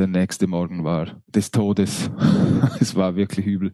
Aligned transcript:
der 0.00 0.06
nächste 0.06 0.46
Morgen 0.46 0.82
war 0.82 1.22
des 1.26 1.50
Todes. 1.50 2.10
es 2.80 2.94
war 2.94 3.16
wirklich 3.16 3.44
übel. 3.44 3.70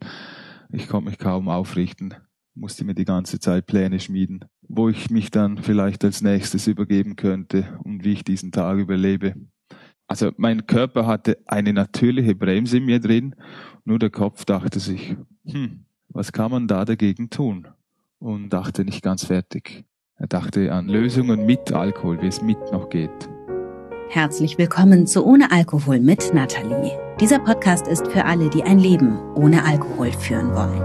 Ich 0.69 0.89
konnte 0.89 1.09
mich 1.09 1.19
kaum 1.19 1.47
aufrichten, 1.47 2.15
musste 2.53 2.83
mir 2.83 2.95
die 2.95 3.05
ganze 3.05 3.39
Zeit 3.39 3.65
Pläne 3.65 4.01
schmieden, 4.01 4.43
wo 4.67 4.89
ich 4.89 5.09
mich 5.09 5.31
dann 5.31 5.57
vielleicht 5.57 6.03
als 6.03 6.21
nächstes 6.21 6.67
übergeben 6.67 7.15
könnte 7.15 7.79
und 7.85 8.03
wie 8.03 8.11
ich 8.11 8.25
diesen 8.25 8.51
Tag 8.51 8.77
überlebe. 8.77 9.35
Also 10.05 10.31
mein 10.35 10.67
Körper 10.67 11.07
hatte 11.07 11.37
eine 11.45 11.71
natürliche 11.71 12.35
Bremse 12.35 12.79
in 12.79 12.85
mir 12.85 12.99
drin, 12.99 13.33
nur 13.85 13.97
der 13.97 14.09
Kopf 14.09 14.43
dachte 14.43 14.81
sich, 14.81 15.15
hm, 15.45 15.85
was 16.09 16.33
kann 16.33 16.51
man 16.51 16.67
da 16.67 16.83
dagegen 16.83 17.29
tun? 17.29 17.69
Und 18.19 18.49
dachte 18.49 18.83
nicht 18.83 19.01
ganz 19.01 19.23
fertig. 19.23 19.85
Er 20.15 20.27
dachte 20.27 20.73
an 20.73 20.89
Lösungen 20.89 21.45
mit 21.45 21.71
Alkohol, 21.71 22.21
wie 22.21 22.27
es 22.27 22.41
mit 22.41 22.59
noch 22.73 22.89
geht. 22.89 23.29
Herzlich 24.09 24.57
willkommen 24.57 25.05
zu 25.05 25.25
Ohne 25.25 25.51
Alkohol 25.51 25.99
mit 25.99 26.33
Nathalie. 26.33 26.97
Dieser 27.19 27.39
Podcast 27.39 27.87
ist 27.87 28.07
für 28.07 28.23
alle, 28.23 28.49
die 28.49 28.63
ein 28.63 28.79
Leben 28.79 29.19
ohne 29.35 29.65
Alkohol 29.65 30.13
führen 30.13 30.55
wollen. 30.55 30.81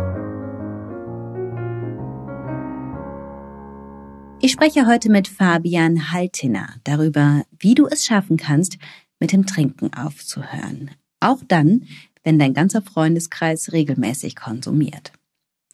Ich 4.40 4.50
spreche 4.50 4.88
heute 4.88 5.08
mit 5.08 5.28
Fabian 5.28 6.10
Haltiner 6.10 6.74
darüber, 6.82 7.44
wie 7.60 7.76
du 7.76 7.86
es 7.86 8.04
schaffen 8.04 8.36
kannst, 8.36 8.78
mit 9.20 9.30
dem 9.30 9.46
Trinken 9.46 9.94
aufzuhören. 9.94 10.90
Auch 11.20 11.38
dann, 11.46 11.84
wenn 12.24 12.40
dein 12.40 12.54
ganzer 12.54 12.82
Freundeskreis 12.82 13.70
regelmäßig 13.70 14.34
konsumiert. 14.34 15.12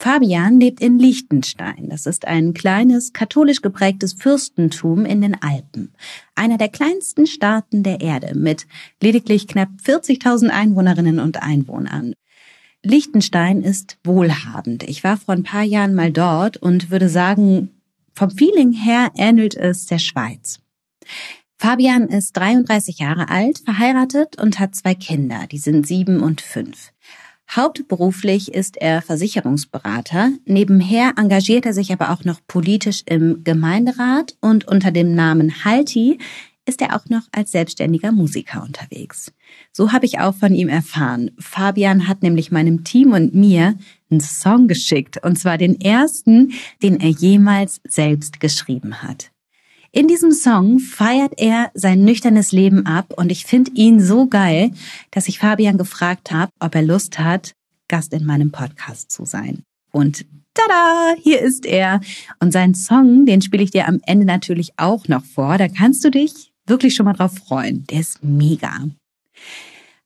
Fabian 0.00 0.60
lebt 0.60 0.80
in 0.80 0.98
Liechtenstein. 0.98 1.88
Das 1.88 2.06
ist 2.06 2.26
ein 2.26 2.54
kleines, 2.54 3.12
katholisch 3.12 3.62
geprägtes 3.62 4.12
Fürstentum 4.12 5.04
in 5.04 5.20
den 5.20 5.42
Alpen. 5.42 5.92
Einer 6.36 6.56
der 6.56 6.68
kleinsten 6.68 7.26
Staaten 7.26 7.82
der 7.82 8.00
Erde 8.00 8.38
mit 8.38 8.66
lediglich 9.02 9.48
knapp 9.48 9.70
40.000 9.84 10.50
Einwohnerinnen 10.50 11.18
und 11.18 11.42
Einwohnern. 11.42 12.14
Liechtenstein 12.84 13.62
ist 13.62 13.98
wohlhabend. 14.04 14.84
Ich 14.84 15.02
war 15.02 15.16
vor 15.16 15.34
ein 15.34 15.42
paar 15.42 15.64
Jahren 15.64 15.96
mal 15.96 16.12
dort 16.12 16.58
und 16.58 16.90
würde 16.92 17.08
sagen, 17.08 17.70
vom 18.14 18.30
Feeling 18.30 18.72
her 18.72 19.10
ähnelt 19.16 19.56
es 19.56 19.86
der 19.86 19.98
Schweiz. 19.98 20.60
Fabian 21.58 22.06
ist 22.06 22.36
33 22.36 23.00
Jahre 23.00 23.30
alt, 23.30 23.58
verheiratet 23.64 24.40
und 24.40 24.60
hat 24.60 24.76
zwei 24.76 24.94
Kinder, 24.94 25.48
die 25.50 25.58
sind 25.58 25.88
sieben 25.88 26.20
und 26.20 26.40
fünf. 26.40 26.92
Hauptberuflich 27.50 28.52
ist 28.52 28.76
er 28.76 29.00
Versicherungsberater. 29.00 30.32
Nebenher 30.44 31.14
engagiert 31.16 31.64
er 31.64 31.72
sich 31.72 31.92
aber 31.92 32.10
auch 32.10 32.24
noch 32.24 32.40
politisch 32.46 33.02
im 33.06 33.42
Gemeinderat 33.42 34.36
und 34.40 34.68
unter 34.68 34.90
dem 34.90 35.14
Namen 35.14 35.64
Halti 35.64 36.18
ist 36.66 36.82
er 36.82 36.94
auch 36.94 37.06
noch 37.08 37.22
als 37.32 37.52
selbstständiger 37.52 38.12
Musiker 38.12 38.62
unterwegs. 38.62 39.32
So 39.72 39.92
habe 39.92 40.04
ich 40.04 40.20
auch 40.20 40.34
von 40.34 40.54
ihm 40.54 40.68
erfahren. 40.68 41.30
Fabian 41.38 42.06
hat 42.06 42.22
nämlich 42.22 42.52
meinem 42.52 42.84
Team 42.84 43.12
und 43.12 43.34
mir 43.34 43.78
einen 44.10 44.20
Song 44.20 44.68
geschickt, 44.68 45.24
und 45.24 45.38
zwar 45.38 45.56
den 45.56 45.80
ersten, 45.80 46.52
den 46.82 47.00
er 47.00 47.08
jemals 47.08 47.80
selbst 47.88 48.40
geschrieben 48.40 49.02
hat. 49.02 49.30
In 49.98 50.06
diesem 50.06 50.30
Song 50.30 50.78
feiert 50.78 51.32
er 51.38 51.72
sein 51.74 52.04
nüchternes 52.04 52.52
Leben 52.52 52.86
ab 52.86 53.14
und 53.16 53.32
ich 53.32 53.44
finde 53.44 53.72
ihn 53.72 53.98
so 53.98 54.28
geil, 54.28 54.70
dass 55.10 55.26
ich 55.26 55.40
Fabian 55.40 55.76
gefragt 55.76 56.30
habe, 56.30 56.52
ob 56.60 56.76
er 56.76 56.82
Lust 56.82 57.18
hat, 57.18 57.50
Gast 57.88 58.12
in 58.12 58.24
meinem 58.24 58.52
Podcast 58.52 59.10
zu 59.10 59.24
sein. 59.24 59.64
Und 59.90 60.24
tada, 60.54 61.16
hier 61.20 61.40
ist 61.40 61.66
er. 61.66 62.00
Und 62.38 62.52
seinen 62.52 62.76
Song, 62.76 63.26
den 63.26 63.42
spiele 63.42 63.64
ich 63.64 63.72
dir 63.72 63.88
am 63.88 63.98
Ende 64.06 64.24
natürlich 64.24 64.70
auch 64.76 65.08
noch 65.08 65.24
vor. 65.24 65.58
Da 65.58 65.66
kannst 65.66 66.04
du 66.04 66.12
dich 66.12 66.52
wirklich 66.64 66.94
schon 66.94 67.06
mal 67.06 67.14
drauf 67.14 67.34
freuen. 67.34 67.84
Der 67.90 67.98
ist 67.98 68.22
mega. 68.22 68.70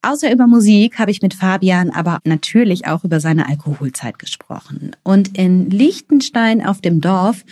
Außer 0.01 0.33
über 0.33 0.47
Musik 0.47 0.98
habe 0.98 1.11
ich 1.11 1.20
mit 1.20 1.35
Fabian 1.35 1.91
aber 1.91 2.19
natürlich 2.25 2.87
auch 2.87 3.05
über 3.05 3.20
seine 3.20 3.47
Alkoholzeit 3.47 4.19
gesprochen. 4.19 4.97
Und 5.03 5.37
in 5.37 5.69
Liechtenstein 5.69 6.65
auf 6.65 6.81
dem 6.81 7.03
Dorf 7.03 7.45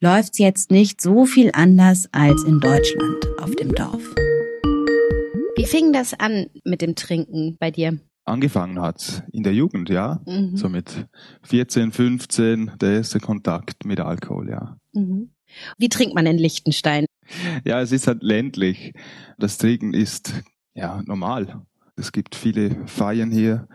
läuft's 0.00 0.38
jetzt 0.38 0.70
nicht 0.70 1.00
so 1.00 1.26
viel 1.26 1.50
anders 1.52 2.08
als 2.12 2.44
in 2.44 2.60
Deutschland 2.60 3.26
auf 3.40 3.54
dem 3.56 3.74
Dorf. 3.74 4.14
Wie 5.56 5.66
fing 5.66 5.92
das 5.92 6.14
an 6.14 6.46
mit 6.64 6.82
dem 6.82 6.94
Trinken 6.94 7.56
bei 7.58 7.70
dir? 7.70 7.98
Angefangen 8.24 8.80
hat's 8.80 9.22
in 9.32 9.42
der 9.42 9.54
Jugend, 9.54 9.90
ja. 9.90 10.20
Mhm. 10.26 10.56
So 10.56 10.68
mit 10.68 11.08
14, 11.42 11.92
15, 11.92 12.72
der 12.80 12.94
erste 12.94 13.20
Kontakt 13.20 13.84
mit 13.84 14.00
Alkohol, 14.00 14.48
ja. 14.48 14.78
Mhm. 14.92 15.30
Wie 15.78 15.88
trinkt 15.88 16.14
man 16.14 16.26
in 16.26 16.38
Liechtenstein? 16.38 17.06
Ja, 17.64 17.80
es 17.80 17.92
ist 17.92 18.06
halt 18.06 18.22
ländlich. 18.22 18.92
Das 19.38 19.58
Trinken 19.58 19.94
ist 19.94 20.34
ja 20.74 21.02
normal. 21.06 21.62
Es 21.96 22.12
gibt 22.12 22.34
viele 22.34 22.86
Feiern 22.86 23.30
hier, 23.30 23.68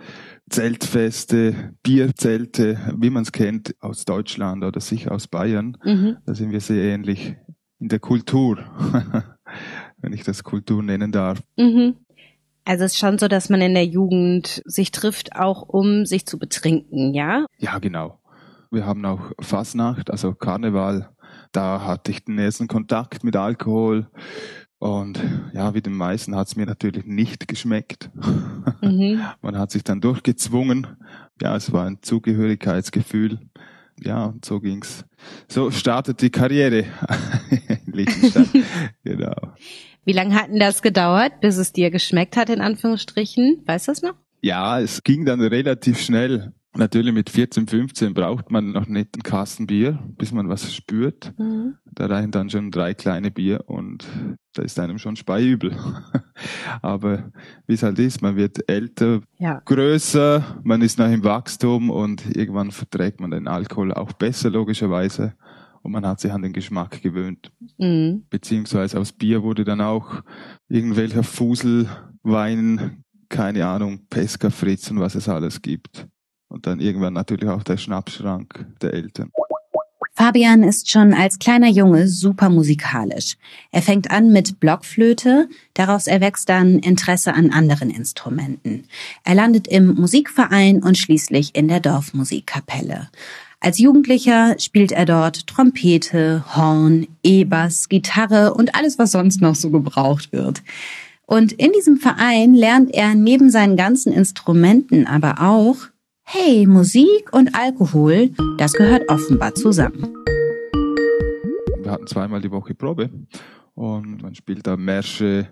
Zeltfeste, 0.49 1.73
Bierzelte, 1.83 2.93
wie 2.97 3.09
man 3.09 3.23
es 3.23 3.31
kennt 3.31 3.75
aus 3.79 4.05
Deutschland 4.05 4.63
oder 4.63 4.81
sicher 4.81 5.11
aus 5.11 5.27
Bayern. 5.27 5.77
Mhm. 5.83 6.17
Da 6.25 6.33
sind 6.33 6.51
wir 6.51 6.61
sehr 6.61 6.83
ähnlich 6.83 7.35
in 7.79 7.89
der 7.89 7.99
Kultur, 7.99 8.57
wenn 9.97 10.13
ich 10.13 10.23
das 10.23 10.43
Kultur 10.43 10.83
nennen 10.83 11.11
darf. 11.11 11.41
Mhm. 11.57 11.95
Also 12.65 12.83
es 12.83 12.93
ist 12.93 12.99
schon 12.99 13.17
so, 13.17 13.27
dass 13.27 13.49
man 13.49 13.61
in 13.61 13.73
der 13.73 13.85
Jugend 13.85 14.61
sich 14.65 14.91
trifft, 14.91 15.35
auch 15.35 15.63
um 15.63 16.05
sich 16.05 16.25
zu 16.25 16.37
betrinken, 16.37 17.13
ja? 17.13 17.45
Ja, 17.57 17.79
genau. 17.79 18.19
Wir 18.69 18.85
haben 18.85 19.03
auch 19.05 19.31
Fasnacht, 19.39 20.11
also 20.11 20.33
Karneval. 20.33 21.09
Da 21.51 21.83
hatte 21.83 22.11
ich 22.11 22.25
den 22.25 22.37
ersten 22.37 22.67
Kontakt 22.67 23.23
mit 23.23 23.35
Alkohol. 23.35 24.07
Und 24.79 25.21
ja, 25.53 25.73
wie 25.73 25.81
den 25.81 25.93
meisten 25.93 26.35
hat 26.35 26.47
es 26.47 26.55
mir 26.55 26.65
natürlich 26.65 27.05
nicht 27.05 27.47
geschmeckt. 27.47 28.09
Mhm. 28.81 29.21
Man 29.41 29.57
hat 29.57 29.71
sich 29.71 29.83
dann 29.83 29.99
durchgezwungen. 29.99 30.87
Ja, 31.41 31.55
es 31.55 31.71
war 31.73 31.85
ein 31.85 31.99
Zugehörigkeitsgefühl. 32.01 33.39
Ja, 34.01 34.25
und 34.25 34.45
so 34.45 34.61
ging's. 34.61 35.05
So 35.49 35.71
startet 35.71 36.21
die 36.21 36.29
Karriere 36.29 36.85
in 37.85 37.93
Liechtenstein. 37.93 38.47
genau. 39.03 39.35
Wie 40.05 40.13
lange 40.13 40.35
hat 40.35 40.47
denn 40.47 40.59
das 40.59 40.81
gedauert, 40.81 41.41
bis 41.41 41.57
es 41.57 41.73
dir 41.73 41.91
geschmeckt 41.91 42.37
hat, 42.37 42.49
in 42.49 42.61
Anführungsstrichen? 42.61 43.61
Weißt 43.65 43.87
du 43.87 43.91
das 43.91 44.01
noch? 44.01 44.15
Ja, 44.41 44.79
es 44.79 45.03
ging 45.03 45.25
dann 45.25 45.41
relativ 45.41 45.99
schnell. 45.99 46.53
Natürlich 46.77 47.13
mit 47.13 47.31
14, 47.31 47.67
15 47.67 48.13
braucht 48.13 48.51
man 48.51 48.71
noch 48.71 48.87
nicht 48.87 49.15
einen 49.15 49.23
Kasten 49.23 49.65
Bier, 49.65 49.99
bis 50.17 50.31
man 50.31 50.49
was 50.49 50.71
spürt. 50.71 51.33
Mhm. 51.39 51.77
Da 51.91 52.05
reichen 52.05 52.31
dann 52.31 52.49
schon 52.49 52.69
drei 52.69 52.93
kleine 52.93 53.31
Bier 53.31 53.63
und 53.65 54.05
da 54.53 54.61
ist 54.61 54.79
einem 54.79 54.99
schon 54.99 55.15
speiübel. 55.15 55.75
Aber 56.83 57.31
wie 57.65 57.73
es 57.73 57.81
halt 57.81 57.97
ist, 57.97 58.21
man 58.21 58.35
wird 58.35 58.69
älter, 58.69 59.21
ja. 59.39 59.61
größer, 59.65 60.61
man 60.63 60.81
ist 60.83 60.99
noch 60.99 61.09
im 61.11 61.23
Wachstum 61.23 61.89
und 61.89 62.35
irgendwann 62.35 62.69
verträgt 62.69 63.19
man 63.19 63.31
den 63.31 63.47
Alkohol 63.47 63.91
auch 63.91 64.13
besser, 64.13 64.51
logischerweise. 64.51 65.33
Und 65.81 65.91
man 65.91 66.05
hat 66.05 66.19
sich 66.19 66.31
an 66.31 66.43
den 66.43 66.53
Geschmack 66.53 67.01
gewöhnt. 67.01 67.51
Mhm. 67.79 68.25
Beziehungsweise 68.29 68.99
aus 68.99 69.11
Bier 69.11 69.41
wurde 69.41 69.63
dann 69.63 69.81
auch 69.81 70.21
irgendwelcher 70.67 71.23
Fuselwein, 71.23 73.03
keine 73.27 73.65
Ahnung, 73.65 74.05
Pesca 74.07 74.51
Fritz 74.51 74.91
und 74.91 74.99
was 74.99 75.15
es 75.15 75.27
alles 75.27 75.63
gibt. 75.63 76.07
Und 76.49 76.65
dann 76.67 76.79
irgendwann 76.79 77.13
natürlich 77.13 77.47
auch 77.47 77.63
der 77.63 77.77
Schnappschrank 77.77 78.65
der 78.81 78.93
Eltern. 78.93 79.31
Fabian 80.19 80.63
ist 80.63 80.91
schon 80.91 81.13
als 81.13 81.39
kleiner 81.39 81.69
Junge 81.69 82.09
super 82.09 82.49
musikalisch. 82.49 83.37
Er 83.71 83.81
fängt 83.81 84.11
an 84.11 84.33
mit 84.33 84.59
Blockflöte, 84.59 85.47
daraus 85.75 86.07
erwächst 86.07 86.49
dann 86.49 86.79
Interesse 86.79 87.33
an 87.33 87.51
anderen 87.51 87.89
Instrumenten. 87.89 88.83
Er 89.23 89.35
landet 89.35 89.69
im 89.69 89.95
Musikverein 89.95 90.83
und 90.83 90.97
schließlich 90.97 91.55
in 91.55 91.69
der 91.69 91.79
Dorfmusikkapelle. 91.79 93.07
Als 93.61 93.79
Jugendlicher 93.79 94.55
spielt 94.59 94.91
er 94.91 95.05
dort 95.05 95.47
Trompete, 95.47 96.43
Horn, 96.53 97.07
E-Bass, 97.23 97.87
Gitarre 97.87 98.53
und 98.53 98.75
alles, 98.75 98.99
was 98.99 99.13
sonst 99.13 99.39
noch 99.39 99.55
so 99.55 99.69
gebraucht 99.69 100.33
wird. 100.33 100.63
Und 101.25 101.53
in 101.53 101.71
diesem 101.71 101.95
Verein 101.95 102.55
lernt 102.55 102.93
er 102.93 103.15
neben 103.15 103.49
seinen 103.49 103.77
ganzen 103.77 104.11
Instrumenten 104.11 105.07
aber 105.07 105.39
auch 105.39 105.77
hey, 106.31 106.67
Musik 106.67 107.33
und 107.33 107.55
Alkohol, 107.55 108.29
das 108.59 108.73
gehört 108.73 109.09
offenbar 109.09 109.55
zusammen. 109.55 110.13
Wir 111.81 111.89
hatten 111.89 112.05
zweimal 112.05 112.39
die 112.39 112.51
Woche 112.51 112.75
Probe 112.75 113.09
und 113.73 114.21
man 114.21 114.35
spielt 114.35 114.67
da 114.67 114.77
Märsche, 114.77 115.47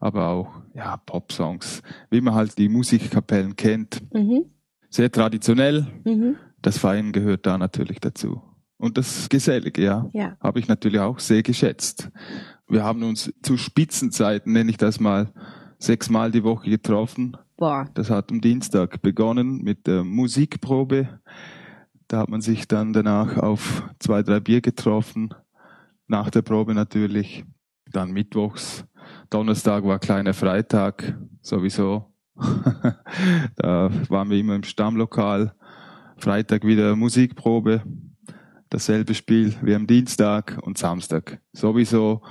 aber 0.00 0.28
auch 0.28 0.62
ja, 0.74 0.96
Popsongs, 0.96 1.82
wie 2.10 2.22
man 2.22 2.34
halt 2.34 2.56
die 2.56 2.70
Musikkapellen 2.70 3.56
kennt. 3.56 4.00
Mhm. 4.14 4.46
Sehr 4.88 5.12
traditionell. 5.12 5.86
Mhm. 6.04 6.36
Das 6.62 6.78
Feiern 6.78 7.12
gehört 7.12 7.44
da 7.44 7.58
natürlich 7.58 8.00
dazu. 8.00 8.40
Und 8.78 8.96
das 8.96 9.28
Gesellige, 9.28 9.82
ja, 9.82 10.08
ja. 10.14 10.38
habe 10.40 10.60
ich 10.60 10.66
natürlich 10.66 11.00
auch 11.00 11.18
sehr 11.18 11.42
geschätzt. 11.42 12.08
Wir 12.68 12.84
haben 12.84 13.02
uns 13.02 13.30
zu 13.42 13.58
Spitzenzeiten, 13.58 14.54
nenne 14.54 14.70
ich 14.70 14.78
das 14.78 14.98
mal, 14.98 15.30
sechsmal 15.78 16.30
die 16.30 16.42
Woche 16.42 16.70
getroffen 16.70 17.36
Boah. 17.62 17.88
Das 17.94 18.10
hat 18.10 18.32
am 18.32 18.40
Dienstag 18.40 19.02
begonnen 19.02 19.58
mit 19.58 19.86
der 19.86 20.02
Musikprobe. 20.02 21.20
Da 22.08 22.18
hat 22.18 22.28
man 22.28 22.40
sich 22.40 22.66
dann 22.66 22.92
danach 22.92 23.36
auf 23.36 23.84
zwei, 24.00 24.24
drei 24.24 24.40
Bier 24.40 24.60
getroffen. 24.60 25.32
Nach 26.08 26.28
der 26.28 26.42
Probe 26.42 26.74
natürlich. 26.74 27.44
Dann 27.92 28.10
mittwochs 28.10 28.84
Donnerstag 29.30 29.84
war 29.84 30.00
kleiner 30.00 30.34
Freitag, 30.34 31.16
sowieso. 31.40 32.12
da 33.54 33.90
waren 34.08 34.28
wir 34.28 34.38
immer 34.38 34.56
im 34.56 34.64
Stammlokal. 34.64 35.54
Freitag 36.16 36.66
wieder 36.66 36.96
Musikprobe. 36.96 37.84
Dasselbe 38.70 39.14
Spiel 39.14 39.54
wie 39.62 39.76
am 39.76 39.86
Dienstag 39.86 40.58
und 40.62 40.78
Samstag 40.78 41.40
sowieso. 41.52 42.22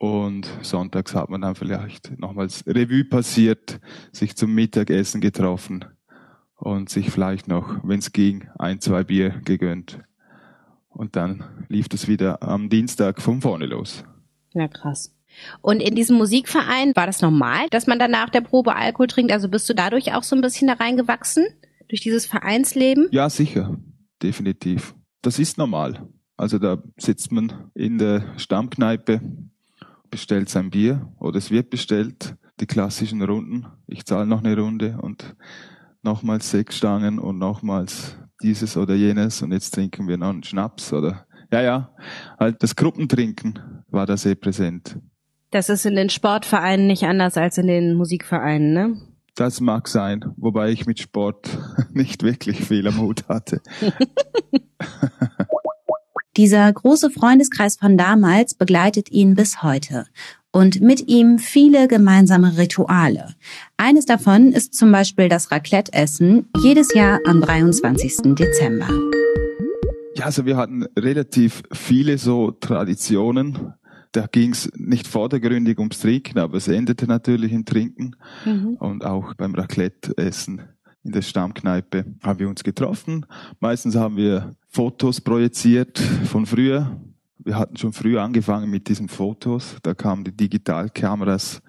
Und 0.00 0.48
sonntags 0.62 1.14
hat 1.14 1.28
man 1.28 1.42
dann 1.42 1.54
vielleicht 1.54 2.18
nochmals 2.18 2.66
Revue 2.66 3.04
passiert, 3.04 3.80
sich 4.12 4.34
zum 4.34 4.54
Mittagessen 4.54 5.20
getroffen 5.20 5.84
und 6.56 6.88
sich 6.88 7.10
vielleicht 7.10 7.48
noch, 7.48 7.84
wenn 7.84 7.98
es 7.98 8.10
ging, 8.10 8.48
ein, 8.58 8.80
zwei 8.80 9.04
Bier 9.04 9.42
gegönnt. 9.44 10.00
Und 10.88 11.16
dann 11.16 11.44
lief 11.68 11.88
es 11.92 12.08
wieder 12.08 12.42
am 12.42 12.70
Dienstag 12.70 13.20
von 13.20 13.42
vorne 13.42 13.66
los. 13.66 14.02
Ja, 14.54 14.68
krass. 14.68 15.14
Und 15.60 15.80
in 15.80 15.94
diesem 15.94 16.16
Musikverein 16.16 16.96
war 16.96 17.04
das 17.04 17.20
normal, 17.20 17.68
dass 17.68 17.86
man 17.86 17.98
dann 17.98 18.10
nach 18.10 18.30
der 18.30 18.40
Probe 18.40 18.74
Alkohol 18.76 19.06
trinkt? 19.06 19.32
Also 19.32 19.50
bist 19.50 19.68
du 19.68 19.74
dadurch 19.74 20.14
auch 20.14 20.22
so 20.22 20.34
ein 20.34 20.40
bisschen 20.40 20.68
da 20.68 20.74
reingewachsen? 20.74 21.44
Durch 21.88 22.00
dieses 22.00 22.24
Vereinsleben? 22.24 23.08
Ja, 23.10 23.28
sicher. 23.28 23.76
Definitiv. 24.22 24.94
Das 25.20 25.38
ist 25.38 25.58
normal. 25.58 26.08
Also 26.38 26.58
da 26.58 26.82
sitzt 26.96 27.32
man 27.32 27.70
in 27.74 27.98
der 27.98 28.38
Stammkneipe 28.38 29.20
bestellt 30.10 30.48
sein 30.48 30.70
Bier 30.70 31.12
oder 31.18 31.38
es 31.38 31.50
wird 31.50 31.70
bestellt, 31.70 32.36
die 32.60 32.66
klassischen 32.66 33.22
Runden. 33.22 33.66
Ich 33.86 34.04
zahle 34.04 34.26
noch 34.26 34.42
eine 34.42 34.58
Runde 34.58 34.98
und 35.00 35.36
nochmals 36.02 36.50
sechs 36.50 36.76
Stangen 36.76 37.18
und 37.18 37.38
nochmals 37.38 38.16
dieses 38.42 38.76
oder 38.76 38.94
jenes 38.94 39.42
und 39.42 39.52
jetzt 39.52 39.74
trinken 39.74 40.08
wir 40.08 40.16
noch 40.16 40.30
einen 40.30 40.42
Schnaps 40.42 40.92
oder 40.92 41.26
ja, 41.52 41.62
ja, 41.62 41.90
halt 42.38 42.62
das 42.62 42.76
Gruppentrinken 42.76 43.58
war 43.88 44.06
da 44.06 44.16
sehr 44.16 44.36
präsent. 44.36 44.98
Das 45.50 45.68
ist 45.68 45.84
in 45.84 45.96
den 45.96 46.10
Sportvereinen 46.10 46.86
nicht 46.86 47.02
anders 47.02 47.36
als 47.36 47.58
in 47.58 47.66
den 47.66 47.94
Musikvereinen, 47.94 48.72
ne? 48.72 48.96
Das 49.34 49.60
mag 49.60 49.88
sein, 49.88 50.24
wobei 50.36 50.70
ich 50.70 50.86
mit 50.86 51.00
Sport 51.00 51.58
nicht 51.92 52.22
wirklich 52.22 52.64
viel 52.64 52.86
am 52.86 53.00
Hut 53.00 53.28
hatte. 53.28 53.60
Dieser 56.40 56.72
große 56.72 57.10
Freundeskreis 57.10 57.76
von 57.76 57.98
damals 57.98 58.54
begleitet 58.54 59.12
ihn 59.12 59.34
bis 59.34 59.62
heute 59.62 60.06
und 60.52 60.80
mit 60.80 61.06
ihm 61.06 61.38
viele 61.38 61.86
gemeinsame 61.86 62.56
Rituale. 62.56 63.34
Eines 63.76 64.06
davon 64.06 64.52
ist 64.52 64.72
zum 64.72 64.90
Beispiel 64.90 65.28
das 65.28 65.50
Raclette-Essen 65.50 66.48
jedes 66.62 66.94
Jahr 66.94 67.20
am 67.26 67.42
23. 67.42 68.34
Dezember. 68.34 68.88
Ja, 70.14 70.24
also 70.24 70.46
wir 70.46 70.56
hatten 70.56 70.86
relativ 70.98 71.62
viele 71.72 72.16
so 72.16 72.52
Traditionen. 72.52 73.74
Da 74.12 74.26
ging 74.26 74.52
es 74.52 74.70
nicht 74.74 75.06
vordergründig 75.06 75.78
ums 75.78 76.00
Trinken, 76.00 76.38
aber 76.38 76.56
es 76.56 76.68
endete 76.68 77.04
natürlich 77.04 77.52
im 77.52 77.66
Trinken 77.66 78.16
mhm. 78.46 78.76
und 78.80 79.04
auch 79.04 79.34
beim 79.34 79.54
Raclette-Essen 79.54 80.62
in 81.02 81.12
der 81.12 81.22
Stammkneipe 81.22 82.04
haben 82.22 82.38
wir 82.38 82.48
uns 82.48 82.62
getroffen. 82.62 83.26
Meistens 83.58 83.96
haben 83.96 84.16
wir 84.16 84.54
Fotos 84.68 85.20
projiziert 85.20 85.98
von 85.98 86.46
früher. 86.46 87.00
Wir 87.38 87.58
hatten 87.58 87.76
schon 87.76 87.92
früher 87.92 88.22
angefangen 88.22 88.70
mit 88.70 88.88
diesen 88.88 89.08
Fotos. 89.08 89.76
Da 89.82 89.94
kamen 89.94 90.24
die 90.24 90.36
Digitalkameras 90.36 91.62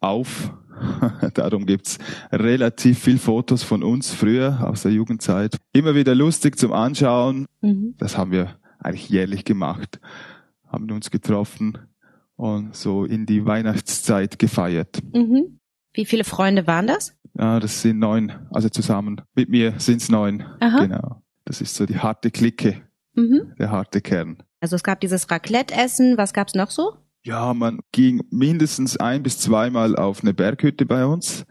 auf. 0.00 0.52
Darum 1.34 1.64
gibt's 1.64 1.98
relativ 2.30 2.98
viel 2.98 3.18
Fotos 3.18 3.62
von 3.62 3.82
uns 3.82 4.12
früher 4.12 4.68
aus 4.68 4.82
der 4.82 4.92
Jugendzeit. 4.92 5.56
Immer 5.72 5.94
wieder 5.94 6.14
lustig 6.14 6.58
zum 6.58 6.72
Anschauen. 6.72 7.46
Mhm. 7.62 7.94
Das 7.96 8.18
haben 8.18 8.30
wir 8.30 8.56
eigentlich 8.78 9.08
jährlich 9.08 9.44
gemacht. 9.44 10.00
Haben 10.66 10.90
uns 10.90 11.10
getroffen 11.10 11.78
und 12.36 12.76
so 12.76 13.04
in 13.06 13.24
die 13.24 13.46
Weihnachtszeit 13.46 14.38
gefeiert. 14.38 15.00
Mhm. 15.14 15.60
Wie 15.96 16.04
viele 16.04 16.24
Freunde 16.24 16.66
waren 16.66 16.86
das? 16.86 17.16
Ja, 17.38 17.58
das 17.58 17.80
sind 17.80 17.98
neun. 17.98 18.30
Also 18.50 18.68
zusammen 18.68 19.22
mit 19.34 19.48
mir 19.48 19.74
sind's 19.78 20.10
neun. 20.10 20.44
Aha. 20.60 20.84
Genau. 20.84 21.22
Das 21.46 21.62
ist 21.62 21.74
so 21.74 21.86
die 21.86 21.98
harte 21.98 22.30
Clique, 22.30 22.82
mhm. 23.14 23.54
der 23.58 23.70
harte 23.70 24.02
Kern. 24.02 24.42
Also 24.60 24.76
es 24.76 24.82
gab 24.82 25.00
dieses 25.00 25.30
Raclette-Essen. 25.30 26.18
Was 26.18 26.34
gab's 26.34 26.54
noch 26.54 26.70
so? 26.70 26.98
Ja, 27.22 27.54
man 27.54 27.80
ging 27.92 28.22
mindestens 28.30 28.98
ein 28.98 29.22
bis 29.22 29.38
zweimal 29.38 29.96
auf 29.96 30.22
eine 30.22 30.34
Berghütte 30.34 30.84
bei 30.84 31.06
uns. 31.06 31.46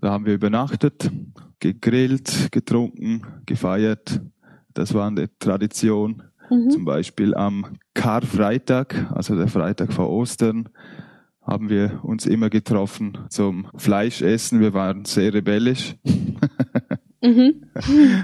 Da 0.00 0.12
haben 0.12 0.24
wir 0.24 0.34
übernachtet, 0.34 1.10
gegrillt, 1.58 2.52
getrunken, 2.52 3.22
gefeiert. 3.44 4.20
Das 4.72 4.94
war 4.94 5.08
eine 5.08 5.36
Tradition. 5.40 6.22
Mhm. 6.48 6.70
Zum 6.70 6.84
Beispiel 6.84 7.34
am 7.34 7.76
Karfreitag, 7.94 9.10
also 9.12 9.36
der 9.36 9.48
Freitag 9.48 9.92
vor 9.92 10.10
Ostern, 10.10 10.68
haben 11.42 11.68
wir 11.68 12.00
uns 12.02 12.26
immer 12.26 12.50
getroffen 12.50 13.18
zum 13.28 13.68
Fleischessen. 13.76 14.60
Wir 14.60 14.74
waren 14.74 15.04
sehr 15.04 15.34
rebellisch. 15.34 15.96
Mhm. 17.22 17.66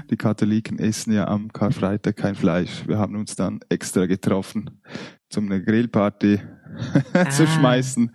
Die 0.09 0.17
Katholiken 0.17 0.79
essen 0.79 1.13
ja 1.13 1.27
am 1.27 1.53
Karfreitag 1.53 2.15
kein 2.15 2.35
Fleisch. 2.35 2.87
Wir 2.87 2.97
haben 2.97 3.15
uns 3.15 3.35
dann 3.35 3.59
extra 3.69 4.07
getroffen, 4.07 4.81
zum 5.29 5.45
eine 5.45 5.63
Grillparty 5.63 6.39
ah. 7.13 7.29
zu 7.29 7.45
schmeißen. 7.45 8.11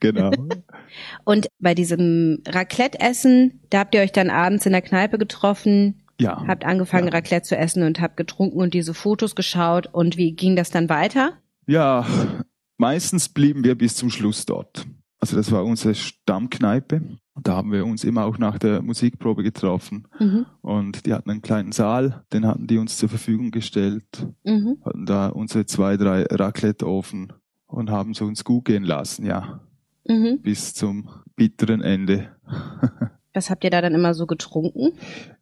Genau. 0.00 0.30
Und 1.24 1.48
bei 1.58 1.74
diesem 1.74 2.42
Raclette-Essen, 2.46 3.60
da 3.70 3.80
habt 3.80 3.94
ihr 3.94 4.02
euch 4.02 4.12
dann 4.12 4.30
abends 4.30 4.66
in 4.66 4.72
der 4.72 4.82
Kneipe 4.82 5.18
getroffen. 5.18 6.02
Ja. 6.20 6.44
Habt 6.46 6.64
angefangen, 6.64 7.08
ja. 7.08 7.14
Raclette 7.14 7.46
zu 7.46 7.56
essen 7.56 7.82
und 7.82 8.00
habt 8.00 8.16
getrunken 8.16 8.58
und 8.58 8.72
diese 8.72 8.94
Fotos 8.94 9.36
geschaut. 9.36 9.88
Und 9.92 10.16
wie 10.16 10.32
ging 10.32 10.56
das 10.56 10.70
dann 10.70 10.88
weiter? 10.88 11.34
Ja, 11.66 12.06
Meistens 12.76 13.28
blieben 13.28 13.64
wir 13.64 13.76
bis 13.76 13.96
zum 13.96 14.10
Schluss 14.10 14.44
dort. 14.46 14.86
Also 15.18 15.36
das 15.36 15.50
war 15.50 15.64
unsere 15.64 15.94
Stammkneipe. 15.94 17.02
Da 17.42 17.56
haben 17.56 17.72
wir 17.72 17.84
uns 17.84 18.04
immer 18.04 18.24
auch 18.24 18.38
nach 18.38 18.58
der 18.58 18.82
Musikprobe 18.82 19.42
getroffen. 19.42 20.06
Mhm. 20.18 20.46
Und 20.62 21.06
die 21.06 21.14
hatten 21.14 21.30
einen 21.30 21.42
kleinen 21.42 21.72
Saal, 21.72 22.24
den 22.32 22.46
hatten 22.46 22.66
die 22.66 22.78
uns 22.78 22.98
zur 22.98 23.08
Verfügung 23.08 23.50
gestellt. 23.50 24.26
Mhm. 24.44 24.78
Hatten 24.84 25.06
da 25.06 25.28
unsere 25.28 25.66
zwei, 25.66 25.96
drei 25.96 26.24
Raclette-Ofen 26.24 27.32
und 27.66 27.90
haben 27.90 28.12
es 28.12 28.20
uns 28.20 28.44
gut 28.44 28.66
gehen 28.66 28.84
lassen, 28.84 29.26
ja. 29.26 29.60
Mhm. 30.06 30.40
Bis 30.42 30.74
zum 30.74 31.08
bitteren 31.34 31.82
Ende. 31.82 32.30
Was 33.34 33.50
habt 33.50 33.64
ihr 33.64 33.70
da 33.70 33.82
dann 33.82 33.94
immer 33.94 34.14
so 34.14 34.26
getrunken? 34.26 34.92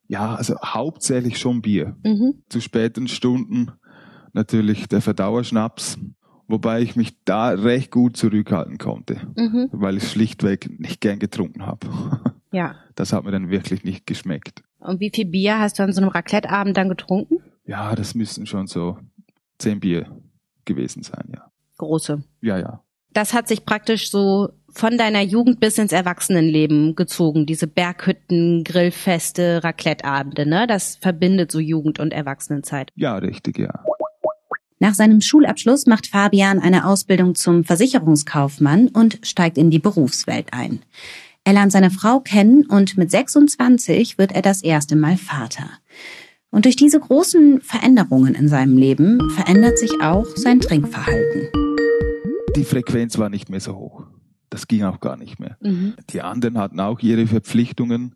Ja, 0.09 0.35
also 0.35 0.57
hauptsächlich 0.65 1.39
schon 1.39 1.63
Bier. 1.63 1.97
Mhm. 2.05 2.43
Zu 2.49 2.61
späten 2.61 3.07
Stunden 3.07 3.71
natürlich 4.33 4.89
der 4.89 5.01
Verdauerschnaps 5.01 5.99
wobei 6.49 6.83
ich 6.83 6.97
mich 6.97 7.17
da 7.25 7.51
recht 7.51 7.91
gut 7.91 8.17
zurückhalten 8.17 8.79
konnte, 8.79 9.17
mhm. 9.37 9.69
weil 9.73 9.97
ich 9.97 10.11
schlichtweg 10.11 10.79
nicht 10.79 11.01
gern 11.01 11.19
getrunken 11.19 11.67
habe. 11.67 11.89
Ja. 12.53 12.77
Das 12.97 13.13
hat 13.13 13.25
mir 13.25 13.33
dann 13.33 13.51
wirklich 13.51 13.83
nicht 13.83 14.07
geschmeckt. 14.07 14.63
Und 14.79 15.01
wie 15.01 15.11
viel 15.13 15.25
Bier 15.25 15.59
hast 15.59 15.81
du 15.81 15.83
an 15.83 15.93
so 15.93 16.01
einem 16.01 16.11
Raclette-Abend 16.11 16.77
dann 16.77 16.89
getrunken? 16.89 17.39
Ja, 17.67 17.97
das 17.97 18.15
müssten 18.15 18.47
schon 18.47 18.69
so 18.69 18.99
zehn 19.59 19.81
Bier 19.81 20.07
gewesen 20.65 21.03
sein, 21.03 21.33
ja. 21.35 21.51
Große. 21.79 22.23
Ja, 22.41 22.57
ja. 22.57 22.85
Das 23.13 23.33
hat 23.33 23.49
sich 23.49 23.65
praktisch 23.65 24.11
so 24.11 24.51
von 24.71 24.99
deiner 24.99 25.23
Jugend 25.23 25.61
bis 25.61 25.79
ins 25.79 25.93
Erwachsenenleben 25.93 26.97
gezogen, 26.97 27.47
diese 27.47 27.67
Berghütten, 27.67 28.65
Grillfeste, 28.65 29.63
Raclette-Abende, 29.63 30.47
ne? 30.47 30.67
Das 30.67 30.97
verbindet 30.97 31.53
so 31.53 31.61
Jugend 31.61 32.01
und 32.01 32.13
Erwachsenenzeit. 32.13 32.91
Ja, 32.97 33.17
richtig, 33.17 33.59
ja. 33.59 33.85
Nach 34.81 34.95
seinem 34.95 35.21
Schulabschluss 35.21 35.87
macht 35.87 36.09
Fabian 36.09 36.59
eine 36.59 36.87
Ausbildung 36.87 37.35
zum 37.35 37.65
Versicherungskaufmann 37.65 38.89
und 38.89 39.19
steigt 39.23 39.57
in 39.57 39.71
die 39.71 39.79
Berufswelt 39.79 40.53
ein. 40.53 40.81
Er 41.45 41.53
lernt 41.53 41.73
seine 41.73 41.91
Frau 41.91 42.21
kennen 42.21 42.67
und 42.67 42.97
mit 42.97 43.11
26 43.11 44.19
wird 44.19 44.33
er 44.33 44.43
das 44.43 44.63
erste 44.63 44.97
Mal 44.97 45.17
Vater. 45.17 45.69
Und 46.51 46.65
durch 46.65 46.77
diese 46.77 46.99
großen 46.99 47.61
Veränderungen 47.61 48.35
in 48.35 48.49
seinem 48.49 48.77
Leben 48.77 49.31
verändert 49.31 49.79
sich 49.79 49.93
auch 50.01 50.27
sein 50.37 50.61
Trinkverhalten. 50.61 51.49
Die 52.57 52.65
Frequenz 52.65 53.19
war 53.19 53.29
nicht 53.29 53.51
mehr 53.51 53.61
so 53.61 53.75
hoch. 53.77 54.05
Das 54.51 54.69
ging 54.69 54.85
auch 54.85 55.01
gar 55.01 55.17
nicht 55.17 55.41
mehr. 55.41 55.57
Mhm. 55.61 55.95
Die 56.11 56.23
anderen 56.23 56.59
hatten 56.59 56.79
auch 56.79 57.01
ihre 57.01 57.27
Verpflichtungen, 57.27 58.15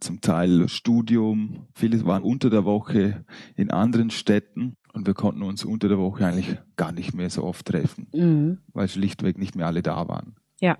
zum 0.00 0.20
Teil 0.20 0.68
Studium. 0.68 1.66
Viele 1.74 2.04
waren 2.04 2.22
unter 2.22 2.50
der 2.50 2.64
Woche 2.64 3.24
in 3.56 3.70
anderen 3.70 4.10
Städten. 4.10 4.76
Und 4.94 5.08
wir 5.08 5.14
konnten 5.14 5.42
uns 5.42 5.64
unter 5.64 5.88
der 5.88 5.98
Woche 5.98 6.24
eigentlich 6.24 6.56
gar 6.76 6.92
nicht 6.92 7.14
mehr 7.14 7.28
so 7.28 7.42
oft 7.42 7.66
treffen, 7.66 8.06
mhm. 8.14 8.58
weil 8.72 8.88
schlichtweg 8.88 9.38
nicht 9.38 9.56
mehr 9.56 9.66
alle 9.66 9.82
da 9.82 10.06
waren. 10.08 10.36
Ja. 10.60 10.78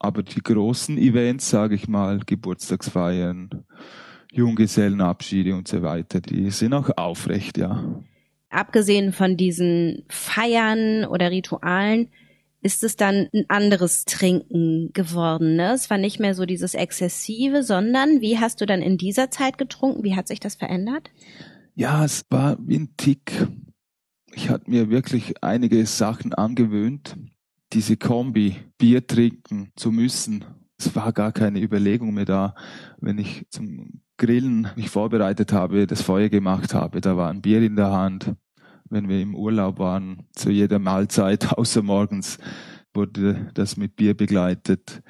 Aber 0.00 0.24
die 0.24 0.42
großen 0.42 0.98
Events, 0.98 1.48
sage 1.50 1.76
ich 1.76 1.86
mal, 1.86 2.20
Geburtstagsfeiern, 2.26 3.64
Junggesellenabschiede 4.32 5.54
und 5.54 5.68
so 5.68 5.82
weiter, 5.82 6.20
die 6.20 6.50
sind 6.50 6.74
auch 6.74 6.90
aufrecht, 6.96 7.56
ja. 7.56 8.02
Abgesehen 8.50 9.12
von 9.12 9.36
diesen 9.36 10.04
Feiern 10.08 11.04
oder 11.04 11.30
Ritualen, 11.30 12.08
ist 12.60 12.82
es 12.82 12.96
dann 12.96 13.28
ein 13.32 13.44
anderes 13.48 14.04
Trinken 14.04 14.90
geworden. 14.94 15.56
Ne? 15.56 15.74
Es 15.74 15.90
war 15.90 15.98
nicht 15.98 16.18
mehr 16.18 16.34
so 16.34 16.46
dieses 16.46 16.74
Exzessive, 16.74 17.62
sondern 17.62 18.20
wie 18.20 18.38
hast 18.38 18.60
du 18.60 18.66
dann 18.66 18.80
in 18.80 18.96
dieser 18.96 19.30
Zeit 19.30 19.58
getrunken? 19.58 20.02
Wie 20.02 20.16
hat 20.16 20.26
sich 20.28 20.40
das 20.40 20.54
verändert? 20.54 21.10
Ja, 21.76 22.04
es 22.04 22.24
war 22.30 22.56
wie 22.60 22.78
ein 22.78 22.96
Tick. 22.96 23.48
Ich 24.32 24.48
hatte 24.48 24.70
mir 24.70 24.90
wirklich 24.90 25.42
einige 25.42 25.84
Sachen 25.86 26.32
angewöhnt, 26.32 27.16
diese 27.72 27.96
Kombi, 27.96 28.56
Bier 28.78 29.06
trinken 29.06 29.72
zu 29.74 29.90
müssen, 29.90 30.44
es 30.78 30.94
war 30.94 31.12
gar 31.12 31.32
keine 31.32 31.60
Überlegung 31.60 32.14
mehr 32.14 32.24
da, 32.24 32.54
wenn 32.98 33.18
ich 33.18 33.46
zum 33.50 34.00
Grillen 34.16 34.68
mich 34.76 34.90
vorbereitet 34.90 35.52
habe, 35.52 35.86
das 35.86 36.02
Feuer 36.02 36.28
gemacht 36.28 36.74
habe, 36.74 37.00
da 37.00 37.16
war 37.16 37.30
ein 37.30 37.42
Bier 37.42 37.62
in 37.62 37.76
der 37.76 37.90
Hand. 37.90 38.34
Wenn 38.90 39.08
wir 39.08 39.20
im 39.20 39.34
Urlaub 39.34 39.78
waren, 39.78 40.28
zu 40.32 40.50
jeder 40.50 40.78
Mahlzeit, 40.78 41.52
außer 41.58 41.82
morgens, 41.82 42.38
wurde 42.92 43.50
das 43.54 43.76
mit 43.76 43.96
Bier 43.96 44.14
begleitet. 44.16 45.02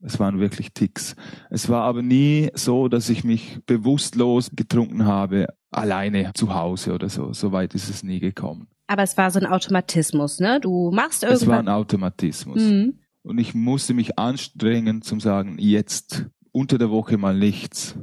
Es 0.00 0.20
waren 0.20 0.38
wirklich 0.38 0.72
Ticks. 0.72 1.16
Es 1.50 1.68
war 1.68 1.82
aber 1.82 2.02
nie 2.02 2.50
so, 2.54 2.88
dass 2.88 3.08
ich 3.08 3.24
mich 3.24 3.58
bewusstlos 3.66 4.50
getrunken 4.54 5.06
habe, 5.06 5.48
alleine 5.72 6.32
zu 6.34 6.54
Hause 6.54 6.92
oder 6.92 7.08
so. 7.08 7.32
So 7.32 7.52
weit 7.52 7.74
ist 7.74 7.88
es 7.88 8.02
nie 8.02 8.20
gekommen. 8.20 8.68
Aber 8.86 9.02
es 9.02 9.16
war 9.16 9.30
so 9.30 9.40
ein 9.40 9.46
Automatismus, 9.46 10.38
ne? 10.38 10.60
Du 10.60 10.90
machst 10.90 11.22
irgendwas. 11.22 11.42
Es 11.42 11.48
war 11.48 11.58
ein 11.58 11.68
Automatismus. 11.68 12.60
Mhm. 12.60 12.98
Und 13.22 13.38
ich 13.38 13.54
musste 13.54 13.94
mich 13.94 14.18
anstrengen 14.18 15.02
zum 15.02 15.20
sagen, 15.20 15.56
jetzt 15.58 16.26
unter 16.50 16.78
der 16.78 16.90
Woche 16.90 17.16
mal 17.16 17.36
nichts. 17.36 17.96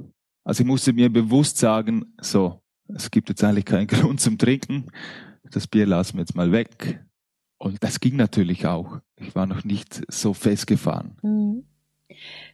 Also 0.43 0.63
ich 0.63 0.67
musste 0.67 0.93
mir 0.93 1.11
bewusst 1.11 1.57
sagen, 1.57 2.13
so, 2.21 2.61
es 2.87 3.11
gibt 3.11 3.29
jetzt 3.29 3.43
eigentlich 3.43 3.65
keinen 3.65 3.87
Grund 3.87 4.19
zum 4.19 4.37
Trinken. 4.37 4.87
Das 5.43 5.67
Bier 5.67 5.85
lassen 5.85 6.15
wir 6.15 6.21
jetzt 6.21 6.35
mal 6.35 6.51
weg. 6.51 7.03
Und 7.57 7.83
das 7.83 7.99
ging 7.99 8.15
natürlich 8.15 8.65
auch. 8.65 8.99
Ich 9.17 9.35
war 9.35 9.45
noch 9.45 9.63
nicht 9.63 10.01
so 10.07 10.33
festgefahren. 10.33 11.17
Mhm. 11.21 11.65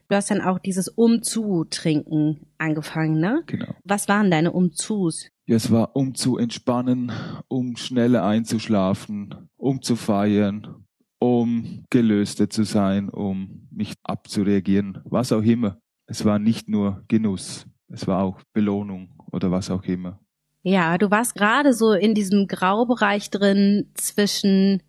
Du 0.08 0.16
hast 0.16 0.30
dann 0.30 0.42
auch 0.42 0.60
dieses 0.60 0.88
Umzu-Trinken 0.88 2.42
angefangen, 2.58 3.20
ne? 3.20 3.42
Genau. 3.48 3.74
Was 3.84 4.08
waren 4.08 4.30
deine 4.30 4.52
Umzus? 4.52 5.30
Ja, 5.48 5.56
es 5.56 5.72
war 5.72 5.96
um 5.96 6.16
zu 6.16 6.38
entspannen, 6.38 7.12
um 7.48 7.76
schneller 7.76 8.24
einzuschlafen, 8.24 9.50
um 9.58 9.82
zu 9.82 9.96
feiern, 9.96 10.86
um 11.20 11.84
gelöster 11.90 12.50
zu 12.50 12.64
sein, 12.64 13.10
um 13.10 13.68
mich 13.72 13.94
abzureagieren, 14.04 15.02
was 15.06 15.32
auch 15.32 15.44
immer. 15.44 15.80
Es 16.08 16.24
war 16.24 16.40
nicht 16.40 16.70
nur 16.70 17.04
Genuss, 17.08 17.66
es 17.88 18.08
war 18.08 18.24
auch 18.24 18.42
Belohnung 18.54 19.10
oder 19.32 19.52
was 19.52 19.72
auch 19.72 19.84
immer. 19.84 20.20
Ja, 20.62 20.98
du 20.98 21.12
warst 21.12 21.36
gerade 21.36 21.74
so 21.74 21.94
in 21.94 22.16
diesem 22.16 22.48
Graubereich 22.48 23.30
drin 23.30 23.92
zwischen 23.94 24.82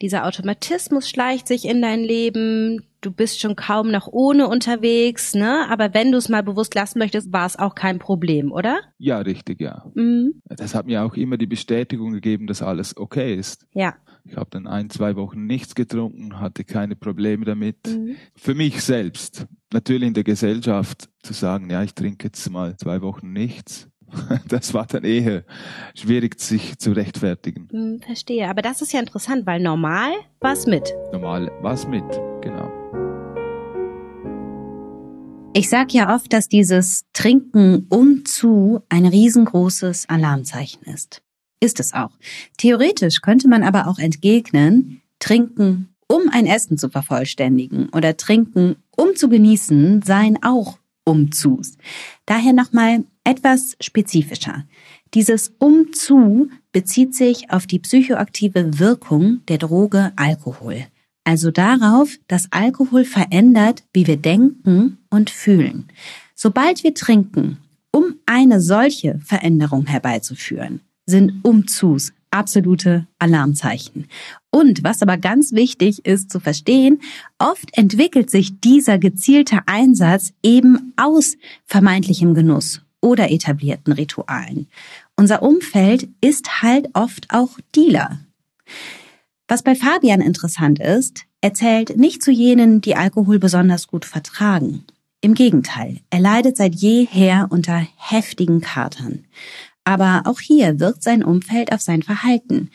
dieser 0.00 0.26
Automatismus 0.26 1.08
schleicht 1.08 1.48
sich 1.48 1.64
in 1.64 1.80
dein 1.80 2.00
Leben, 2.00 2.86
du 3.04 3.10
bist 3.10 3.40
schon 3.40 3.56
kaum 3.56 3.90
noch 3.90 4.08
ohne 4.08 4.48
unterwegs, 4.48 5.34
ne? 5.34 5.66
Aber 5.68 5.94
wenn 5.94 6.12
du 6.12 6.18
es 6.18 6.28
mal 6.28 6.42
bewusst 6.42 6.74
lassen 6.74 6.98
möchtest, 6.98 7.32
war 7.32 7.46
es 7.46 7.58
auch 7.58 7.74
kein 7.74 7.98
Problem, 7.98 8.52
oder? 8.52 8.80
Ja, 8.98 9.18
richtig, 9.18 9.60
ja. 9.60 9.84
Mhm. 9.94 10.40
Das 10.44 10.74
hat 10.74 10.86
mir 10.86 11.04
auch 11.04 11.14
immer 11.14 11.36
die 11.36 11.46
Bestätigung 11.46 12.12
gegeben, 12.12 12.46
dass 12.46 12.62
alles 12.62 12.96
okay 12.96 13.34
ist. 13.34 13.66
Ja. 13.74 13.94
Ich 14.24 14.36
habe 14.36 14.48
dann 14.50 14.66
ein, 14.66 14.88
zwei 14.88 15.16
Wochen 15.16 15.46
nichts 15.46 15.74
getrunken, 15.74 16.40
hatte 16.40 16.64
keine 16.64 16.96
Probleme 16.96 17.44
damit. 17.44 17.76
Mhm. 17.86 18.16
Für 18.34 18.54
mich 18.54 18.82
selbst, 18.82 19.46
natürlich 19.72 20.08
in 20.08 20.14
der 20.14 20.24
Gesellschaft 20.24 21.10
zu 21.22 21.34
sagen, 21.34 21.68
ja, 21.68 21.82
ich 21.82 21.94
trinke 21.94 22.28
jetzt 22.28 22.50
mal 22.50 22.76
zwei 22.78 23.02
Wochen 23.02 23.32
nichts, 23.32 23.90
das 24.48 24.74
war 24.74 24.86
dann 24.86 25.04
eher 25.04 25.44
schwierig, 25.94 26.40
sich 26.40 26.78
zu 26.78 26.92
rechtfertigen. 26.92 27.68
Hm, 27.70 28.00
verstehe. 28.00 28.48
Aber 28.48 28.62
das 28.62 28.82
ist 28.82 28.92
ja 28.92 29.00
interessant, 29.00 29.46
weil 29.46 29.60
normal 29.60 30.12
war 30.40 30.52
es 30.52 30.66
mit. 30.66 30.94
Normal 31.12 31.50
war 31.60 31.74
es 31.74 31.86
mit, 31.86 32.04
genau. 32.40 32.70
Ich 35.56 35.68
sag 35.68 35.94
ja 35.94 36.12
oft, 36.12 36.32
dass 36.32 36.48
dieses 36.48 37.04
Trinken 37.12 37.86
um 37.88 38.24
zu 38.24 38.82
ein 38.88 39.06
riesengroßes 39.06 40.08
Alarmzeichen 40.08 40.82
ist. 40.82 41.22
Ist 41.60 41.78
es 41.78 41.94
auch. 41.94 42.10
Theoretisch 42.56 43.20
könnte 43.20 43.46
man 43.46 43.62
aber 43.62 43.86
auch 43.86 44.00
entgegnen, 44.00 45.00
trinken, 45.20 45.94
um 46.08 46.22
ein 46.32 46.46
Essen 46.46 46.76
zu 46.76 46.88
vervollständigen 46.88 47.88
oder 47.90 48.16
trinken, 48.16 48.74
um 48.96 49.14
zu 49.14 49.28
genießen, 49.28 50.02
seien 50.02 50.42
auch 50.42 50.78
Umzus. 51.04 51.76
Daher 52.26 52.52
nochmal 52.52 53.04
etwas 53.22 53.76
spezifischer. 53.80 54.64
Dieses 55.14 55.54
Umzu 55.60 56.48
bezieht 56.72 57.14
sich 57.14 57.52
auf 57.52 57.68
die 57.68 57.78
psychoaktive 57.78 58.80
Wirkung 58.80 59.42
der 59.46 59.58
Droge 59.58 60.12
Alkohol. 60.16 60.86
Also 61.24 61.50
darauf, 61.50 62.10
dass 62.28 62.52
Alkohol 62.52 63.04
verändert, 63.04 63.82
wie 63.92 64.06
wir 64.06 64.18
denken 64.18 64.98
und 65.10 65.30
fühlen. 65.30 65.88
Sobald 66.34 66.84
wir 66.84 66.94
trinken, 66.94 67.58
um 67.90 68.16
eine 68.26 68.60
solche 68.60 69.18
Veränderung 69.20 69.86
herbeizuführen, 69.86 70.80
sind 71.06 71.44
Umzus 71.44 72.12
absolute 72.30 73.06
Alarmzeichen. 73.18 74.08
Und 74.50 74.82
was 74.82 75.02
aber 75.02 75.16
ganz 75.16 75.52
wichtig 75.52 76.04
ist 76.04 76.30
zu 76.30 76.40
verstehen, 76.40 77.00
oft 77.38 77.76
entwickelt 77.78 78.30
sich 78.30 78.60
dieser 78.60 78.98
gezielte 78.98 79.60
Einsatz 79.66 80.32
eben 80.42 80.92
aus 80.96 81.36
vermeintlichem 81.64 82.34
Genuss 82.34 82.82
oder 83.00 83.30
etablierten 83.30 83.92
Ritualen. 83.92 84.66
Unser 85.16 85.42
Umfeld 85.42 86.08
ist 86.20 86.62
halt 86.62 86.88
oft 86.94 87.28
auch 87.30 87.58
Dealer. 87.76 88.18
Was 89.54 89.62
bei 89.62 89.76
Fabian 89.76 90.20
interessant 90.20 90.80
ist, 90.80 91.26
er 91.40 91.54
zählt 91.54 91.96
nicht 91.96 92.24
zu 92.24 92.32
jenen, 92.32 92.80
die 92.80 92.96
Alkohol 92.96 93.38
besonders 93.38 93.86
gut 93.86 94.04
vertragen. 94.04 94.82
Im 95.20 95.34
Gegenteil, 95.34 96.00
er 96.10 96.18
leidet 96.18 96.56
seit 96.56 96.74
jeher 96.74 97.46
unter 97.50 97.86
heftigen 97.94 98.60
Katern. 98.60 99.26
Aber 99.84 100.22
auch 100.24 100.40
hier 100.40 100.80
wirkt 100.80 101.04
sein 101.04 101.22
Umfeld 101.22 101.70
auf 101.70 101.80
sein 101.80 102.02
Verhalten. 102.02 102.68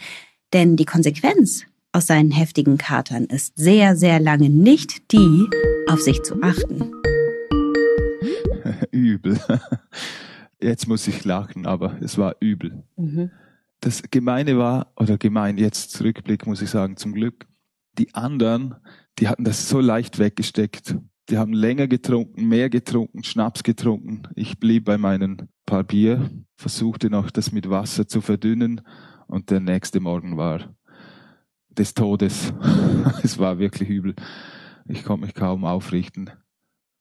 Denn 0.54 0.78
die 0.78 0.86
Konsequenz 0.86 1.66
aus 1.92 2.08
seinen 2.08 2.32
heftigen 2.32 2.78
Katern 2.78 3.26
ist 3.26 3.58
sehr, 3.58 3.98
sehr 3.98 4.22
lange 4.22 4.50
nicht 4.50 5.12
die, 5.12 5.48
auf 5.90 6.00
sich 6.00 6.24
zu 6.24 6.42
achten. 6.42 6.94
Übel. 8.92 9.38
Jetzt 10.62 10.88
muss 10.88 11.06
ich 11.10 11.26
lachen, 11.26 11.66
aber 11.66 11.98
es 12.00 12.18
war 12.18 12.38
übel. 12.40 12.84
Mhm. 12.96 13.32
Das 13.82 14.04
Gemeine 14.12 14.58
war, 14.58 14.92
oder 14.98 15.18
gemein, 15.18 15.58
jetzt 15.58 15.92
zurückblick 15.92 16.46
muss 16.46 16.62
ich 16.62 16.70
sagen, 16.70 16.98
zum 16.98 17.14
Glück, 17.14 17.48
die 17.98 18.14
anderen, 18.14 18.76
die 19.20 19.28
hatten 19.28 19.44
das 19.44 19.70
so 19.70 19.80
leicht 19.80 20.20
weggesteckt. 20.20 20.96
Die 21.30 21.38
haben 21.38 21.54
länger 21.54 21.88
getrunken, 21.88 22.48
mehr 22.48 22.70
getrunken, 22.70 23.24
Schnaps 23.24 23.64
getrunken. 23.64 24.24
Ich 24.36 24.60
blieb 24.60 24.86
bei 24.86 24.98
meinen 24.98 25.50
paar 25.66 25.84
Bier, 25.84 26.30
versuchte 26.58 27.10
noch 27.10 27.30
das 27.30 27.52
mit 27.52 27.70
Wasser 27.70 28.08
zu 28.08 28.22
verdünnen 28.22 28.82
und 29.28 29.52
der 29.52 29.60
nächste 29.60 30.00
Morgen 30.00 30.38
war 30.38 30.76
des 31.70 31.94
Todes. 31.94 32.52
es 33.24 33.38
war 33.38 33.60
wirklich 33.60 33.90
übel. 33.90 34.16
Ich 34.88 35.04
konnte 35.04 35.28
mich 35.28 35.36
kaum 35.36 35.66
aufrichten, 35.66 36.32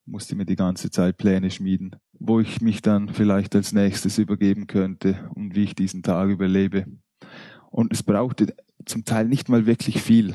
musste 0.05 0.37
mir 0.37 0.45
die 0.45 0.57
ganze 0.57 0.91
Zeit 0.91 1.17
Pläne 1.17 1.51
schmieden, 1.51 1.97
wo 2.29 2.41
ich 2.41 2.61
mich 2.61 2.83
dann 2.83 3.09
vielleicht 3.09 3.57
als 3.57 3.73
nächstes 3.73 4.19
übergeben 4.19 4.67
könnte 4.67 5.29
und 5.35 5.55
wie 5.55 5.65
ich 5.65 5.75
diesen 5.75 6.03
Tag 6.03 6.29
überlebe. 6.29 6.87
Und 7.71 7.93
es 7.93 8.03
brauchte 8.03 8.55
zum 8.85 9.05
Teil 9.05 9.27
nicht 9.27 9.49
mal 9.49 9.67
wirklich 9.67 10.03
viel. 10.03 10.35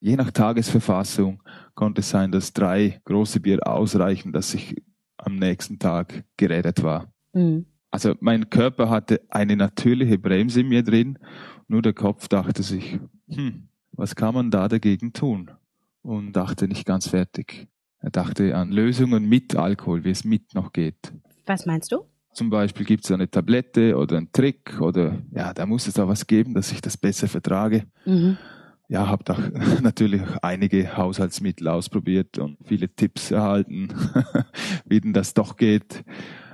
Je 0.00 0.16
nach 0.16 0.30
Tagesverfassung 0.30 1.42
konnte 1.74 2.00
es 2.00 2.10
sein, 2.10 2.32
dass 2.32 2.52
drei 2.52 3.00
große 3.04 3.40
Bier 3.40 3.66
ausreichen, 3.66 4.32
dass 4.32 4.52
ich 4.54 4.76
am 5.16 5.36
nächsten 5.36 5.78
Tag 5.78 6.24
geredet 6.36 6.82
war. 6.82 7.12
Mhm. 7.32 7.66
Also 7.90 8.14
mein 8.20 8.50
Körper 8.50 8.90
hatte 8.90 9.22
eine 9.28 9.56
natürliche 9.56 10.18
Bremse 10.18 10.60
in 10.60 10.68
mir 10.68 10.82
drin, 10.82 11.18
nur 11.68 11.82
der 11.82 11.94
Kopf 11.94 12.28
dachte 12.28 12.62
sich, 12.62 13.00
hm, 13.28 13.68
was 13.92 14.14
kann 14.14 14.34
man 14.34 14.50
da 14.50 14.68
dagegen 14.68 15.12
tun? 15.12 15.50
Und 16.02 16.32
dachte 16.32 16.68
nicht 16.68 16.84
ganz 16.84 17.08
fertig. 17.08 17.68
Er 18.00 18.10
dachte 18.10 18.56
an 18.56 18.70
Lösungen 18.70 19.28
mit 19.28 19.56
Alkohol, 19.56 20.04
wie 20.04 20.10
es 20.10 20.24
mit 20.24 20.54
noch 20.54 20.72
geht. 20.72 21.12
Was 21.48 21.66
meinst 21.66 21.92
du? 21.92 22.04
Zum 22.32 22.50
Beispiel 22.50 22.86
gibt 22.86 23.04
es 23.04 23.10
eine 23.10 23.30
Tablette 23.30 23.96
oder 23.96 24.16
einen 24.16 24.30
Trick 24.32 24.80
oder 24.80 25.18
ja, 25.32 25.52
da 25.52 25.66
muss 25.66 25.88
es 25.88 25.94
da 25.94 26.06
was 26.06 26.26
geben, 26.26 26.54
dass 26.54 26.70
ich 26.70 26.80
das 26.80 26.96
besser 26.96 27.26
vertrage. 27.26 27.84
Mhm 28.04 28.38
ja, 28.88 29.06
habe 29.06 29.22
da 29.24 29.36
natürlich 29.82 30.22
einige 30.42 30.96
Haushaltsmittel 30.96 31.68
ausprobiert 31.68 32.38
und 32.38 32.58
viele 32.64 32.88
Tipps 32.88 33.30
erhalten, 33.30 33.88
wie 34.84 35.00
denn 35.00 35.12
das 35.12 35.34
doch 35.34 35.56
geht, 35.56 36.04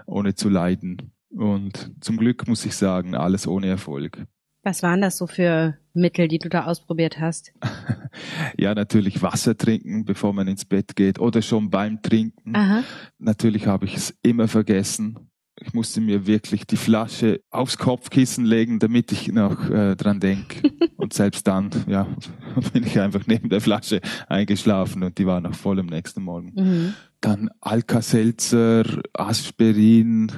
ohne 0.07 0.35
zu 0.35 0.49
leiden. 0.49 1.13
Und 1.31 1.93
zum 2.01 2.17
Glück 2.17 2.47
muss 2.47 2.65
ich 2.65 2.77
sagen, 2.77 3.15
alles 3.15 3.47
ohne 3.47 3.69
Erfolg. 3.69 4.27
Was 4.65 4.83
waren 4.83 5.03
das 5.03 5.19
so 5.19 5.27
für 5.27 5.77
Mittel, 5.93 6.27
die 6.27 6.39
du 6.39 6.49
da 6.49 6.65
ausprobiert 6.65 7.21
hast? 7.21 7.53
ja, 8.59 8.75
natürlich 8.75 9.23
Wasser 9.23 9.57
trinken, 9.57 10.05
bevor 10.05 10.33
man 10.33 10.49
ins 10.49 10.65
Bett 10.65 10.97
geht 10.97 11.19
oder 11.19 11.43
schon 11.43 11.71
beim 11.71 12.01
Trinken. 12.03 12.57
Aha. 12.57 12.83
Natürlich 13.19 13.67
habe 13.67 13.85
ich 13.85 13.97
es 13.97 14.19
immer 14.23 14.49
vergessen 14.49 15.31
ich 15.61 15.73
musste 15.73 16.01
mir 16.01 16.27
wirklich 16.27 16.67
die 16.67 16.77
Flasche 16.77 17.41
aufs 17.51 17.79
Kopfkissen 17.79 18.45
legen, 18.45 18.79
damit 18.79 19.13
ich 19.13 19.29
noch 19.29 19.71
äh, 19.71 19.95
dran 19.95 20.21
denke. 20.21 20.71
und 20.97 21.13
selbst 21.13 21.47
dann, 21.47 21.71
ja, 21.87 22.07
bin 22.73 22.85
ich 22.85 22.99
einfach 22.99 23.27
neben 23.27 23.49
der 23.49 23.61
Flasche 23.61 24.01
eingeschlafen 24.29 25.03
und 25.03 25.19
die 25.19 25.27
war 25.27 25.41
noch 25.41 25.55
voll 25.55 25.79
am 25.79 25.87
nächsten 25.87 26.23
Morgen. 26.23 26.53
Mhm. 26.55 26.95
Dann 27.21 27.51
Alka-Seltzer, 27.61 28.85
Aspirin, 29.13 30.31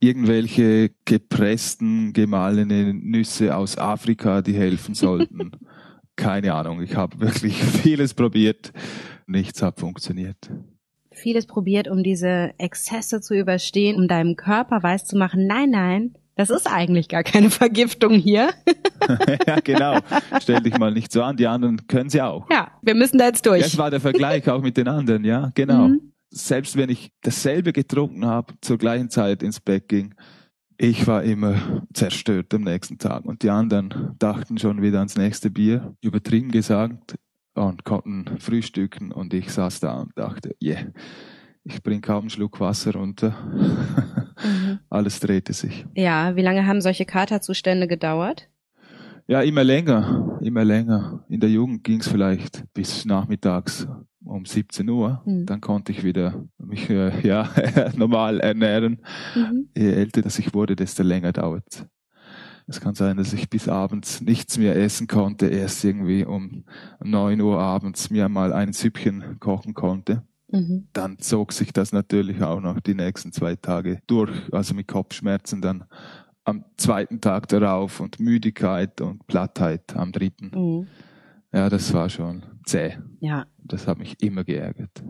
irgendwelche 0.00 0.90
gepressten, 1.04 2.12
gemahlene 2.12 2.94
Nüsse 2.94 3.54
aus 3.54 3.78
Afrika, 3.78 4.42
die 4.42 4.54
helfen 4.54 4.94
sollten. 4.94 5.52
keine 6.16 6.54
Ahnung. 6.54 6.82
Ich 6.82 6.96
habe 6.96 7.20
wirklich 7.20 7.54
vieles 7.54 8.14
probiert. 8.14 8.72
Nichts 9.26 9.62
hat 9.62 9.80
funktioniert. 9.80 10.36
Vieles 11.12 11.46
probiert, 11.46 11.88
um 11.88 12.02
diese 12.02 12.52
Exzesse 12.58 13.20
zu 13.20 13.34
überstehen, 13.34 13.96
um 13.96 14.08
deinem 14.08 14.36
Körper 14.36 14.82
weiß 14.82 15.06
zu 15.06 15.16
machen, 15.16 15.46
nein, 15.46 15.70
nein, 15.70 16.14
das 16.36 16.50
ist 16.50 16.66
eigentlich 16.66 17.08
gar 17.08 17.22
keine 17.22 17.50
Vergiftung 17.50 18.14
hier. 18.14 18.50
ja, 19.46 19.60
genau. 19.62 19.98
Stell 20.40 20.60
dich 20.60 20.78
mal 20.78 20.92
nicht 20.92 21.12
so 21.12 21.22
an, 21.22 21.36
die 21.36 21.46
anderen 21.46 21.86
können 21.88 22.10
sie 22.10 22.22
auch. 22.22 22.48
Ja, 22.50 22.70
wir 22.80 22.94
müssen 22.94 23.18
da 23.18 23.26
jetzt 23.26 23.44
durch. 23.44 23.62
Das 23.62 23.76
war 23.76 23.90
der 23.90 24.00
Vergleich 24.00 24.48
auch 24.48 24.62
mit 24.62 24.76
den 24.76 24.88
anderen, 24.88 25.24
ja, 25.24 25.50
genau. 25.54 25.88
Mhm. 25.88 26.09
Selbst 26.30 26.76
wenn 26.76 26.90
ich 26.90 27.10
dasselbe 27.22 27.72
getrunken 27.72 28.24
habe, 28.24 28.54
zur 28.60 28.78
gleichen 28.78 29.10
Zeit 29.10 29.42
ins 29.42 29.60
Bett 29.60 29.88
ging, 29.88 30.14
ich 30.78 31.06
war 31.06 31.22
immer 31.24 31.86
zerstört 31.92 32.54
am 32.54 32.62
nächsten 32.62 32.98
Tag 32.98 33.24
und 33.26 33.42
die 33.42 33.50
anderen 33.50 34.14
dachten 34.18 34.56
schon 34.56 34.80
wieder 34.80 34.98
ans 34.98 35.16
nächste 35.16 35.50
Bier, 35.50 35.94
übertrieben 36.00 36.50
gesagt, 36.50 37.16
und 37.54 37.84
konnten 37.84 38.38
frühstücken 38.38 39.12
und 39.12 39.34
ich 39.34 39.50
saß 39.50 39.80
da 39.80 40.00
und 40.00 40.12
dachte, 40.16 40.56
yeah, 40.62 40.86
ich 41.64 41.82
bringe 41.82 42.00
kaum 42.00 42.20
einen 42.20 42.30
Schluck 42.30 42.60
Wasser 42.60 42.94
runter. 42.94 43.34
Mhm. 43.52 44.78
Alles 44.88 45.20
drehte 45.20 45.52
sich. 45.52 45.84
Ja, 45.94 46.36
wie 46.36 46.42
lange 46.42 46.66
haben 46.66 46.80
solche 46.80 47.04
Katerzustände 47.04 47.86
gedauert? 47.86 48.48
Ja, 49.26 49.42
immer 49.42 49.62
länger, 49.62 50.38
immer 50.40 50.64
länger. 50.64 51.24
In 51.28 51.40
der 51.40 51.50
Jugend 51.50 51.84
ging 51.84 52.00
es 52.00 52.08
vielleicht 52.08 52.64
bis 52.72 53.04
nachmittags 53.04 53.86
um 54.24 54.44
17 54.44 54.88
Uhr. 54.88 55.22
Mhm. 55.24 55.46
Dann 55.46 55.60
konnte 55.60 55.92
ich 55.92 56.04
wieder 56.04 56.44
mich 56.58 56.88
äh, 56.90 57.20
ja, 57.26 57.48
normal 57.96 58.40
ernähren. 58.40 59.02
Mhm. 59.34 59.68
Je 59.76 59.92
älter 59.92 60.22
das 60.22 60.38
ich 60.38 60.54
wurde, 60.54 60.76
desto 60.76 61.02
länger 61.02 61.32
dauert 61.32 61.86
es 62.70 62.80
kann 62.80 62.94
sein, 62.94 63.16
dass 63.16 63.32
ich 63.32 63.50
bis 63.50 63.68
abends 63.68 64.20
nichts 64.20 64.56
mehr 64.56 64.76
essen 64.76 65.08
konnte, 65.08 65.48
erst 65.48 65.84
irgendwie 65.84 66.24
um 66.24 66.64
9 67.02 67.40
Uhr 67.40 67.58
abends 67.58 68.10
mir 68.10 68.28
mal 68.28 68.52
ein 68.52 68.72
Süppchen 68.72 69.38
kochen 69.40 69.74
konnte. 69.74 70.22
Mhm. 70.48 70.88
Dann 70.92 71.18
zog 71.18 71.52
sich 71.52 71.72
das 71.72 71.92
natürlich 71.92 72.42
auch 72.42 72.60
noch 72.60 72.80
die 72.80 72.94
nächsten 72.94 73.32
zwei 73.32 73.56
Tage 73.56 74.00
durch, 74.06 74.30
also 74.52 74.74
mit 74.74 74.88
Kopfschmerzen 74.88 75.60
dann 75.60 75.84
am 76.44 76.64
zweiten 76.76 77.20
Tag 77.20 77.48
darauf 77.48 78.00
und 78.00 78.20
Müdigkeit 78.20 79.00
und 79.00 79.26
Plattheit 79.26 79.96
am 79.96 80.12
dritten. 80.12 80.50
Mhm. 80.54 80.86
Ja, 81.52 81.68
das 81.68 81.92
war 81.92 82.08
schon 82.08 82.44
zäh. 82.64 82.98
Ja. 83.20 83.46
Das 83.58 83.86
hat 83.86 83.98
mich 83.98 84.22
immer 84.22 84.44
geärgert. 84.44 85.02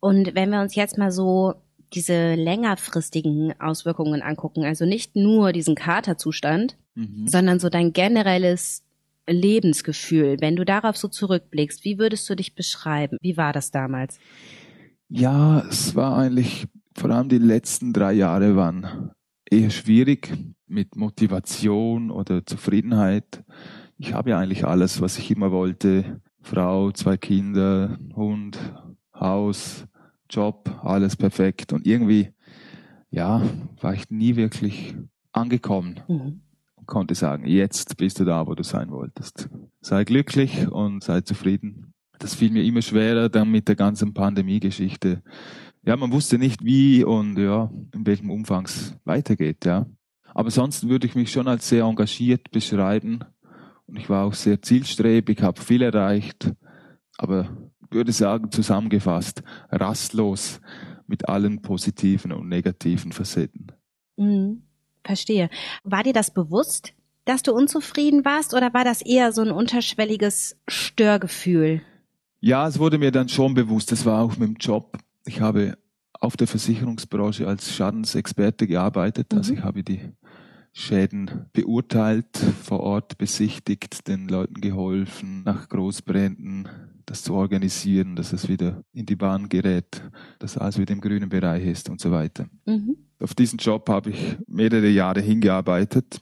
Und 0.00 0.34
wenn 0.34 0.50
wir 0.50 0.60
uns 0.60 0.74
jetzt 0.74 0.98
mal 0.98 1.10
so 1.10 1.54
diese 1.92 2.34
längerfristigen 2.34 3.58
Auswirkungen 3.60 4.22
angucken, 4.22 4.64
also 4.64 4.84
nicht 4.84 5.16
nur 5.16 5.52
diesen 5.52 5.74
Katerzustand, 5.74 6.76
mhm. 6.94 7.28
sondern 7.28 7.58
so 7.58 7.68
dein 7.68 7.92
generelles 7.92 8.82
Lebensgefühl. 9.28 10.36
Wenn 10.40 10.56
du 10.56 10.64
darauf 10.64 10.96
so 10.96 11.08
zurückblickst, 11.08 11.84
wie 11.84 11.98
würdest 11.98 12.28
du 12.30 12.34
dich 12.34 12.54
beschreiben? 12.54 13.18
Wie 13.20 13.36
war 13.36 13.52
das 13.52 13.70
damals? 13.70 14.18
Ja, 15.08 15.60
es 15.68 15.94
war 15.94 16.16
eigentlich, 16.16 16.66
vor 16.94 17.10
allem 17.10 17.28
die 17.28 17.38
letzten 17.38 17.92
drei 17.92 18.12
Jahre 18.12 18.56
waren 18.56 19.10
eher 19.48 19.70
schwierig 19.70 20.32
mit 20.66 20.96
Motivation 20.96 22.10
oder 22.10 22.44
Zufriedenheit. 22.44 23.44
Ich 23.98 24.12
habe 24.12 24.30
ja 24.30 24.38
eigentlich 24.38 24.64
alles, 24.64 25.00
was 25.00 25.18
ich 25.18 25.30
immer 25.30 25.52
wollte. 25.52 26.20
Frau, 26.46 26.92
zwei 26.92 27.16
Kinder, 27.16 27.98
Hund, 28.14 28.56
Haus, 29.12 29.84
Job, 30.30 30.70
alles 30.84 31.16
perfekt. 31.16 31.72
Und 31.72 31.84
irgendwie, 31.88 32.28
ja, 33.10 33.42
war 33.80 33.94
ich 33.94 34.10
nie 34.10 34.36
wirklich 34.36 34.94
angekommen. 35.32 36.00
Mhm. 36.06 36.42
Und 36.76 36.86
konnte 36.86 37.16
sagen, 37.16 37.48
jetzt 37.48 37.96
bist 37.96 38.20
du 38.20 38.24
da, 38.24 38.46
wo 38.46 38.54
du 38.54 38.62
sein 38.62 38.92
wolltest. 38.92 39.48
Sei 39.80 40.04
glücklich 40.04 40.68
und 40.70 41.02
sei 41.02 41.22
zufrieden. 41.22 41.92
Das 42.20 42.36
fiel 42.36 42.52
mir 42.52 42.62
immer 42.62 42.80
schwerer 42.80 43.28
dann 43.28 43.50
mit 43.50 43.66
der 43.66 43.74
ganzen 43.74 44.14
Pandemie-Geschichte. 44.14 45.24
Ja, 45.84 45.96
man 45.96 46.12
wusste 46.12 46.38
nicht, 46.38 46.64
wie 46.64 47.02
und 47.02 47.36
ja, 47.38 47.72
in 47.92 48.06
welchem 48.06 48.30
Umfang 48.30 48.66
es 48.66 48.96
weitergeht, 49.04 49.64
ja. 49.64 49.86
Aber 50.32 50.52
sonst 50.52 50.88
würde 50.88 51.08
ich 51.08 51.16
mich 51.16 51.32
schon 51.32 51.48
als 51.48 51.68
sehr 51.68 51.82
engagiert 51.82 52.52
beschreiben. 52.52 53.24
Und 53.86 53.96
ich 53.96 54.08
war 54.08 54.24
auch 54.24 54.34
sehr 54.34 54.62
zielstrebig, 54.62 55.42
habe 55.42 55.60
viel 55.60 55.82
erreicht. 55.82 56.52
Aber 57.18 57.48
würde 57.90 58.12
sagen, 58.12 58.50
zusammengefasst, 58.50 59.42
rastlos 59.70 60.60
mit 61.06 61.28
allen 61.28 61.62
positiven 61.62 62.32
und 62.32 62.48
negativen 62.48 63.12
Facetten. 63.12 63.72
Mhm, 64.16 64.62
verstehe. 65.04 65.50
War 65.84 66.02
dir 66.02 66.12
das 66.12 66.32
bewusst, 66.32 66.94
dass 67.24 67.42
du 67.42 67.52
unzufrieden 67.52 68.24
warst 68.24 68.54
oder 68.54 68.74
war 68.74 68.84
das 68.84 69.02
eher 69.02 69.32
so 69.32 69.42
ein 69.42 69.50
unterschwelliges 69.50 70.58
Störgefühl? 70.68 71.82
Ja, 72.40 72.66
es 72.66 72.78
wurde 72.78 72.98
mir 72.98 73.12
dann 73.12 73.28
schon 73.28 73.54
bewusst. 73.54 73.92
Das 73.92 74.04
war 74.04 74.22
auch 74.22 74.36
mit 74.36 74.48
dem 74.48 74.56
Job. 74.56 74.98
Ich 75.24 75.40
habe 75.40 75.76
auf 76.12 76.36
der 76.36 76.46
Versicherungsbranche 76.46 77.46
als 77.46 77.74
Schadensexperte 77.74 78.66
gearbeitet. 78.66 79.32
Also 79.32 79.36
mhm. 79.36 79.38
Also 79.38 79.54
ich 79.54 79.62
habe 79.62 79.82
die 79.82 80.12
Schäden 80.78 81.46
beurteilt, 81.54 82.36
vor 82.36 82.80
Ort 82.80 83.16
besichtigt, 83.16 84.06
den 84.08 84.28
Leuten 84.28 84.60
geholfen, 84.60 85.42
nach 85.42 85.70
Großbränden 85.70 86.68
das 87.06 87.22
zu 87.22 87.32
organisieren, 87.32 88.14
dass 88.14 88.34
es 88.34 88.46
wieder 88.46 88.82
in 88.92 89.06
die 89.06 89.16
Bahn 89.16 89.48
gerät, 89.48 90.02
dass 90.38 90.58
alles 90.58 90.76
wieder 90.78 90.92
im 90.92 91.00
grünen 91.00 91.30
Bereich 91.30 91.64
ist 91.64 91.88
und 91.88 91.98
so 91.98 92.10
weiter. 92.10 92.46
Mhm. 92.66 92.94
Auf 93.18 93.34
diesen 93.34 93.56
Job 93.56 93.88
habe 93.88 94.10
ich 94.10 94.36
mehrere 94.48 94.88
Jahre 94.88 95.22
hingearbeitet 95.22 96.20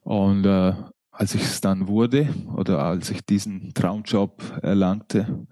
und 0.00 0.46
äh, 0.46 0.74
als 1.12 1.36
ich 1.36 1.42
es 1.42 1.60
dann 1.60 1.86
wurde 1.86 2.28
oder 2.56 2.80
als 2.80 3.10
ich 3.10 3.24
diesen 3.24 3.72
Traumjob 3.72 4.42
erlangte, 4.62 5.46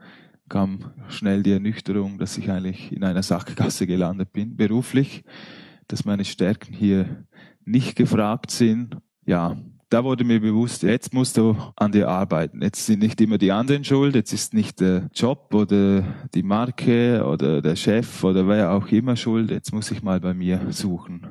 kam 0.48 0.92
schnell 1.06 1.44
die 1.44 1.52
Ernüchterung, 1.52 2.18
dass 2.18 2.36
ich 2.36 2.50
eigentlich 2.50 2.90
in 2.90 3.04
einer 3.04 3.22
Sackgasse 3.22 3.86
gelandet 3.86 4.32
bin, 4.32 4.56
beruflich, 4.56 5.22
dass 5.86 6.04
meine 6.04 6.24
Stärken 6.24 6.74
hier 6.74 7.24
nicht 7.70 7.96
gefragt 7.96 8.50
sind. 8.50 8.96
Ja, 9.26 9.56
da 9.90 10.04
wurde 10.04 10.24
mir 10.24 10.40
bewusst, 10.40 10.82
jetzt 10.82 11.14
musst 11.14 11.36
du 11.36 11.56
an 11.76 11.92
dir 11.92 12.08
arbeiten. 12.08 12.60
Jetzt 12.62 12.84
sind 12.86 13.00
nicht 13.00 13.20
immer 13.20 13.38
die 13.38 13.52
anderen 13.52 13.84
schuld, 13.84 14.14
jetzt 14.14 14.32
ist 14.32 14.52
nicht 14.52 14.80
der 14.80 15.08
Job 15.14 15.54
oder 15.54 16.02
die 16.34 16.42
Marke 16.42 17.24
oder 17.26 17.62
der 17.62 17.76
Chef 17.76 18.22
oder 18.22 18.46
wer 18.46 18.72
auch 18.72 18.88
immer 18.88 19.16
schuld, 19.16 19.50
jetzt 19.50 19.72
muss 19.72 19.90
ich 19.90 20.02
mal 20.02 20.20
bei 20.20 20.34
mir 20.34 20.60
suchen. 20.70 21.26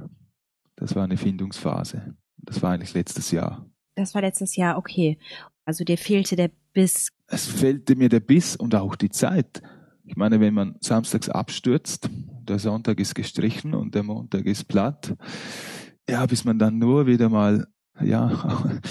Das 0.76 0.96
war 0.96 1.04
eine 1.04 1.18
Findungsphase. 1.18 2.16
Das 2.38 2.62
war 2.62 2.72
eigentlich 2.72 2.94
letztes 2.94 3.32
Jahr. 3.32 3.66
Das 3.96 4.14
war 4.14 4.22
letztes 4.22 4.56
Jahr, 4.56 4.78
okay. 4.78 5.18
Also 5.66 5.84
dir 5.84 5.98
fehlte 5.98 6.36
der 6.36 6.52
Biss. 6.74 7.10
Es 7.28 7.46
fehlte 7.46 7.96
mir 7.96 8.10
der 8.10 8.22
Biss 8.22 8.56
und 8.56 8.74
auch 8.76 8.96
die 8.96 9.10
Zeit. 9.10 9.62
Ich 10.06 10.16
meine, 10.16 10.40
wenn 10.40 10.54
man 10.54 10.78
samstags 10.80 11.30
abstürzt, 11.30 12.10
der 12.48 12.60
Sonntag 12.60 13.00
ist 13.00 13.14
gestrichen 13.14 13.74
und 13.74 13.94
der 13.94 14.04
Montag 14.04 14.46
ist 14.46 14.66
platt, 14.66 15.16
ja, 16.10 16.26
bis 16.26 16.46
man 16.46 16.60
dann 16.60 16.78
nur 16.80 17.08
wieder 17.08 17.30
mal 17.30 17.68
ja, 18.02 18.32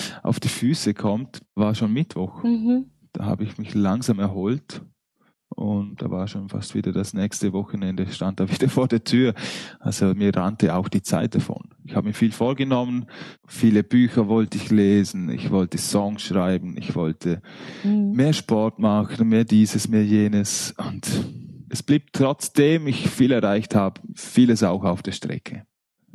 auf 0.23 0.41
die 0.41 0.49
Füße 0.49 0.95
kommt, 0.95 1.41
war 1.55 1.75
schon 1.75 1.93
Mittwoch. 1.93 2.43
Mhm. 2.43 2.87
Da 3.13 3.25
habe 3.25 3.45
ich 3.45 3.57
mich 3.59 3.75
langsam 3.75 4.19
erholt 4.19 4.83
und 5.49 6.03
da 6.03 6.11
war 6.11 6.29
schon 6.29 6.49
fast 6.49 6.75
wieder 6.75 6.93
das 6.93 7.15
nächste 7.15 7.53
Wochenende, 7.53 8.07
stand 8.11 8.41
da 8.41 8.49
wieder 8.51 8.69
vor 8.69 8.89
der 8.89 9.05
Tür. 9.05 9.35
Also 9.81 10.07
mir 10.15 10.35
rannte 10.35 10.75
auch 10.75 10.89
die 10.89 11.03
Zeit 11.03 11.35
davon. 11.35 11.71
Ich 11.85 11.95
habe 11.95 12.09
mir 12.09 12.15
viel 12.15 12.33
vorgenommen, 12.33 13.07
viele 13.47 13.83
Bücher 13.83 14.29
wollte 14.29 14.59
ich 14.59 14.71
lesen, 14.71 15.31
ich 15.31 15.51
wollte 15.51 15.79
Songs 15.79 16.23
schreiben, 16.23 16.77
ich 16.77 16.95
wollte 16.95 17.41
mhm. 17.85 18.13
mehr 18.13 18.33
Sport 18.33 18.79
machen, 18.79 19.29
mehr 19.29 19.45
dieses, 19.45 19.89
mehr 19.89 20.05
jenes 20.05 20.75
und 20.77 21.09
es 21.69 21.83
blieb 21.83 22.13
trotzdem 22.13 22.87
ich 22.87 23.09
viel 23.09 23.33
erreicht 23.33 23.75
habe, 23.75 24.01
vieles 24.15 24.63
auch 24.63 24.85
auf 24.85 25.03
der 25.03 25.13
Strecke. 25.13 25.66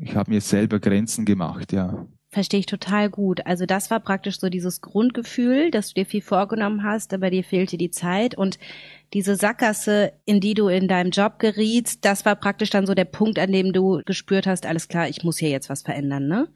Ich 0.02 0.16
habe 0.16 0.32
mir 0.32 0.42
selber 0.42 0.80
Grenzen 0.80 1.26
gemacht, 1.26 1.72
ja. 1.72 2.08
Verstehe 2.34 2.62
ich 2.62 2.66
total 2.66 3.10
gut. 3.10 3.46
Also 3.46 3.66
das 3.66 3.92
war 3.92 4.00
praktisch 4.00 4.40
so 4.40 4.50
dieses 4.50 4.80
Grundgefühl, 4.80 5.70
dass 5.70 5.90
du 5.90 5.96
dir 5.96 6.06
viel 6.06 6.22
vorgenommen 6.22 6.84
hast, 6.84 7.14
aber 7.14 7.30
dir 7.30 7.44
fehlte 7.44 7.78
die 7.78 7.92
Zeit 7.92 8.36
und 8.38 8.58
diese 9.14 9.36
Sackgasse, 9.36 10.14
in 10.24 10.40
die 10.40 10.54
du 10.54 10.70
in 10.70 10.88
deinem 10.88 11.12
Job 11.12 11.40
gerietst, 11.40 12.06
das 12.06 12.26
war 12.26 12.36
praktisch 12.36 12.70
dann 12.70 12.86
so 12.88 12.94
der 12.94 13.06
Punkt, 13.06 13.38
an 13.38 13.52
dem 13.52 13.74
du 13.74 14.02
gespürt 14.06 14.48
hast, 14.48 14.66
alles 14.66 14.88
klar, 14.88 15.10
ich 15.10 15.24
muss 15.24 15.38
hier 15.38 15.50
jetzt 15.50 15.70
was 15.70 15.82
verändern, 15.82 16.28
ne? 16.28 16.48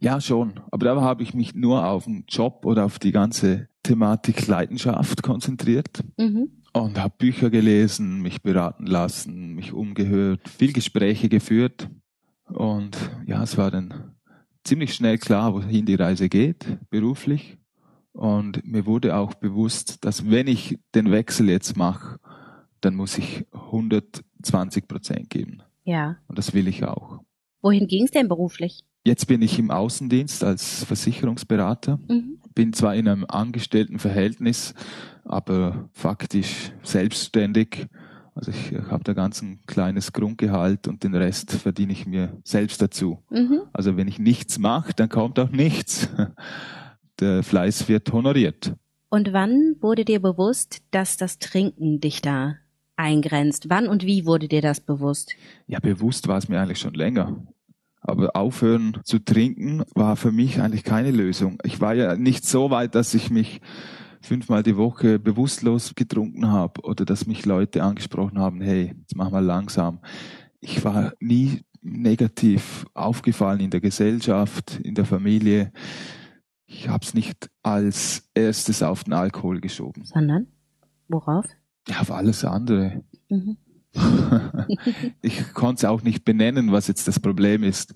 Ja, 0.00 0.20
schon. 0.20 0.60
Aber 0.70 0.86
da 0.86 1.00
habe 1.00 1.22
ich 1.22 1.34
mich 1.34 1.54
nur 1.54 1.86
auf 1.86 2.04
den 2.04 2.24
Job 2.26 2.64
oder 2.64 2.86
auf 2.86 2.98
die 2.98 3.12
ganze 3.12 3.68
Thematik 3.82 4.46
Leidenschaft 4.46 5.22
konzentriert. 5.22 6.02
Mhm. 6.16 6.62
Und 6.72 6.98
habe 6.98 7.14
Bücher 7.18 7.50
gelesen, 7.50 8.22
mich 8.22 8.42
beraten 8.42 8.86
lassen, 8.86 9.54
mich 9.54 9.72
umgehört, 9.72 10.48
viel 10.48 10.72
Gespräche 10.72 11.28
geführt. 11.28 11.90
Und 12.48 12.96
ja, 13.26 13.42
es 13.42 13.56
war 13.56 13.70
dann 13.70 14.14
ziemlich 14.64 14.94
schnell 14.94 15.18
klar, 15.18 15.54
wohin 15.54 15.86
die 15.86 15.94
Reise 15.94 16.28
geht, 16.28 16.66
beruflich. 16.90 17.58
Und 18.12 18.64
mir 18.64 18.86
wurde 18.86 19.16
auch 19.16 19.34
bewusst, 19.34 20.04
dass 20.04 20.28
wenn 20.30 20.48
ich 20.48 20.78
den 20.94 21.10
Wechsel 21.10 21.48
jetzt 21.48 21.76
mache, 21.76 22.18
dann 22.80 22.94
muss 22.94 23.18
ich 23.18 23.44
120 23.52 24.88
Prozent 24.88 25.30
geben. 25.30 25.62
Ja. 25.84 26.16
Und 26.26 26.38
das 26.38 26.52
will 26.54 26.68
ich 26.68 26.84
auch. 26.84 27.20
Wohin 27.62 27.86
ging 27.86 28.04
es 28.04 28.10
denn 28.10 28.28
beruflich? 28.28 28.84
Jetzt 29.04 29.26
bin 29.26 29.42
ich 29.42 29.58
im 29.58 29.70
Außendienst 29.70 30.44
als 30.44 30.84
Versicherungsberater. 30.84 31.98
Mhm. 32.08 32.38
bin 32.54 32.72
zwar 32.72 32.94
in 32.94 33.08
einem 33.08 33.24
Angestelltenverhältnis, 33.24 34.74
aber 35.24 35.88
faktisch 35.92 36.72
selbstständig. 36.82 37.86
Also 38.38 38.52
ich 38.52 38.72
habe 38.88 39.02
da 39.02 39.14
ganz 39.14 39.42
ein 39.42 39.58
kleines 39.66 40.12
Grundgehalt 40.12 40.86
und 40.86 41.02
den 41.02 41.16
Rest 41.16 41.50
verdiene 41.54 41.92
ich 41.92 42.06
mir 42.06 42.38
selbst 42.44 42.80
dazu. 42.80 43.18
Mhm. 43.30 43.62
Also 43.72 43.96
wenn 43.96 44.06
ich 44.06 44.20
nichts 44.20 44.60
mache, 44.60 44.92
dann 44.94 45.08
kommt 45.08 45.40
auch 45.40 45.50
nichts. 45.50 46.08
Der 47.20 47.42
Fleiß 47.42 47.88
wird 47.88 48.12
honoriert. 48.12 48.74
Und 49.08 49.32
wann 49.32 49.74
wurde 49.80 50.04
dir 50.04 50.22
bewusst, 50.22 50.82
dass 50.92 51.16
das 51.16 51.40
Trinken 51.40 51.98
dich 51.98 52.22
da 52.22 52.54
eingrenzt? 52.94 53.70
Wann 53.70 53.88
und 53.88 54.04
wie 54.04 54.24
wurde 54.24 54.46
dir 54.46 54.62
das 54.62 54.80
bewusst? 54.80 55.34
Ja, 55.66 55.80
bewusst 55.80 56.28
war 56.28 56.38
es 56.38 56.48
mir 56.48 56.60
eigentlich 56.60 56.78
schon 56.78 56.94
länger. 56.94 57.44
Aber 58.02 58.36
aufhören 58.36 58.98
zu 59.02 59.18
trinken 59.18 59.82
war 59.96 60.14
für 60.14 60.30
mich 60.30 60.60
eigentlich 60.60 60.84
keine 60.84 61.10
Lösung. 61.10 61.58
Ich 61.64 61.80
war 61.80 61.94
ja 61.94 62.14
nicht 62.14 62.46
so 62.46 62.70
weit, 62.70 62.94
dass 62.94 63.14
ich 63.14 63.30
mich 63.30 63.60
fünfmal 64.20 64.62
die 64.62 64.76
Woche 64.76 65.18
bewusstlos 65.18 65.94
getrunken 65.94 66.48
habe 66.48 66.82
oder 66.82 67.04
dass 67.04 67.26
mich 67.26 67.46
Leute 67.46 67.82
angesprochen 67.82 68.38
haben, 68.38 68.60
hey, 68.60 68.94
jetzt 69.00 69.16
mach 69.16 69.30
mal 69.30 69.44
langsam. 69.44 70.00
Ich 70.60 70.84
war 70.84 71.12
nie 71.20 71.62
negativ 71.82 72.86
aufgefallen 72.94 73.60
in 73.60 73.70
der 73.70 73.80
Gesellschaft, 73.80 74.80
in 74.82 74.94
der 74.94 75.04
Familie. 75.04 75.72
Ich 76.66 76.88
habe 76.88 77.04
es 77.04 77.14
nicht 77.14 77.48
als 77.62 78.28
erstes 78.34 78.82
auf 78.82 79.04
den 79.04 79.14
Alkohol 79.14 79.60
geschoben. 79.60 80.04
Sondern? 80.04 80.48
Worauf? 81.08 81.46
Ja, 81.88 82.00
auf 82.00 82.10
alles 82.10 82.44
andere. 82.44 83.02
Mhm. 83.28 83.56
ich 85.22 85.52
konnte 85.54 85.80
es 85.80 85.84
auch 85.84 86.02
nicht 86.02 86.24
benennen, 86.24 86.72
was 86.72 86.88
jetzt 86.88 87.08
das 87.08 87.20
Problem 87.20 87.62
ist. 87.62 87.94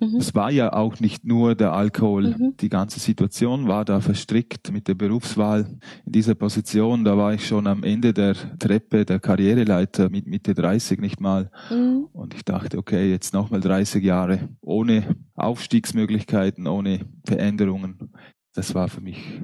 Mhm. 0.00 0.16
Es 0.16 0.34
war 0.34 0.50
ja 0.50 0.72
auch 0.72 0.98
nicht 0.98 1.24
nur 1.24 1.54
der 1.54 1.72
Alkohol. 1.72 2.34
Mhm. 2.36 2.56
Die 2.58 2.70
ganze 2.70 2.98
Situation 2.98 3.68
war 3.68 3.84
da 3.84 4.00
verstrickt 4.00 4.72
mit 4.72 4.88
der 4.88 4.94
Berufswahl. 4.94 5.78
In 6.06 6.12
dieser 6.12 6.34
Position, 6.34 7.04
da 7.04 7.16
war 7.16 7.34
ich 7.34 7.46
schon 7.46 7.66
am 7.66 7.84
Ende 7.84 8.14
der 8.14 8.34
Treppe 8.58 9.04
der 9.04 9.20
Karriereleiter 9.20 10.08
mit 10.08 10.26
Mitte 10.26 10.54
30 10.54 11.00
nicht 11.00 11.20
mal. 11.20 11.50
Mhm. 11.70 12.08
Und 12.12 12.34
ich 12.34 12.44
dachte, 12.44 12.78
okay, 12.78 13.10
jetzt 13.10 13.34
nochmal 13.34 13.60
30 13.60 14.02
Jahre 14.02 14.48
ohne 14.62 15.16
Aufstiegsmöglichkeiten, 15.34 16.66
ohne 16.66 17.00
Veränderungen. 17.24 18.12
Das 18.54 18.74
war 18.74 18.88
für 18.88 19.02
mich 19.02 19.40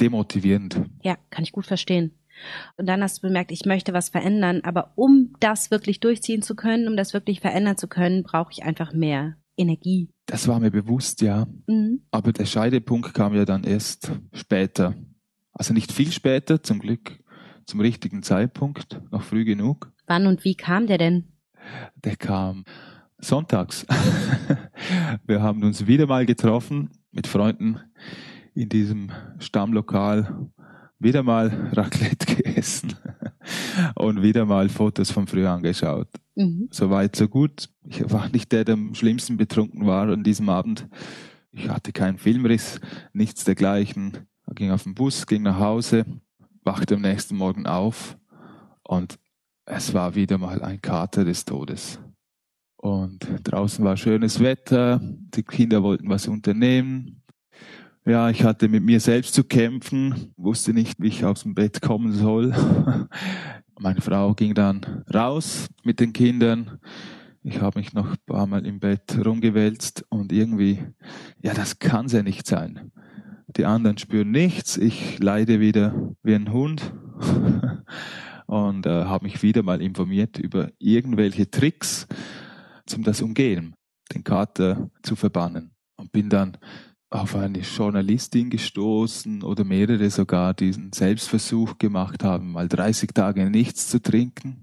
demotivierend. 0.00 0.80
Ja, 1.02 1.16
kann 1.28 1.44
ich 1.44 1.52
gut 1.52 1.66
verstehen. 1.66 2.12
Und 2.78 2.86
dann 2.86 3.02
hast 3.02 3.18
du 3.18 3.26
bemerkt, 3.26 3.52
ich 3.52 3.66
möchte 3.66 3.92
was 3.92 4.08
verändern, 4.08 4.62
aber 4.62 4.92
um 4.94 5.34
das 5.40 5.70
wirklich 5.70 6.00
durchziehen 6.00 6.40
zu 6.40 6.56
können, 6.56 6.88
um 6.88 6.96
das 6.96 7.12
wirklich 7.12 7.40
verändern 7.40 7.76
zu 7.76 7.86
können, 7.86 8.22
brauche 8.22 8.50
ich 8.50 8.62
einfach 8.62 8.94
mehr 8.94 9.36
Energie. 9.60 10.08
Das 10.26 10.48
war 10.48 10.60
mir 10.60 10.70
bewusst, 10.70 11.20
ja. 11.20 11.46
Mhm. 11.66 12.02
Aber 12.10 12.32
der 12.32 12.46
Scheidepunkt 12.46 13.14
kam 13.14 13.34
ja 13.34 13.44
dann 13.44 13.64
erst 13.64 14.12
später. 14.32 14.94
Also 15.52 15.74
nicht 15.74 15.92
viel 15.92 16.10
später, 16.12 16.62
zum 16.62 16.78
Glück 16.78 17.20
zum 17.66 17.80
richtigen 17.80 18.22
Zeitpunkt, 18.22 19.00
noch 19.12 19.22
früh 19.22 19.44
genug. 19.44 19.92
Wann 20.06 20.26
und 20.26 20.44
wie 20.44 20.56
kam 20.56 20.86
der 20.86 20.98
denn? 20.98 21.32
Der 22.04 22.16
kam 22.16 22.64
sonntags. 23.18 23.86
Wir 25.26 25.42
haben 25.42 25.62
uns 25.62 25.86
wieder 25.86 26.06
mal 26.06 26.26
getroffen 26.26 26.90
mit 27.12 27.26
Freunden 27.26 27.78
in 28.54 28.68
diesem 28.68 29.12
Stammlokal 29.38 30.50
wieder 31.00 31.22
mal 31.22 31.70
Raclette 31.72 32.26
gegessen 32.36 32.94
und 33.94 34.22
wieder 34.22 34.44
mal 34.44 34.68
Fotos 34.68 35.10
von 35.10 35.26
früher 35.26 35.50
angeschaut. 35.50 36.08
Mhm. 36.36 36.68
Soweit, 36.70 37.16
so 37.16 37.26
gut. 37.26 37.68
Ich 37.90 38.08
war 38.12 38.28
nicht 38.28 38.52
der, 38.52 38.64
der 38.64 38.74
am 38.74 38.94
schlimmsten 38.94 39.36
betrunken 39.36 39.84
war 39.84 40.08
an 40.08 40.22
diesem 40.22 40.48
Abend. 40.48 40.86
Ich 41.50 41.68
hatte 41.68 41.92
keinen 41.92 42.18
Filmriss, 42.18 42.80
nichts 43.12 43.42
dergleichen. 43.42 44.28
Ich 44.48 44.54
ging 44.54 44.70
auf 44.70 44.84
den 44.84 44.94
Bus, 44.94 45.26
ging 45.26 45.42
nach 45.42 45.58
Hause, 45.58 46.04
wachte 46.62 46.94
am 46.94 47.00
nächsten 47.00 47.36
Morgen 47.36 47.66
auf 47.66 48.16
und 48.84 49.18
es 49.66 49.92
war 49.92 50.14
wieder 50.14 50.38
mal 50.38 50.62
ein 50.62 50.80
Kater 50.80 51.24
des 51.24 51.44
Todes. 51.44 51.98
Und 52.76 53.26
draußen 53.42 53.84
war 53.84 53.96
schönes 53.96 54.38
Wetter, 54.38 55.00
die 55.02 55.42
Kinder 55.42 55.82
wollten 55.82 56.08
was 56.08 56.28
unternehmen, 56.28 57.20
ja, 58.06 58.30
ich 58.30 58.44
hatte 58.44 58.68
mit 58.68 58.82
mir 58.82 58.98
selbst 58.98 59.34
zu 59.34 59.44
kämpfen, 59.44 60.32
wusste 60.36 60.72
nicht, 60.72 60.94
wie 60.98 61.08
ich 61.08 61.24
aus 61.24 61.42
dem 61.42 61.54
Bett 61.54 61.82
kommen 61.82 62.12
soll. 62.12 62.54
Meine 63.78 64.00
Frau 64.00 64.34
ging 64.34 64.54
dann 64.54 65.04
raus 65.12 65.66
mit 65.84 66.00
den 66.00 66.12
Kindern. 66.14 66.78
Ich 67.42 67.60
habe 67.60 67.78
mich 67.78 67.94
noch 67.94 68.10
ein 68.10 68.18
paar 68.26 68.46
Mal 68.46 68.66
im 68.66 68.80
Bett 68.80 69.18
rumgewälzt 69.24 70.04
und 70.10 70.30
irgendwie, 70.30 70.84
ja, 71.42 71.54
das 71.54 71.78
kann 71.78 72.08
ja 72.08 72.22
nicht 72.22 72.46
sein. 72.46 72.92
Die 73.56 73.64
anderen 73.64 73.96
spüren 73.96 74.30
nichts, 74.30 74.76
ich 74.76 75.18
leide 75.18 75.58
wieder 75.58 76.14
wie 76.22 76.34
ein 76.34 76.52
Hund 76.52 76.92
und 78.46 78.84
äh, 78.84 79.04
habe 79.04 79.24
mich 79.24 79.42
wieder 79.42 79.62
mal 79.62 79.80
informiert 79.80 80.38
über 80.38 80.70
irgendwelche 80.78 81.50
Tricks, 81.50 82.06
zum 82.86 83.04
das 83.04 83.22
Umgehen, 83.22 83.74
den 84.14 84.22
Kater 84.22 84.90
zu 85.02 85.16
verbannen. 85.16 85.72
Und 85.96 86.12
bin 86.12 86.28
dann 86.28 86.58
auf 87.08 87.34
eine 87.34 87.60
Journalistin 87.60 88.50
gestoßen 88.50 89.42
oder 89.42 89.64
mehrere 89.64 90.10
sogar 90.10 90.54
diesen 90.54 90.92
Selbstversuch 90.92 91.78
gemacht 91.78 92.22
haben, 92.22 92.52
mal 92.52 92.68
30 92.68 93.10
Tage 93.12 93.48
nichts 93.50 93.88
zu 93.88 94.00
trinken. 94.00 94.62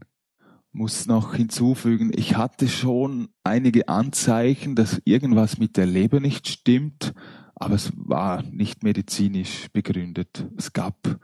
Muss 0.77 1.07
noch 1.07 1.33
hinzufügen, 1.33 2.11
ich 2.15 2.37
hatte 2.37 2.67
schon 2.67 3.29
einige 3.43 3.87
Anzeichen, 3.87 4.75
dass 4.75 5.01
irgendwas 5.05 5.57
mit 5.57 5.75
der 5.75 5.87
Leber 5.87 6.19
nicht 6.19 6.47
stimmt, 6.47 7.15
aber 7.55 7.73
es 7.73 7.91
war 7.95 8.43
nicht 8.43 8.83
medizinisch 8.83 9.69
begründet. 9.73 10.45
Es 10.55 10.73
gab 10.73 11.19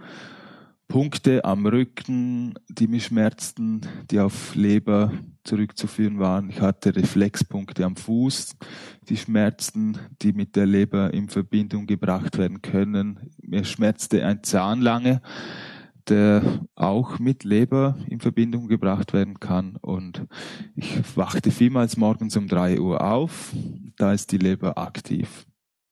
Punkte 0.87 1.45
am 1.45 1.67
Rücken, 1.67 2.55
die 2.67 2.87
mich 2.87 3.05
schmerzten, 3.05 3.81
die 4.09 4.19
auf 4.19 4.55
Leber 4.55 5.11
zurückzuführen 5.43 6.17
waren. 6.17 6.49
Ich 6.49 6.59
hatte 6.59 6.95
Reflexpunkte 6.95 7.85
am 7.85 7.95
Fuß, 7.95 8.55
die 9.07 9.17
schmerzten, 9.17 9.99
die 10.23 10.33
mit 10.33 10.55
der 10.55 10.65
Leber 10.65 11.13
in 11.13 11.29
Verbindung 11.29 11.85
gebracht 11.85 12.39
werden 12.39 12.63
können. 12.63 13.19
Mir 13.39 13.65
schmerzte 13.65 14.25
ein 14.25 14.41
Zahn 14.41 14.81
lange, 14.81 15.21
der 16.09 16.65
auch 16.75 17.19
mit 17.19 17.43
Leber 17.43 17.97
in 18.07 18.19
Verbindung 18.19 18.67
gebracht 18.67 19.13
werden 19.13 19.39
kann. 19.39 19.77
Und 19.81 20.25
ich 20.75 21.17
wachte 21.17 21.51
vielmals 21.51 21.97
morgens 21.97 22.35
um 22.37 22.47
drei 22.47 22.79
Uhr 22.79 23.01
auf. 23.01 23.53
Da 23.97 24.13
ist 24.13 24.31
die 24.31 24.37
Leber 24.37 24.77
aktiv. 24.77 25.45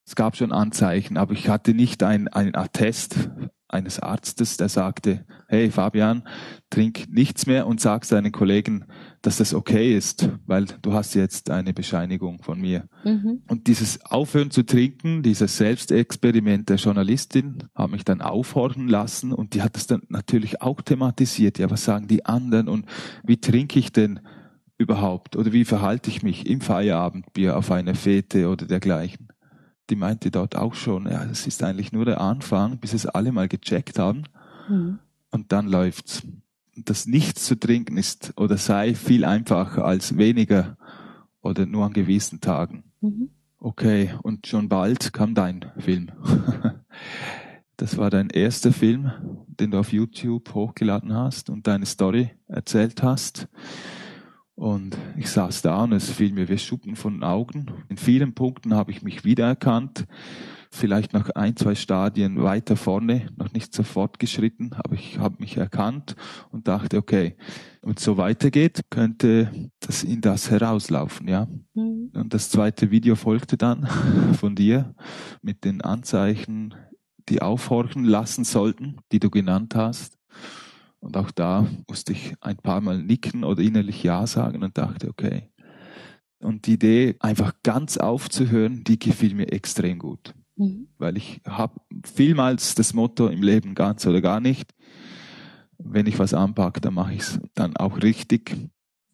Es 0.05 0.15
gab 0.15 0.35
schon 0.35 0.51
Anzeichen, 0.51 1.17
aber 1.17 1.33
ich 1.33 1.47
hatte 1.47 1.73
nicht 1.73 2.03
ein, 2.03 2.27
ein 2.27 2.55
Attest 2.55 3.29
eines 3.69 3.99
Arztes, 3.99 4.57
der 4.57 4.69
sagte, 4.69 5.25
hey 5.47 5.71
Fabian, 5.71 6.27
trink 6.69 7.05
nichts 7.09 7.45
mehr 7.45 7.67
und 7.67 7.79
sag 7.79 8.05
seinen 8.05 8.31
Kollegen, 8.31 8.85
dass 9.21 9.37
das 9.37 9.53
okay 9.53 9.95
ist, 9.95 10.29
weil 10.47 10.65
du 10.81 10.93
hast 10.93 11.13
jetzt 11.13 11.49
eine 11.49 11.73
Bescheinigung 11.73 12.41
von 12.41 12.59
mir. 12.59 12.87
Mhm. 13.03 13.41
Und 13.47 13.67
dieses 13.67 14.03
Aufhören 14.05 14.49
zu 14.49 14.63
trinken, 14.63 15.21
dieses 15.21 15.57
Selbstexperiment 15.57 16.69
der 16.69 16.77
Journalistin, 16.77 17.65
hat 17.75 17.91
mich 17.91 18.03
dann 18.03 18.21
aufhorchen 18.21 18.87
lassen 18.87 19.31
und 19.31 19.53
die 19.53 19.61
hat 19.61 19.75
das 19.75 19.87
dann 19.87 20.01
natürlich 20.09 20.61
auch 20.61 20.81
thematisiert. 20.81 21.59
Ja, 21.59 21.69
was 21.69 21.85
sagen 21.85 22.07
die 22.07 22.25
anderen 22.25 22.67
und 22.67 22.85
wie 23.23 23.37
trinke 23.37 23.77
ich 23.77 23.91
denn 23.91 24.19
überhaupt 24.77 25.35
oder 25.35 25.53
wie 25.53 25.65
verhalte 25.65 26.09
ich 26.09 26.23
mich 26.23 26.47
im 26.47 26.61
Feierabendbier 26.61 27.57
auf 27.57 27.71
einer 27.71 27.93
Fete 27.93 28.49
oder 28.49 28.65
dergleichen? 28.65 29.27
die 29.91 29.95
meinte 29.97 30.31
dort 30.31 30.55
auch 30.55 30.73
schon, 30.73 31.05
ja, 31.05 31.25
das 31.25 31.45
ist 31.45 31.61
eigentlich 31.63 31.91
nur 31.91 32.05
der 32.05 32.21
Anfang, 32.21 32.79
bis 32.79 32.93
es 32.93 33.05
alle 33.05 33.31
mal 33.33 33.49
gecheckt 33.49 33.99
haben. 33.99 34.23
Mhm. 34.69 34.99
Und 35.31 35.51
dann 35.51 35.67
läuft's. 35.67 36.23
Das 36.75 37.05
Nichts 37.05 37.45
zu 37.45 37.59
trinken 37.59 37.97
ist 37.97 38.33
oder 38.37 38.57
sei 38.57 38.95
viel 38.95 39.25
einfacher 39.25 39.85
als 39.85 40.17
weniger 40.17 40.77
oder 41.41 41.65
nur 41.65 41.85
an 41.85 41.93
gewissen 41.93 42.39
Tagen. 42.41 42.83
Mhm. 43.01 43.29
Okay, 43.59 44.11
und 44.23 44.47
schon 44.47 44.69
bald 44.69 45.13
kam 45.13 45.35
dein 45.35 45.71
Film. 45.77 46.11
das 47.77 47.97
war 47.97 48.09
dein 48.09 48.29
erster 48.29 48.71
Film, 48.71 49.11
den 49.47 49.71
du 49.71 49.79
auf 49.79 49.91
YouTube 49.91 50.53
hochgeladen 50.53 51.13
hast 51.13 51.49
und 51.49 51.67
deine 51.67 51.85
Story 51.85 52.31
erzählt 52.47 53.03
hast. 53.03 53.47
Und 54.55 54.97
ich 55.17 55.29
saß 55.29 55.61
da 55.61 55.83
und 55.83 55.93
es 55.93 56.09
fiel 56.09 56.33
mir 56.33 56.49
wie 56.49 56.57
Schuppen 56.57 56.95
von 56.95 57.15
den 57.15 57.23
Augen. 57.23 57.67
In 57.89 57.97
vielen 57.97 58.33
Punkten 58.33 58.73
habe 58.73 58.91
ich 58.91 59.01
mich 59.01 59.23
wiedererkannt. 59.25 60.05
Vielleicht 60.73 61.11
noch 61.11 61.29
ein, 61.31 61.57
zwei 61.57 61.75
Stadien 61.75 62.41
weiter 62.41 62.77
vorne, 62.77 63.27
noch 63.35 63.51
nicht 63.51 63.73
sofort 63.73 64.19
geschritten, 64.19 64.71
aber 64.73 64.95
ich 64.95 65.19
habe 65.19 65.35
mich 65.39 65.57
erkannt 65.57 66.15
und 66.49 66.69
dachte, 66.69 66.97
okay, 66.97 67.35
wenn 67.81 67.95
es 67.95 68.03
so 68.03 68.15
weitergeht, 68.15 68.81
könnte 68.89 69.69
das 69.81 70.03
in 70.03 70.21
das 70.21 70.49
herauslaufen, 70.49 71.27
ja. 71.27 71.47
Mhm. 71.73 72.11
Und 72.13 72.33
das 72.33 72.49
zweite 72.49 72.89
Video 72.89 73.15
folgte 73.15 73.57
dann 73.57 73.85
von 74.39 74.55
dir 74.55 74.95
mit 75.41 75.65
den 75.65 75.81
Anzeichen, 75.81 76.73
die 77.27 77.41
aufhorchen 77.41 78.05
lassen 78.05 78.45
sollten, 78.45 78.97
die 79.11 79.19
du 79.19 79.29
genannt 79.29 79.75
hast. 79.75 80.17
Und 81.01 81.17
auch 81.17 81.31
da 81.31 81.67
musste 81.89 82.13
ich 82.13 82.33
ein 82.39 82.57
paar 82.57 82.79
Mal 82.79 83.03
nicken 83.03 83.43
oder 83.43 83.61
innerlich 83.61 84.03
Ja 84.03 84.25
sagen 84.25 84.63
und 84.63 84.77
dachte, 84.77 85.09
okay. 85.09 85.49
Und 86.39 86.65
die 86.65 86.73
Idee, 86.73 87.15
einfach 87.19 87.53
ganz 87.61 87.97
aufzuhören, 87.97 88.83
die 88.85 88.97
gefiel 88.97 89.35
mir 89.35 89.51
extrem 89.51 89.99
gut. 89.99 90.33
Mhm. 90.61 90.87
Weil 90.99 91.17
ich 91.17 91.41
habe 91.45 91.81
vielmals 92.03 92.75
das 92.75 92.93
Motto 92.93 93.27
im 93.27 93.41
Leben 93.41 93.73
ganz 93.73 94.05
oder 94.05 94.21
gar 94.21 94.39
nicht. 94.39 94.75
Wenn 95.79 96.05
ich 96.05 96.19
was 96.19 96.35
anpacke, 96.35 96.81
dann 96.81 96.93
mache 96.93 97.13
ich 97.13 97.21
es 97.21 97.39
dann 97.55 97.75
auch 97.75 98.03
richtig. 98.03 98.55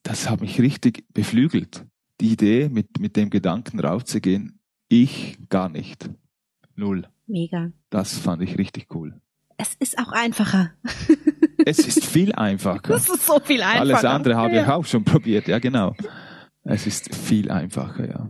Das 0.03 0.29
hat 0.29 0.41
mich 0.41 0.59
richtig 0.59 1.05
beflügelt. 1.13 1.85
Die 2.19 2.33
Idee, 2.33 2.67
mit, 2.67 2.99
mit 2.99 3.15
dem 3.15 3.29
Gedanken 3.29 3.79
raufzugehen, 3.79 4.59
ich 4.89 5.37
gar 5.47 5.69
nicht. 5.69 6.09
Null. 6.75 7.07
Mega. 7.27 7.71
Das 7.89 8.17
fand 8.17 8.41
ich 8.41 8.57
richtig 8.57 8.93
cool. 8.93 9.21
Es 9.55 9.73
ist 9.79 9.97
auch 9.97 10.11
einfacher. 10.11 10.71
es 11.65 11.79
ist 11.79 12.05
viel 12.05 12.33
einfacher. 12.33 12.93
Es 12.93 13.07
ist 13.07 13.25
so 13.25 13.39
viel 13.39 13.61
einfacher. 13.61 13.81
Alles 13.81 14.05
andere 14.05 14.35
habe 14.35 14.55
ja. 14.55 14.63
ich 14.63 14.67
auch 14.67 14.85
schon 14.85 15.05
probiert, 15.05 15.47
ja 15.47 15.59
genau. 15.59 15.95
Es 16.63 16.85
ist 16.85 17.15
viel 17.15 17.49
einfacher, 17.49 18.07
ja. 18.07 18.29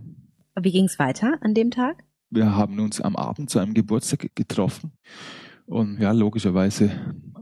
Wie 0.60 0.70
ging 0.70 0.84
es 0.84 0.98
weiter 0.98 1.38
an 1.40 1.54
dem 1.54 1.70
Tag? 1.70 2.04
Wir 2.30 2.54
haben 2.54 2.78
uns 2.80 3.00
am 3.00 3.16
Abend 3.16 3.50
zu 3.50 3.58
einem 3.58 3.74
Geburtstag 3.74 4.30
getroffen. 4.34 4.92
Und 5.66 6.00
ja, 6.00 6.12
logischerweise, 6.12 6.90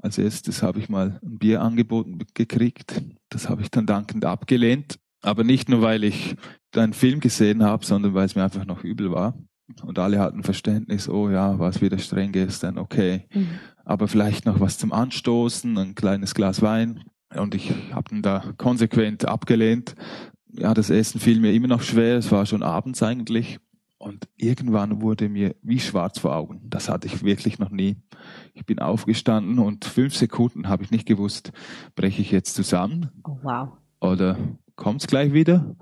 als 0.03 0.19
erstes 0.19 0.63
habe 0.63 0.81
ich 0.81 0.89
mal 0.89 1.21
ein 1.25 1.39
Bier 1.39 1.63
angeboten 1.63 2.19
gekriegt. 2.35 3.03
Das 3.29 3.49
habe 3.49 3.63
ich 3.63 3.71
dann 3.71 3.87
dankend 3.87 4.25
abgelehnt. 4.25 4.99
Aber 5.23 5.45
nicht 5.45 5.69
nur, 5.69 5.83
weil 5.83 6.05
ich 6.05 6.37
einen 6.75 6.93
Film 6.93 7.21
gesehen 7.21 7.63
habe, 7.63 7.85
sondern 7.85 8.15
weil 8.15 8.27
es 8.27 8.35
mir 8.35 8.45
einfach 8.45 8.67
noch 8.67 8.85
übel 8.85 9.11
war. 9.11 9.39
Und 9.83 9.99
alle 9.99 10.21
hatten 10.21 10.43
Verständnis, 10.43 11.09
oh 11.09 11.31
ja, 11.31 11.59
was 11.59 11.81
wieder 11.81 11.99
streng 11.99 12.33
gestern, 12.33 12.79
okay. 12.79 13.27
Mhm. 13.35 13.49
Aber 13.85 14.09
vielleicht 14.09 14.47
noch 14.47 14.61
was 14.61 14.79
zum 14.79 14.93
Anstoßen, 14.93 15.77
ein 15.79 15.95
kleines 15.95 16.35
Glas 16.35 16.63
Wein. 16.63 17.03
Und 17.35 17.55
ich 17.55 17.73
habe 17.93 18.15
ihn 18.15 18.23
da 18.23 18.53
konsequent 18.57 19.25
abgelehnt. 19.25 19.95
Ja, 20.53 20.75
das 20.75 20.91
Essen 20.91 21.21
fiel 21.21 21.41
mir 21.41 21.53
immer 21.53 21.69
noch 21.69 21.83
schwer. 21.83 22.17
Es 22.17 22.31
war 22.31 22.47
schon 22.47 22.63
abends 22.63 23.03
eigentlich. 23.03 23.59
Und 23.99 24.29
irgendwann 24.37 25.01
wurde 25.01 25.29
mir 25.29 25.57
wie 25.63 25.81
schwarz 25.81 26.19
vor 26.19 26.37
Augen. 26.37 26.61
Das 26.69 26.89
hatte 26.89 27.07
ich 27.07 27.23
wirklich 27.23 27.59
noch 27.59 27.71
nie. 27.71 27.97
Ich 28.53 28.67
bin 28.67 28.79
aufgestanden 28.79 29.59
und 29.59 29.85
fünf 29.85 30.15
Sekunden 30.15 30.69
habe 30.69 30.83
ich 30.83 30.91
nicht 30.91 31.07
gewusst, 31.07 31.53
breche 31.95 32.21
ich 32.21 32.31
jetzt 32.31 32.55
zusammen? 32.55 33.11
Oh, 33.25 33.39
wow. 33.43 33.69
Oder 34.01 34.37
kommt's 34.75 35.07
gleich 35.07 35.33
wieder? 35.33 35.77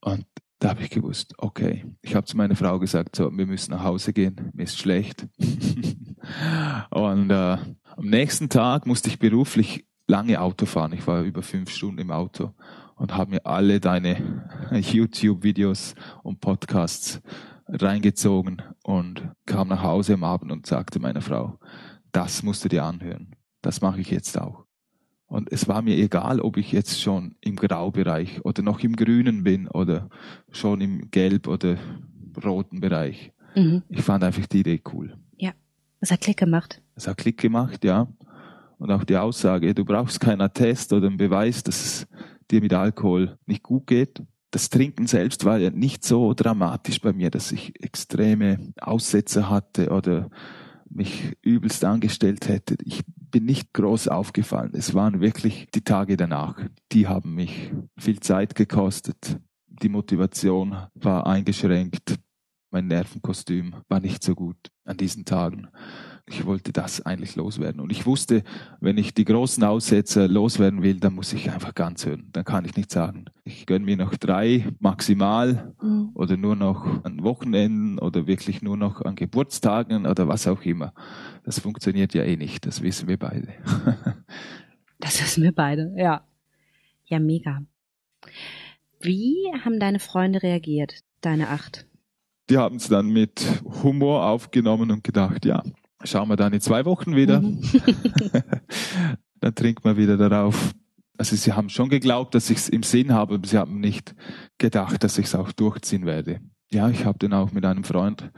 Und 0.00 0.24
da 0.60 0.70
habe 0.70 0.82
ich 0.82 0.90
gewusst, 0.90 1.34
okay. 1.38 1.84
Ich 2.00 2.14
habe 2.14 2.26
zu 2.26 2.36
meiner 2.36 2.56
Frau 2.56 2.78
gesagt, 2.78 3.16
so, 3.16 3.30
wir 3.36 3.46
müssen 3.46 3.72
nach 3.72 3.82
Hause 3.82 4.12
gehen, 4.12 4.50
mir 4.54 4.64
ist 4.64 4.78
schlecht. 4.78 5.26
und 6.90 7.30
äh, 7.30 7.58
am 7.96 8.04
nächsten 8.04 8.48
Tag 8.48 8.86
musste 8.86 9.08
ich 9.08 9.18
beruflich 9.18 9.86
lange 10.06 10.40
Auto 10.40 10.66
fahren. 10.66 10.92
Ich 10.92 11.06
war 11.06 11.22
über 11.22 11.42
fünf 11.42 11.70
Stunden 11.70 11.98
im 11.98 12.10
Auto 12.10 12.54
und 12.96 13.16
habe 13.16 13.32
mir 13.32 13.46
alle 13.46 13.80
deine 13.80 14.42
YouTube-Videos 14.72 15.94
und 16.22 16.40
Podcasts 16.40 17.20
reingezogen 17.68 18.62
und 18.82 19.30
kam 19.46 19.68
nach 19.68 19.82
Hause 19.82 20.14
am 20.14 20.24
Abend 20.24 20.50
und 20.52 20.66
sagte 20.66 20.98
meiner 21.00 21.20
Frau, 21.20 21.58
das 22.12 22.42
musst 22.42 22.64
du 22.64 22.68
dir 22.68 22.84
anhören. 22.84 23.36
Das 23.62 23.80
mache 23.80 24.00
ich 24.00 24.10
jetzt 24.10 24.38
auch. 24.40 24.64
Und 25.26 25.52
es 25.52 25.68
war 25.68 25.82
mir 25.82 25.96
egal, 25.96 26.40
ob 26.40 26.56
ich 26.56 26.72
jetzt 26.72 27.00
schon 27.00 27.36
im 27.42 27.56
Graubereich 27.56 28.44
oder 28.44 28.62
noch 28.62 28.80
im 28.80 28.96
Grünen 28.96 29.44
bin 29.44 29.68
oder 29.68 30.08
schon 30.50 30.80
im 30.80 31.10
Gelb 31.10 31.46
oder 31.48 31.76
roten 32.42 32.80
Bereich. 32.80 33.32
Mhm. 33.54 33.82
Ich 33.90 34.00
fand 34.00 34.24
einfach 34.24 34.46
die 34.46 34.60
Idee 34.60 34.80
cool. 34.92 35.18
Ja, 35.36 35.52
es 36.00 36.10
hat 36.10 36.22
Klick 36.22 36.38
gemacht. 36.38 36.80
Es 36.94 37.06
hat 37.06 37.18
Klick 37.18 37.38
gemacht, 37.38 37.84
ja. 37.84 38.08
Und 38.78 38.90
auch 38.90 39.04
die 39.04 39.16
Aussage, 39.16 39.74
du 39.74 39.84
brauchst 39.84 40.20
keinen 40.20 40.40
Attest 40.40 40.92
oder 40.92 41.08
einen 41.08 41.16
Beweis, 41.16 41.62
dass 41.62 41.84
es 41.84 42.06
dir 42.50 42.62
mit 42.62 42.72
Alkohol 42.72 43.36
nicht 43.44 43.62
gut 43.62 43.86
geht. 43.86 44.22
Das 44.50 44.70
Trinken 44.70 45.06
selbst 45.06 45.44
war 45.44 45.58
ja 45.58 45.70
nicht 45.70 46.04
so 46.04 46.32
dramatisch 46.32 47.00
bei 47.00 47.12
mir, 47.12 47.30
dass 47.30 47.52
ich 47.52 47.82
extreme 47.82 48.72
Aussätze 48.80 49.50
hatte 49.50 49.90
oder 49.90 50.30
mich 50.90 51.36
übelst 51.42 51.84
angestellt 51.84 52.48
hätte. 52.48 52.76
Ich 52.82 53.02
bin 53.06 53.44
nicht 53.44 53.74
groß 53.74 54.08
aufgefallen. 54.08 54.72
Es 54.72 54.94
waren 54.94 55.20
wirklich 55.20 55.68
die 55.74 55.82
Tage 55.82 56.16
danach. 56.16 56.58
Die 56.92 57.06
haben 57.06 57.34
mich 57.34 57.72
viel 57.98 58.20
Zeit 58.20 58.54
gekostet. 58.54 59.38
Die 59.66 59.90
Motivation 59.90 60.76
war 60.94 61.26
eingeschränkt. 61.26 62.18
Mein 62.70 62.86
Nervenkostüm 62.86 63.76
war 63.88 64.00
nicht 64.00 64.22
so 64.22 64.34
gut 64.34 64.56
an 64.84 64.98
diesen 64.98 65.24
Tagen. 65.24 65.68
Ich 66.26 66.44
wollte 66.44 66.72
das 66.72 67.00
eigentlich 67.00 67.34
loswerden. 67.34 67.80
Und 67.80 67.90
ich 67.90 68.04
wusste, 68.04 68.42
wenn 68.80 68.98
ich 68.98 69.14
die 69.14 69.24
großen 69.24 69.64
Aussetzer 69.64 70.28
loswerden 70.28 70.82
will, 70.82 71.00
dann 71.00 71.14
muss 71.14 71.32
ich 71.32 71.50
einfach 71.50 71.74
ganz 71.74 72.04
hören. 72.04 72.28
Dann 72.32 72.44
kann 72.44 72.66
ich 72.66 72.76
nicht 72.76 72.90
sagen, 72.90 73.24
ich 73.44 73.64
gönne 73.64 73.86
mir 73.86 73.96
noch 73.96 74.14
drei 74.16 74.68
maximal 74.80 75.74
mhm. 75.80 76.10
oder 76.12 76.36
nur 76.36 76.56
noch 76.56 77.02
an 77.04 77.22
Wochenenden 77.22 77.98
oder 77.98 78.26
wirklich 78.26 78.60
nur 78.60 78.76
noch 78.76 79.00
an 79.00 79.16
Geburtstagen 79.16 80.06
oder 80.06 80.28
was 80.28 80.46
auch 80.46 80.62
immer. 80.62 80.92
Das 81.44 81.58
funktioniert 81.60 82.12
ja 82.12 82.24
eh 82.24 82.36
nicht. 82.36 82.66
Das 82.66 82.82
wissen 82.82 83.08
wir 83.08 83.16
beide. 83.16 83.48
das 84.98 85.22
wissen 85.22 85.42
wir 85.42 85.52
beide, 85.52 85.94
ja. 85.96 86.22
Ja, 87.06 87.18
mega. 87.18 87.62
Wie 89.00 89.50
haben 89.64 89.80
deine 89.80 89.98
Freunde 89.98 90.42
reagiert, 90.42 91.02
deine 91.22 91.48
acht? 91.48 91.87
Die 92.50 92.56
haben 92.56 92.76
es 92.76 92.88
dann 92.88 93.08
mit 93.08 93.44
Humor 93.82 94.26
aufgenommen 94.26 94.90
und 94.90 95.04
gedacht, 95.04 95.44
ja, 95.44 95.62
schauen 96.04 96.28
wir 96.28 96.36
dann 96.36 96.52
in 96.52 96.60
zwei 96.60 96.84
Wochen 96.84 97.14
wieder. 97.14 97.40
Mhm. 97.40 97.62
dann 99.40 99.54
trinkt 99.54 99.84
man 99.84 99.96
wieder 99.96 100.16
darauf. 100.16 100.72
Also 101.16 101.34
sie 101.36 101.52
haben 101.52 101.68
schon 101.68 101.88
geglaubt, 101.88 102.34
dass 102.34 102.48
ich 102.48 102.58
es 102.58 102.68
im 102.68 102.82
Sinn 102.84 103.12
habe, 103.12 103.34
aber 103.34 103.46
sie 103.46 103.58
haben 103.58 103.80
nicht 103.80 104.14
gedacht, 104.56 105.02
dass 105.02 105.18
ich 105.18 105.26
es 105.26 105.34
auch 105.34 105.52
durchziehen 105.52 106.06
werde. 106.06 106.40
Ja, 106.70 106.90
ich 106.90 107.06
habe 107.06 107.18
dann 107.18 107.32
auch 107.32 107.52
mit 107.52 107.64
einem 107.64 107.82
Freund, 107.82 108.30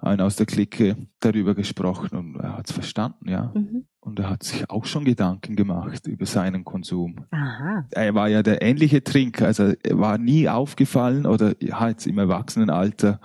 einen 0.00 0.20
aus 0.20 0.36
der 0.36 0.46
Clique, 0.46 0.96
darüber 1.20 1.54
gesprochen 1.54 2.16
und 2.16 2.36
er 2.36 2.58
hat 2.58 2.66
es 2.66 2.72
verstanden, 2.72 3.28
ja. 3.28 3.50
Mhm. 3.54 3.86
Und 4.00 4.18
er 4.18 4.30
hat 4.30 4.42
sich 4.42 4.68
auch 4.70 4.84
schon 4.84 5.04
Gedanken 5.04 5.56
gemacht 5.56 6.06
über 6.06 6.26
seinen 6.26 6.64
Konsum. 6.64 7.24
Aha. 7.30 7.86
Er 7.90 8.14
war 8.14 8.28
ja 8.28 8.42
der 8.42 8.62
ähnliche 8.62 9.02
Trinker, 9.02 9.46
also 9.46 9.72
er 9.82 9.98
war 9.98 10.18
nie 10.18 10.48
aufgefallen 10.48 11.26
oder 11.26 11.54
ja, 11.62 11.88
jetzt 11.88 12.06
im 12.06 12.18
Erwachsenenalter 12.18 13.20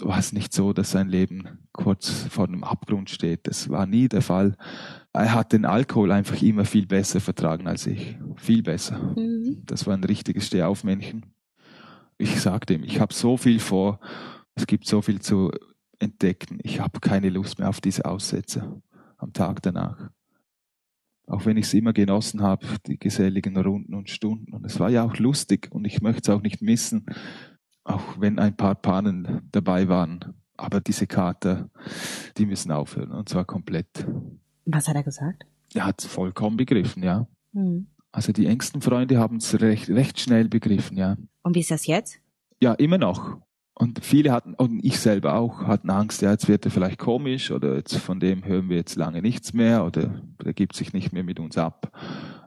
war 0.00 0.18
es 0.18 0.32
nicht 0.32 0.52
so, 0.52 0.72
dass 0.72 0.90
sein 0.90 1.08
Leben 1.08 1.58
kurz 1.72 2.10
vor 2.10 2.46
dem 2.46 2.64
Abgrund 2.64 3.10
steht. 3.10 3.46
Das 3.46 3.68
war 3.68 3.86
nie 3.86 4.08
der 4.08 4.22
Fall. 4.22 4.56
Er 5.12 5.34
hat 5.34 5.52
den 5.52 5.64
Alkohol 5.64 6.10
einfach 6.12 6.40
immer 6.42 6.64
viel 6.64 6.86
besser 6.86 7.20
vertragen 7.20 7.66
als 7.66 7.86
ich. 7.86 8.18
Viel 8.36 8.62
besser. 8.62 8.98
Mhm. 9.16 9.62
Das 9.66 9.86
war 9.86 9.94
ein 9.94 10.04
richtiges 10.04 10.46
Stehaufmännchen. 10.46 11.26
Ich 12.22 12.40
sagte 12.40 12.74
ihm, 12.74 12.84
ich 12.84 13.00
habe 13.00 13.12
so 13.12 13.36
viel 13.36 13.58
vor, 13.58 13.98
es 14.54 14.68
gibt 14.68 14.86
so 14.86 15.02
viel 15.02 15.20
zu 15.20 15.50
entdecken. 15.98 16.60
Ich 16.62 16.78
habe 16.78 17.00
keine 17.00 17.30
Lust 17.30 17.58
mehr 17.58 17.68
auf 17.68 17.80
diese 17.80 18.04
Aussätze 18.04 18.80
am 19.16 19.32
Tag 19.32 19.60
danach. 19.62 20.08
Auch 21.26 21.46
wenn 21.46 21.56
ich 21.56 21.66
es 21.66 21.74
immer 21.74 21.92
genossen 21.92 22.40
habe, 22.40 22.64
die 22.86 22.96
geselligen 22.96 23.56
Runden 23.56 23.92
und 23.96 24.08
Stunden. 24.08 24.52
Und 24.52 24.64
es 24.64 24.78
war 24.78 24.88
ja 24.88 25.02
auch 25.02 25.16
lustig 25.16 25.68
und 25.72 25.84
ich 25.84 26.00
möchte 26.00 26.22
es 26.22 26.36
auch 26.36 26.42
nicht 26.42 26.62
missen, 26.62 27.06
auch 27.82 28.20
wenn 28.20 28.38
ein 28.38 28.56
paar 28.56 28.76
Pannen 28.76 29.48
dabei 29.50 29.88
waren. 29.88 30.34
Aber 30.56 30.80
diese 30.80 31.08
Kater, 31.08 31.70
die 32.36 32.46
müssen 32.46 32.70
aufhören 32.70 33.10
und 33.10 33.28
zwar 33.28 33.44
komplett. 33.44 34.06
Was 34.64 34.86
hat 34.86 34.94
er 34.94 35.02
gesagt? 35.02 35.44
Er 35.74 35.86
hat 35.86 36.00
es 36.00 36.06
vollkommen 36.06 36.56
begriffen, 36.56 37.02
ja. 37.02 37.26
Mhm. 37.50 37.88
Also 38.12 38.32
die 38.32 38.46
engsten 38.46 38.82
Freunde 38.82 39.18
haben 39.18 39.36
es 39.36 39.60
recht, 39.60 39.88
recht 39.88 40.20
schnell 40.20 40.48
begriffen, 40.48 40.96
ja. 40.96 41.16
Und 41.42 41.54
wie 41.54 41.60
ist 41.60 41.70
das 41.70 41.86
jetzt? 41.86 42.18
Ja, 42.60 42.74
immer 42.74 42.98
noch. 42.98 43.38
Und 43.74 44.04
viele 44.04 44.32
hatten, 44.32 44.54
und 44.54 44.84
ich 44.84 45.00
selber 45.00 45.34
auch, 45.34 45.62
hatten 45.62 45.88
Angst, 45.88 46.20
ja, 46.20 46.30
jetzt 46.30 46.46
wird 46.46 46.64
er 46.66 46.70
vielleicht 46.70 46.98
komisch 46.98 47.50
oder 47.50 47.76
jetzt 47.76 47.96
von 47.96 48.20
dem 48.20 48.44
hören 48.44 48.68
wir 48.68 48.76
jetzt 48.76 48.96
lange 48.96 49.22
nichts 49.22 49.54
mehr 49.54 49.84
oder 49.84 50.22
er 50.44 50.52
gibt 50.52 50.76
sich 50.76 50.92
nicht 50.92 51.12
mehr 51.12 51.24
mit 51.24 51.40
uns 51.40 51.56
ab. 51.56 51.90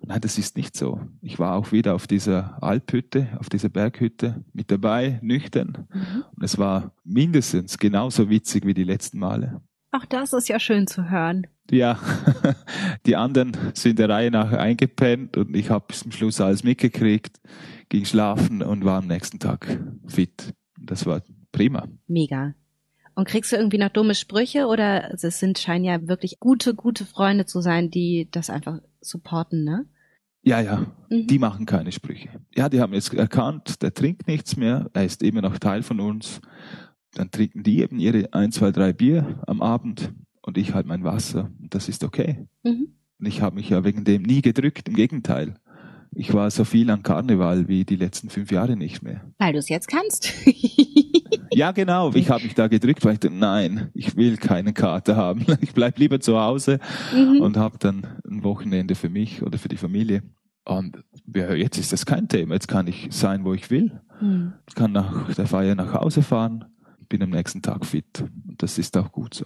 Nein, 0.04 0.22
das 0.22 0.38
ist 0.38 0.56
nicht 0.56 0.78
so. 0.78 1.02
Ich 1.22 1.40
war 1.40 1.56
auch 1.56 1.72
wieder 1.72 1.96
auf 1.96 2.06
dieser 2.06 2.62
Alphütte, 2.62 3.28
auf 3.40 3.50
dieser 3.50 3.70
Berghütte 3.70 4.46
mit 4.54 4.70
dabei, 4.70 5.20
nüchtern. 5.24 5.88
Mhm. 5.92 6.24
Und 6.36 6.44
es 6.44 6.60
war 6.60 6.94
mindestens 7.04 7.80
genauso 7.80 8.30
witzig 8.30 8.66
wie 8.66 8.76
die 8.76 8.84
letzten 8.84 9.18
Male. 9.18 9.62
Ach, 9.98 10.06
das 10.08 10.34
ist 10.34 10.50
ja 10.50 10.60
schön 10.60 10.88
zu 10.88 11.10
hören. 11.10 11.48
Ja, 11.72 11.98
die 13.06 13.16
anderen 13.16 13.56
sind 13.74 13.98
der 13.98 14.10
Reihe 14.10 14.30
nach 14.30 14.52
eingepennt 14.52 15.38
und 15.38 15.56
ich 15.56 15.70
habe 15.70 15.86
bis 15.88 16.02
zum 16.02 16.12
Schluss 16.12 16.42
alles 16.42 16.66
mitgekriegt, 16.66 17.40
ging 17.88 18.04
schlafen 18.04 18.62
und 18.62 18.84
war 18.84 18.98
am 18.98 19.08
nächsten 19.08 19.40
Tag 19.40 19.80
fit. 20.06 20.54
Das 20.78 21.06
war 21.06 21.22
prima. 21.54 21.88
Mega. 22.08 22.56
Und 23.14 23.26
kriegst 23.26 23.54
du 23.54 23.56
irgendwie 23.56 23.78
noch 23.78 23.88
dumme 23.88 24.16
Sprüche 24.16 24.66
oder 24.66 25.14
es 25.14 25.22
sind 25.22 25.60
scheinen 25.60 25.86
ja 25.86 26.06
wirklich 26.06 26.42
gute, 26.42 26.76
gute 26.76 27.06
Freunde 27.06 27.46
zu 27.46 27.62
sein, 27.62 27.90
die 27.90 28.28
das 28.30 28.50
einfach 28.50 28.80
supporten, 29.00 29.64
ne? 29.64 29.86
Ja, 30.44 30.60
ja, 30.60 30.86
mhm. 31.10 31.26
die 31.26 31.40
machen 31.40 31.66
keine 31.66 31.94
Sprüche. 31.94 32.30
Ja, 32.54 32.68
die 32.68 32.82
haben 32.82 32.94
jetzt 32.94 33.14
erkannt, 33.14 33.82
der 33.82 33.94
trinkt 33.94 34.28
nichts 34.28 34.58
mehr, 34.58 34.90
er 34.94 35.06
ist 35.06 35.24
immer 35.24 35.42
noch 35.42 35.58
Teil 35.58 35.84
von 35.84 36.02
uns. 36.02 36.42
Dann 37.16 37.32
trinken 37.32 37.64
die 37.64 37.82
eben 37.82 38.00
ihre 38.00 38.34
ein, 38.34 38.52
zwei, 38.52 38.72
drei 38.72 38.94
Bier 38.94 39.42
am 39.48 39.62
Abend 39.62 40.14
und 40.42 40.58
ich 40.58 40.74
halt 40.74 40.86
mein 40.86 41.04
Wasser. 41.04 41.50
Und 41.60 41.74
das 41.74 41.90
ist 41.90 42.04
okay. 42.04 42.48
Mhm. 42.64 42.90
Und 43.20 43.26
ich 43.26 43.42
habe 43.42 43.56
mich 43.56 43.70
ja 43.70 43.84
wegen 43.84 44.04
dem 44.04 44.22
nie 44.22 44.42
gedrückt, 44.42 44.88
im 44.88 44.96
Gegenteil. 44.96 45.56
Ich 46.14 46.34
war 46.34 46.50
so 46.52 46.64
viel 46.64 46.90
an 46.90 47.04
Karneval 47.04 47.68
wie 47.68 47.84
die 47.84 47.96
letzten 47.96 48.30
fünf 48.30 48.52
Jahre 48.52 48.76
nicht 48.76 49.02
mehr. 49.02 49.22
Weil 49.38 49.54
du 49.54 49.60
es 49.60 49.70
jetzt 49.70 49.88
kannst. 49.88 50.32
Ja, 51.54 51.72
genau. 51.72 52.12
Ich 52.14 52.30
habe 52.30 52.44
mich 52.44 52.54
da 52.54 52.68
gedrückt, 52.68 53.06
weil 53.06 53.14
ich 53.14 53.20
dachte, 53.20 53.34
nein, 53.34 53.90
ich 53.94 54.18
will 54.18 54.36
keine 54.36 54.74
Karte 54.74 55.16
haben. 55.16 55.46
Ich 55.62 55.74
bleib 55.74 55.98
lieber 55.98 56.20
zu 56.20 56.38
Hause 56.40 56.80
mhm. 57.14 57.40
und 57.40 57.56
habe 57.56 57.78
dann 57.78 58.06
ein 58.30 58.44
Wochenende 58.44 58.96
für 58.96 59.08
mich 59.08 59.42
oder 59.42 59.58
für 59.58 59.70
die 59.70 59.78
Familie. 59.78 60.22
Und 60.66 60.98
ja, 61.34 61.54
jetzt 61.54 61.78
ist 61.78 61.94
das 61.94 62.06
kein 62.06 62.28
Thema. 62.28 62.56
Jetzt 62.56 62.68
kann 62.68 62.88
ich 62.88 63.08
sein, 63.12 63.46
wo 63.46 63.54
ich 63.54 63.70
will. 63.70 64.02
Mhm. 64.20 64.54
Ich 64.68 64.76
kann 64.76 64.92
nach 64.92 65.34
der 65.34 65.48
Feier 65.48 65.76
nach 65.76 65.94
Hause 65.94 66.24
fahren, 66.24 66.66
bin 67.18 67.24
am 67.24 67.30
nächsten 67.30 67.62
Tag 67.62 67.86
fit. 67.86 68.26
Und 68.46 68.62
das 68.62 68.78
ist 68.78 68.98
auch 68.98 69.10
gut 69.10 69.36
so. 69.36 69.46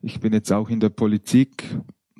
Ich 0.00 0.20
bin 0.20 0.32
jetzt 0.32 0.52
auch 0.52 0.68
in 0.68 0.78
der 0.78 0.90
Politik. 0.90 1.76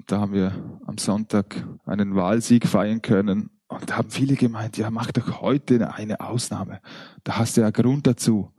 Da 0.09 0.21
haben 0.21 0.33
wir 0.33 0.81
am 0.85 0.99
Sonntag 0.99 1.65
einen 1.85 2.17
Wahlsieg 2.17 2.67
feiern 2.67 3.01
können. 3.01 3.51
Und 3.69 3.89
da 3.89 3.99
haben 3.99 4.11
viele 4.11 4.35
gemeint, 4.35 4.77
ja, 4.77 4.91
mach 4.91 5.13
doch 5.13 5.41
heute 5.41 5.95
eine 5.95 6.19
Ausnahme. 6.19 6.81
Da 7.23 7.39
hast 7.39 7.57
du 7.57 7.61
ja 7.61 7.71
Grund 7.71 8.09
dazu. 8.09 8.51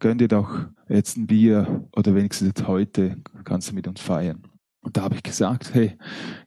Gönn 0.00 0.18
dir 0.18 0.26
doch 0.26 0.66
jetzt 0.88 1.16
ein 1.16 1.28
Bier 1.28 1.88
oder 1.92 2.16
wenigstens 2.16 2.66
heute 2.66 3.18
kannst 3.44 3.70
du 3.70 3.74
mit 3.76 3.86
uns 3.86 4.00
feiern. 4.00 4.42
Und 4.80 4.96
da 4.96 5.02
habe 5.02 5.14
ich 5.14 5.22
gesagt, 5.22 5.72
hey, 5.72 5.96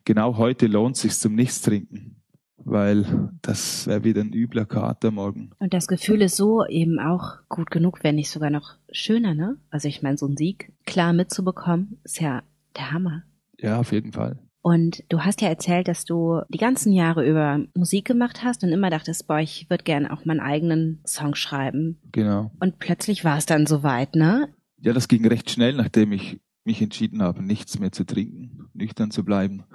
genau 0.04 0.36
heute 0.36 0.68
lohnt 0.68 0.98
es 0.98 1.04
sich 1.04 1.18
zum 1.18 1.34
Nichtstrinken 1.36 2.23
weil 2.58 3.30
das 3.42 3.88
wäre 3.88 4.04
wieder 4.04 4.22
ein 4.22 4.34
übler 4.34 4.66
Kater 4.66 5.12
morgen. 5.12 5.52
Und 5.60 5.74
das 5.74 5.88
Gefühl 5.88 6.22
ist 6.22 6.36
so 6.36 6.66
eben 6.66 7.00
auch 7.00 7.38
gut 7.50 7.72
genug, 7.72 8.04
wenn 8.04 8.16
nicht 8.16 8.30
sogar 8.30 8.50
noch 8.50 8.76
schöner, 8.92 9.34
ne? 9.34 9.58
Also 9.70 9.88
ich 9.88 10.02
meine, 10.02 10.18
so 10.18 10.28
ein 10.28 10.38
Sieg 10.38 10.72
klar 10.86 11.14
mitzubekommen, 11.14 12.00
ist 12.04 12.22
ja 12.22 12.44
der 12.78 12.92
Hammer. 12.92 13.24
Ja, 13.60 13.80
auf 13.80 13.92
jeden 13.92 14.14
Fall. 14.14 14.40
Und 14.62 15.04
du 15.10 15.20
hast 15.20 15.42
ja 15.42 15.50
erzählt, 15.50 15.90
dass 15.90 16.06
du 16.06 16.42
die 16.48 16.58
ganzen 16.58 16.94
Jahre 16.94 17.28
über 17.28 17.60
Musik 17.76 18.06
gemacht 18.06 18.44
hast 18.46 18.64
und 18.64 18.70
immer 18.70 18.90
dachtest, 18.90 19.28
boah, 19.28 19.40
ich 19.40 19.70
würde 19.70 19.84
gerne 19.84 20.12
auch 20.12 20.24
meinen 20.24 20.40
eigenen 20.40 21.02
Song 21.06 21.36
schreiben. 21.36 22.00
Genau. 22.14 22.52
Und 22.62 22.80
plötzlich 22.80 23.26
war 23.26 23.38
es 23.38 23.46
dann 23.46 23.66
soweit, 23.66 24.16
ne? 24.16 24.48
Ja, 24.80 24.94
das 24.94 25.10
ging 25.10 25.28
recht 25.28 25.52
schnell, 25.52 25.74
nachdem 25.74 26.14
ich 26.14 26.40
mich 26.64 26.82
entschieden 26.82 27.22
habe, 27.22 27.44
nichts 27.44 27.78
mehr 27.78 27.92
zu 27.92 28.06
trinken, 28.06 28.70
nüchtern 28.74 29.12
zu 29.12 29.26
bleiben. 29.26 29.66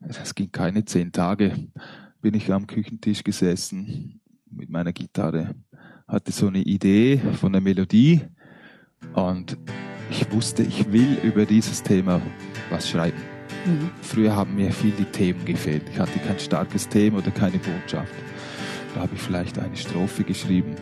Das 0.00 0.34
ging 0.34 0.50
keine 0.50 0.86
zehn 0.86 1.12
Tage 1.12 1.52
bin 2.20 2.34
ich 2.34 2.52
am 2.52 2.66
Küchentisch 2.66 3.24
gesessen 3.24 4.20
mit 4.50 4.68
meiner 4.70 4.92
Gitarre, 4.92 5.54
hatte 6.06 6.32
so 6.32 6.48
eine 6.48 6.62
Idee 6.62 7.20
von 7.40 7.52
der 7.52 7.60
Melodie 7.60 8.20
und 9.14 9.56
ich 10.10 10.30
wusste, 10.32 10.62
ich 10.62 10.92
will 10.92 11.18
über 11.22 11.46
dieses 11.46 11.82
Thema 11.82 12.20
was 12.70 12.88
schreiben. 12.88 13.18
Mhm. 13.64 13.90
Früher 14.02 14.34
haben 14.34 14.54
mir 14.54 14.72
viel 14.72 14.92
die 14.92 15.04
Themen 15.04 15.44
gefehlt. 15.44 15.82
Ich 15.92 15.98
hatte 15.98 16.18
kein 16.18 16.38
starkes 16.38 16.88
Thema 16.88 17.18
oder 17.18 17.30
keine 17.30 17.58
Botschaft. 17.58 18.12
Da 18.94 19.02
habe 19.02 19.14
ich 19.14 19.20
vielleicht 19.20 19.58
eine 19.58 19.76
Strophe 19.76 20.24
geschrieben. 20.24 20.74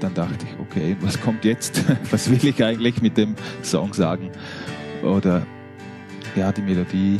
Dann 0.00 0.14
dachte 0.14 0.46
ich, 0.46 0.58
okay, 0.60 0.96
was 1.00 1.20
kommt 1.20 1.44
jetzt? 1.44 1.84
Was 2.10 2.30
will 2.30 2.44
ich 2.48 2.62
eigentlich 2.62 3.02
mit 3.02 3.16
dem 3.16 3.34
Song 3.62 3.92
sagen? 3.92 4.30
Oder 5.02 5.44
ja, 6.36 6.52
die 6.52 6.62
Melodie 6.62 7.18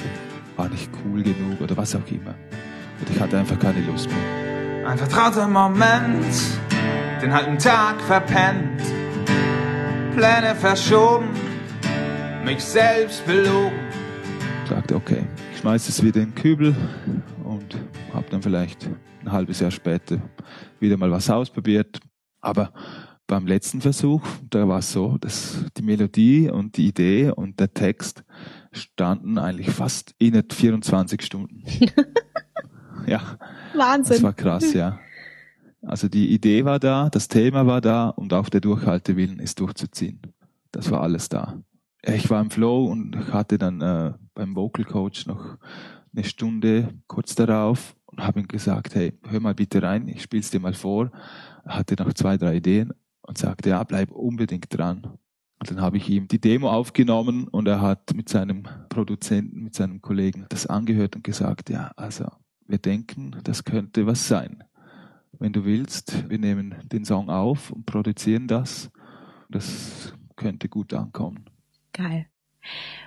war 0.57 0.69
nicht 0.69 0.91
cool 1.05 1.23
genug 1.23 1.61
oder 1.61 1.77
was 1.77 1.95
auch 1.95 2.11
immer. 2.11 2.35
Und 3.01 3.11
ich 3.11 3.21
hatte 3.21 3.39
einfach 3.39 3.59
keine 3.59 3.81
Lust 3.81 4.09
mehr. 4.09 4.87
Ein 4.89 4.99
vertrauter 4.99 5.47
Moment, 5.47 6.35
den 7.23 7.33
halben 7.33 7.59
Tag 7.59 8.01
verpennt, 8.01 8.81
Pläne 10.15 10.55
verschoben, 10.55 11.29
mich 12.45 12.65
selbst 12.65 13.25
belogen. 13.27 13.79
Ich 14.65 14.71
sagte, 14.71 14.97
okay, 14.97 15.27
ich 15.53 15.59
schmeiße 15.59 15.91
es 15.91 16.03
wieder 16.03 16.23
in 16.23 16.31
den 16.31 16.35
Kübel 16.35 16.75
und 17.45 17.77
habe 18.13 18.27
dann 18.31 18.43
vielleicht 18.43 18.89
ein 19.23 19.31
halbes 19.31 19.61
Jahr 19.61 19.71
später 19.71 20.19
wieder 20.81 20.97
mal 20.97 21.11
was 21.11 21.29
ausprobiert. 21.31 22.01
Aber 22.41 22.73
beim 23.27 23.47
letzten 23.47 23.81
Versuch, 23.81 24.23
da 24.49 24.67
war 24.67 24.79
es 24.79 24.91
so, 24.91 25.19
dass 25.19 25.65
die 25.77 25.83
Melodie 25.83 26.49
und 26.51 26.77
die 26.77 26.89
Idee 26.89 27.31
und 27.31 27.61
der 27.61 27.75
Text 27.75 28.25
standen 28.73 29.39
eigentlich 29.39 29.71
fast 29.71 30.15
in 30.19 30.43
24 30.51 31.23
Stunden. 31.23 31.63
ja. 33.09 33.39
Wahnsinn. 33.75 34.17
Das 34.17 34.23
war 34.23 34.33
krass, 34.33 34.73
ja. 34.73 34.99
Also 35.83 36.09
die 36.09 36.33
Idee 36.33 36.65
war 36.65 36.79
da, 36.79 37.09
das 37.09 37.29
Thema 37.29 37.67
war 37.67 37.81
da 37.81 38.09
und 38.09 38.33
auch 38.35 38.49
der 38.49 38.61
Durchhaltewillen 38.61 39.39
ist 39.39 39.61
durchzuziehen. 39.61 40.21
Das 40.73 40.91
war 40.91 41.03
alles 41.03 41.29
da. 41.29 41.63
Ich 42.03 42.31
war 42.31 42.41
im 42.41 42.51
Flow 42.51 42.87
und 42.87 43.33
hatte 43.33 43.59
dann 43.59 43.81
äh, 43.81 44.13
beim 44.35 44.55
Vocal 44.55 44.85
Coach 44.85 45.27
noch 45.27 45.57
eine 46.15 46.25
Stunde 46.25 46.95
kurz 47.07 47.35
darauf 47.35 47.97
und 48.07 48.25
habe 48.25 48.41
ihm 48.41 48.49
gesagt, 48.49 48.95
hey, 48.95 49.19
hör 49.29 49.41
mal 49.41 49.55
bitte 49.55 49.83
rein, 49.83 50.09
ich 50.09 50.23
spiel's 50.23 50.51
dir 50.51 50.61
mal 50.61 50.75
vor. 50.75 51.11
Er 51.65 51.77
hatte 51.77 51.95
noch 51.99 52.13
zwei, 52.13 52.37
drei 52.37 52.57
Ideen 52.57 52.93
und 53.23 53.39
sagte, 53.39 53.71
ja, 53.71 53.83
bleib 53.85 54.11
unbedingt 54.11 54.67
dran. 54.77 55.19
Und 55.61 55.71
dann 55.71 55.81
habe 55.81 55.97
ich 55.97 56.09
ihm 56.09 56.29
die 56.29 56.41
Demo 56.41 56.71
aufgenommen 56.71 57.49
und 57.49 57.67
er 57.67 57.81
hat 57.81 58.15
mit 58.15 58.29
seinem 58.29 58.65
Produzenten, 58.89 59.65
mit 59.65 59.75
seinem 59.75 60.01
Kollegen 60.01 60.47
das 60.49 60.67
angehört 60.67 61.17
und 61.17 61.25
gesagt, 61.25 61.69
ja, 61.69 61.91
also 61.97 62.27
wir 62.69 62.79
denken, 62.79 63.37
das 63.45 63.65
könnte 63.65 64.07
was 64.07 64.29
sein. 64.29 64.63
Wenn 65.39 65.53
du 65.53 65.65
willst, 65.65 66.29
wir 66.29 66.39
nehmen 66.39 66.75
den 66.85 67.05
Song 67.05 67.31
auf 67.31 67.71
und 67.71 67.87
produzieren 67.87 68.47
das. 68.47 68.91
Das 69.49 70.13
könnte 70.37 70.69
gut 70.69 70.93
ankommen. 70.93 71.47
Geil. 71.93 72.27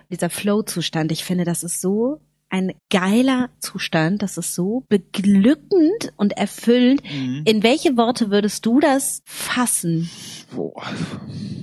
Dieser 0.10 0.30
Flow-Zustand, 0.30 1.12
ich 1.12 1.24
finde, 1.24 1.45
das 1.45 1.63
ist 1.63 1.80
so 1.80 2.19
ein 2.52 2.74
geiler 2.89 3.50
Zustand, 3.60 4.21
das 4.21 4.38
ist 4.38 4.54
so 4.54 4.84
beglückend 4.89 6.12
und 6.17 6.34
erfüllend. 6.34 7.02
Mhm. 7.04 7.43
In 7.45 7.63
welche 7.63 7.95
Worte 7.95 8.30
würdest 8.30 8.65
du 8.65 8.82
das 8.82 9.21
fassen? 9.26 10.10
Boah. 10.54 10.84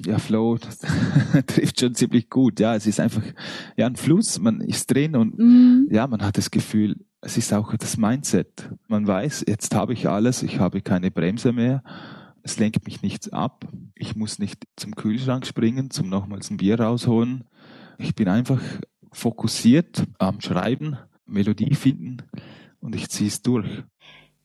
Ja, 0.07 0.19
Flow, 0.19 0.57
das 0.57 0.79
trifft 1.47 1.81
schon 1.81 1.95
ziemlich 1.95 2.31
gut. 2.31 2.59
Ja, 2.59 2.75
es 2.75 2.87
ist 2.87 3.01
einfach 3.01 3.23
ja 3.77 3.87
ein 3.87 3.97
Fluss, 3.97 4.39
man 4.39 4.63
ist 4.63 4.87
drin 4.87 5.15
und 5.15 5.39
mhm. 5.39 5.89
ja, 5.91 6.07
man 6.07 6.23
hat 6.23 6.39
das 6.39 6.51
Gefühl, 6.51 6.97
es 7.21 7.37
ist 7.37 7.53
auch 7.53 7.75
das 7.77 7.97
Mindset. 7.97 8.71
Man 8.87 9.07
weiß, 9.07 9.45
jetzt 9.49 9.75
habe 9.75 9.93
ich 9.93 10.09
alles, 10.09 10.43
ich 10.43 10.59
habe 10.59 10.81
keine 10.81 11.11
Bremse 11.11 11.53
mehr, 11.53 11.83
es 12.43 12.59
lenkt 12.59 12.85
mich 12.87 13.03
nichts 13.03 13.33
ab, 13.33 13.67
ich 13.95 14.17
muss 14.17 14.39
nicht 14.39 14.65
zum 14.77 14.95
Kühlschrank 14.95 15.47
springen, 15.47 15.91
zum 15.91 16.09
nochmals 16.09 16.51
ein 16.51 16.57
Bier 16.57 16.81
rausholen. 16.81 17.45
Ich 17.99 18.15
bin 18.15 18.29
einfach 18.29 18.61
fokussiert 19.13 20.05
am 20.19 20.41
Schreiben, 20.41 20.97
Melodie 21.27 21.75
finden 21.75 22.19
und 22.81 22.95
ich 22.95 23.09
ziehe 23.09 23.29
es 23.29 23.43
durch. 23.43 23.85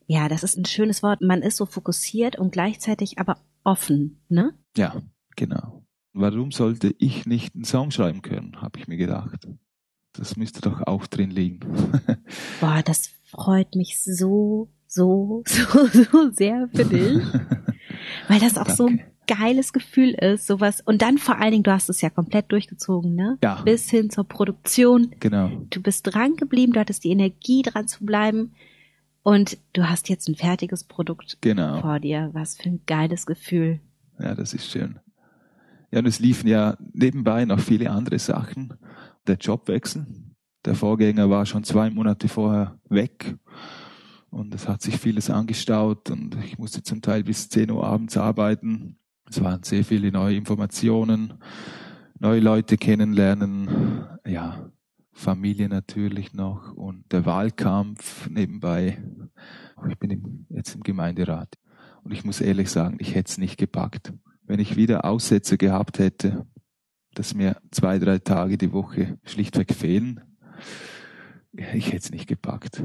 Ja, 0.07 0.27
das 0.27 0.43
ist 0.43 0.57
ein 0.57 0.65
schönes 0.65 1.01
Wort. 1.03 1.21
Man 1.21 1.41
ist 1.41 1.57
so 1.57 1.65
fokussiert 1.65 2.37
und 2.37 2.51
gleichzeitig 2.51 3.19
aber 3.19 3.37
offen, 3.63 4.21
ne? 4.27 4.53
Ja, 4.75 5.01
genau. 5.35 5.85
Warum 6.13 6.51
sollte 6.51 6.93
ich 6.99 7.25
nicht 7.25 7.55
einen 7.55 7.63
Song 7.63 7.89
schreiben 7.91 8.21
können, 8.21 8.61
habe 8.61 8.79
ich 8.79 8.87
mir 8.87 8.97
gedacht. 8.97 9.47
Das 10.13 10.37
müsste 10.37 10.61
doch 10.61 10.85
auch 10.85 11.07
drin 11.07 11.31
liegen. 11.31 11.59
Boah, 12.61 12.81
das 12.85 13.09
freut 13.25 13.75
mich 13.75 14.01
so, 14.01 14.69
so, 14.87 15.43
so, 15.47 15.87
so 15.87 16.31
sehr 16.31 16.69
für 16.73 16.85
dich. 16.85 17.23
Weil 18.27 18.39
das 18.39 18.57
auch 18.57 18.65
Danke. 18.65 18.75
so 18.75 18.87
ein 18.87 19.01
geiles 19.25 19.73
Gefühl 19.73 20.11
ist, 20.11 20.45
sowas. 20.45 20.81
Und 20.81 21.01
dann 21.01 21.17
vor 21.17 21.39
allen 21.39 21.51
Dingen, 21.51 21.63
du 21.63 21.71
hast 21.71 21.89
es 21.89 22.01
ja 22.01 22.09
komplett 22.09 22.51
durchgezogen, 22.51 23.15
ne? 23.15 23.37
Ja. 23.41 23.61
Bis 23.61 23.89
hin 23.89 24.09
zur 24.09 24.25
Produktion. 24.25 25.15
Genau. 25.19 25.49
Du 25.69 25.81
bist 25.81 26.13
dran 26.13 26.35
geblieben, 26.35 26.73
du 26.73 26.79
hattest 26.79 27.03
die 27.03 27.11
Energie 27.11 27.63
dran 27.63 27.87
zu 27.87 28.05
bleiben. 28.05 28.53
Und 29.23 29.57
du 29.71 29.89
hast 29.89 30.09
jetzt 30.09 30.27
ein 30.27 30.35
fertiges 30.35 30.83
Produkt 30.83 31.37
genau. 31.39 31.81
vor 31.81 31.99
dir. 31.99 32.29
Was 32.33 32.57
für 32.57 32.69
ein 32.69 32.81
geiles 32.85 33.25
Gefühl. 33.25 33.79
Ja, 34.19 34.35
das 34.35 34.53
ist 34.53 34.69
schön. 34.69 34.99
Ja, 35.91 35.99
und 35.99 36.07
es 36.07 36.19
liefen 36.19 36.47
ja 36.49 36.77
nebenbei 36.91 37.45
noch 37.45 37.59
viele 37.59 37.89
andere 37.89 38.19
Sachen 38.19 38.73
der 39.27 39.35
Jobwechsel. 39.35 40.05
Der 40.65 40.75
Vorgänger 40.75 41.29
war 41.29 41.45
schon 41.45 41.63
zwei 41.63 41.89
Monate 41.89 42.27
vorher 42.27 42.79
weg 42.89 43.35
und 44.29 44.55
es 44.55 44.67
hat 44.67 44.81
sich 44.81 44.97
vieles 44.97 45.29
angestaut 45.29 46.09
und 46.09 46.37
ich 46.43 46.57
musste 46.57 46.83
zum 46.83 47.01
Teil 47.01 47.23
bis 47.23 47.49
10 47.49 47.71
Uhr 47.71 47.85
abends 47.85 48.17
arbeiten. 48.17 48.97
Es 49.29 49.41
waren 49.43 49.63
sehr 49.63 49.83
viele 49.83 50.11
neue 50.11 50.35
Informationen, 50.35 51.33
neue 52.19 52.39
Leute 52.39 52.77
kennenlernen, 52.77 54.07
ja, 54.25 54.69
Familie 55.11 55.69
natürlich 55.69 56.33
noch 56.33 56.73
und 56.73 57.11
der 57.11 57.25
Wahlkampf 57.25 58.29
nebenbei. 58.29 59.01
Ich 59.87 59.99
bin 59.99 60.45
jetzt 60.49 60.75
im 60.75 60.81
Gemeinderat 60.81 61.57
und 62.03 62.11
ich 62.11 62.25
muss 62.25 62.41
ehrlich 62.41 62.69
sagen, 62.69 62.97
ich 62.99 63.15
hätte 63.15 63.29
es 63.29 63.37
nicht 63.37 63.57
gepackt. 63.57 64.13
Wenn 64.45 64.59
ich 64.59 64.75
wieder 64.75 65.05
Aussätze 65.05 65.57
gehabt 65.57 65.99
hätte, 65.99 66.45
dass 67.15 67.33
mir 67.33 67.57
zwei, 67.71 67.99
drei 67.99 68.19
Tage 68.19 68.57
die 68.57 68.73
Woche 68.73 69.17
schlichtweg 69.23 69.73
fehlen. 69.73 70.21
Ich 71.73 71.87
hätte 71.87 71.97
es 71.97 72.11
nicht 72.11 72.27
gepackt. 72.27 72.83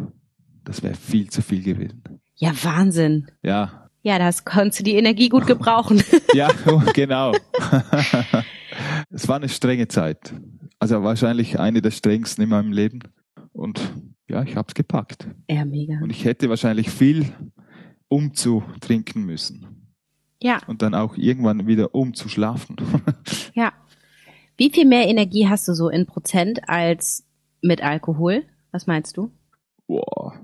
Das 0.64 0.82
wäre 0.82 0.94
viel 0.94 1.30
zu 1.30 1.42
viel 1.42 1.62
gewesen. 1.62 2.02
Ja, 2.34 2.52
Wahnsinn. 2.62 3.30
Ja. 3.42 3.88
Ja, 4.02 4.18
das 4.18 4.44
konntest 4.44 4.80
du 4.80 4.84
die 4.84 4.94
Energie 4.96 5.28
gut 5.28 5.46
gebrauchen. 5.46 6.02
ja, 6.34 6.50
genau. 6.94 7.32
es 9.10 9.28
war 9.28 9.36
eine 9.36 9.48
strenge 9.48 9.88
Zeit. 9.88 10.34
Also 10.78 11.02
wahrscheinlich 11.02 11.58
eine 11.58 11.82
der 11.82 11.90
strengsten 11.90 12.44
in 12.44 12.50
meinem 12.50 12.72
Leben. 12.72 13.00
Und 13.52 13.80
ja, 14.28 14.42
ich 14.42 14.56
habe 14.56 14.68
es 14.68 14.74
gepackt. 14.74 15.26
Ja, 15.48 15.64
mega. 15.64 15.98
Und 16.00 16.10
ich 16.10 16.24
hätte 16.24 16.48
wahrscheinlich 16.48 16.90
viel 16.90 17.32
umzutrinken 18.08 19.24
müssen. 19.24 19.66
Ja. 20.40 20.60
Und 20.66 20.82
dann 20.82 20.94
auch 20.94 21.16
irgendwann 21.16 21.66
wieder 21.66 21.94
um 21.94 22.14
zu 22.14 22.28
schlafen. 22.28 22.76
ja. 23.54 23.72
Wie 24.58 24.70
viel 24.70 24.86
mehr 24.86 25.06
Energie 25.06 25.48
hast 25.48 25.68
du 25.68 25.72
so 25.72 25.88
in 25.88 26.04
Prozent 26.04 26.68
als 26.68 27.24
mit 27.62 27.80
Alkohol? 27.80 28.44
Was 28.72 28.88
meinst 28.88 29.16
du? 29.16 29.30
Boah. 29.86 30.34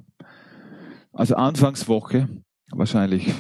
Also 1.13 1.35
Anfangswoche 1.35 2.29
wahrscheinlich 2.71 3.35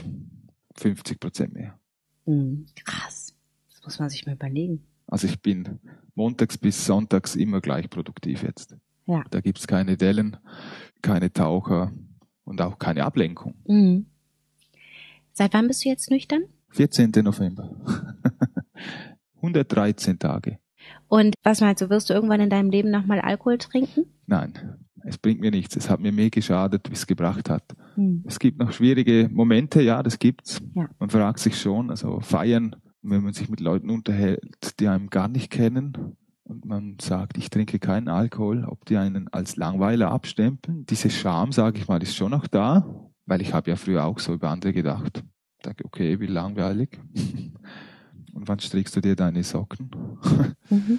50 0.74 1.20
Prozent 1.20 1.54
mehr. 1.54 1.78
Mhm. 2.26 2.66
Krass. 2.84 3.36
Das 3.70 3.84
muss 3.84 3.98
man 4.00 4.10
sich 4.10 4.26
mal 4.26 4.34
überlegen. 4.34 4.84
Also 5.06 5.28
ich 5.28 5.40
bin 5.40 5.78
montags 6.16 6.58
bis 6.58 6.84
sonntags 6.84 7.36
immer 7.36 7.60
gleich 7.60 7.88
produktiv 7.88 8.42
jetzt. 8.42 8.76
Ja. 9.06 9.22
Da 9.30 9.40
gibt's 9.40 9.68
keine 9.68 9.96
Dellen, 9.96 10.38
keine 11.02 11.32
Taucher 11.32 11.92
und 12.42 12.60
auch 12.60 12.80
keine 12.80 13.04
Ablenkung. 13.04 13.54
Mhm. 13.68 14.06
Seit 15.32 15.54
wann 15.54 15.68
bist 15.68 15.84
du 15.84 15.88
jetzt 15.88 16.10
nüchtern? 16.10 16.46
14. 16.70 17.12
November. 17.22 17.70
113 19.36 20.18
Tage. 20.18 20.58
Und 21.14 21.36
was 21.44 21.60
meinst 21.60 21.80
du, 21.80 21.90
wirst 21.90 22.10
du 22.10 22.14
irgendwann 22.14 22.40
in 22.40 22.50
deinem 22.50 22.70
Leben 22.70 22.90
nochmal 22.90 23.20
Alkohol 23.20 23.58
trinken? 23.58 24.06
Nein, 24.26 24.52
es 25.04 25.16
bringt 25.16 25.40
mir 25.40 25.52
nichts. 25.52 25.76
Es 25.76 25.88
hat 25.88 26.00
mir 26.00 26.10
mehr 26.10 26.28
geschadet, 26.28 26.90
wie 26.90 26.94
es 26.94 27.06
gebracht 27.06 27.48
hat. 27.48 27.62
Hm. 27.94 28.24
Es 28.26 28.40
gibt 28.40 28.58
noch 28.58 28.72
schwierige 28.72 29.28
Momente, 29.32 29.80
ja, 29.80 30.02
das 30.02 30.18
gibt's. 30.18 30.60
Ja. 30.74 30.88
Man 30.98 31.10
fragt 31.10 31.38
sich 31.38 31.56
schon, 31.56 31.90
also 31.90 32.18
feiern, 32.18 32.74
wenn 33.02 33.22
man 33.22 33.32
sich 33.32 33.48
mit 33.48 33.60
Leuten 33.60 33.90
unterhält, 33.90 34.80
die 34.80 34.88
einem 34.88 35.08
gar 35.08 35.28
nicht 35.28 35.52
kennen 35.52 36.16
und 36.42 36.64
man 36.64 36.96
sagt, 37.00 37.38
ich 37.38 37.48
trinke 37.48 37.78
keinen 37.78 38.08
Alkohol, 38.08 38.64
ob 38.64 38.84
die 38.84 38.96
einen 38.96 39.28
als 39.28 39.54
Langweiler 39.54 40.10
abstempeln. 40.10 40.84
Diese 40.86 41.10
Scham, 41.10 41.52
sage 41.52 41.78
ich 41.78 41.86
mal, 41.86 42.02
ist 42.02 42.16
schon 42.16 42.32
noch 42.32 42.48
da, 42.48 43.08
weil 43.24 43.40
ich 43.40 43.54
habe 43.54 43.70
ja 43.70 43.76
früher 43.76 44.04
auch 44.04 44.18
so 44.18 44.34
über 44.34 44.50
andere 44.50 44.72
gedacht. 44.72 45.22
Ich 45.58 45.62
dachte, 45.62 45.84
okay, 45.84 46.18
wie 46.18 46.26
langweilig. 46.26 46.98
Und 48.34 48.48
wann 48.48 48.58
strickst 48.58 48.96
du 48.96 49.00
dir 49.00 49.16
deine 49.16 49.44
Socken? 49.44 49.90
Mhm. 50.68 50.98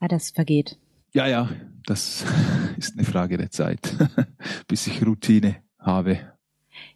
Ah, 0.00 0.08
das 0.08 0.30
vergeht. 0.30 0.78
Ja, 1.14 1.26
ja, 1.26 1.48
das 1.86 2.24
ist 2.76 2.94
eine 2.94 3.04
Frage 3.04 3.38
der 3.38 3.50
Zeit, 3.50 3.94
bis 4.68 4.86
ich 4.86 5.04
Routine 5.04 5.56
habe. 5.78 6.20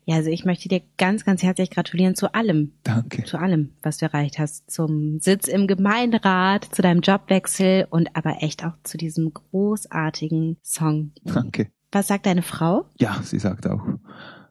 Ja, 0.05 0.17
also 0.17 0.31
ich 0.31 0.45
möchte 0.45 0.69
dir 0.69 0.83
ganz, 0.97 1.25
ganz 1.25 1.43
herzlich 1.43 1.71
gratulieren 1.71 2.15
zu 2.15 2.33
allem. 2.33 2.73
Danke. 2.83 3.25
Zu 3.25 3.39
allem, 3.39 3.73
was 3.83 3.99
du 3.99 4.07
erreicht 4.07 4.39
hast. 4.39 4.71
Zum 4.71 5.21
Sitz 5.21 5.49
im 5.49 5.67
Gemeinderat, 5.67 6.65
zu 6.65 6.81
deinem 6.81 7.01
Jobwechsel 7.01 7.87
und 7.91 8.15
aber 8.15 8.43
echt 8.43 8.65
auch 8.65 8.75
zu 8.85 8.97
diesem 8.97 9.33
großartigen 9.35 10.57
Song. 10.63 11.13
Danke. 11.25 11.71
Was 11.93 12.09
sagt 12.09 12.27
deine 12.27 12.43
Frau? 12.43 12.87
Ja, 12.99 13.21
sie 13.23 13.39
sagt 13.39 13.67
auch, 13.67 13.85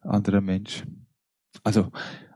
anderer 0.02 0.42
Mensch. 0.42 0.84
Also, 1.64 1.92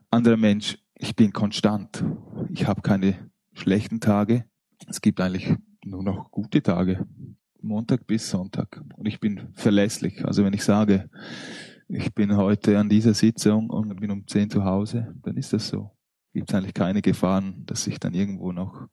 anderer 0.10 0.38
Mensch, 0.38 0.78
ich 1.00 1.16
bin 1.16 1.32
konstant. 1.32 2.04
Ich 2.50 2.68
habe 2.68 2.82
keine 2.82 3.32
schlechten 3.54 4.00
Tage. 4.02 4.46
Es 4.88 5.02
gibt 5.02 5.20
eigentlich 5.22 5.56
nur 5.84 6.04
noch 6.04 6.30
gute 6.30 6.62
Tage. 6.62 7.08
Montag 7.62 8.06
bis 8.06 8.30
Sonntag. 8.30 8.82
Und 8.96 9.08
ich 9.08 9.20
bin 9.20 9.50
verlässlich. 9.54 10.26
Also 10.26 10.44
wenn 10.44 10.54
ich 10.54 10.64
sage, 10.64 11.10
ich 11.88 12.14
bin 12.14 12.36
heute 12.36 12.78
an 12.78 12.90
dieser 12.90 13.14
Sitzung 13.14 13.70
und 13.70 14.00
bin 14.00 14.12
um 14.12 14.28
10 14.28 14.50
zu 14.50 14.64
Hause, 14.66 15.16
dann 15.24 15.38
ist 15.38 15.54
das 15.54 15.70
so. 15.70 15.92
Gibt 16.34 16.50
es 16.50 16.56
eigentlich 16.56 16.74
keine 16.74 17.02
Gefahren, 17.02 17.64
dass 17.66 17.88
ich 17.88 18.00
dann 18.00 18.14
irgendwo 18.14 18.52
noch 18.52 18.88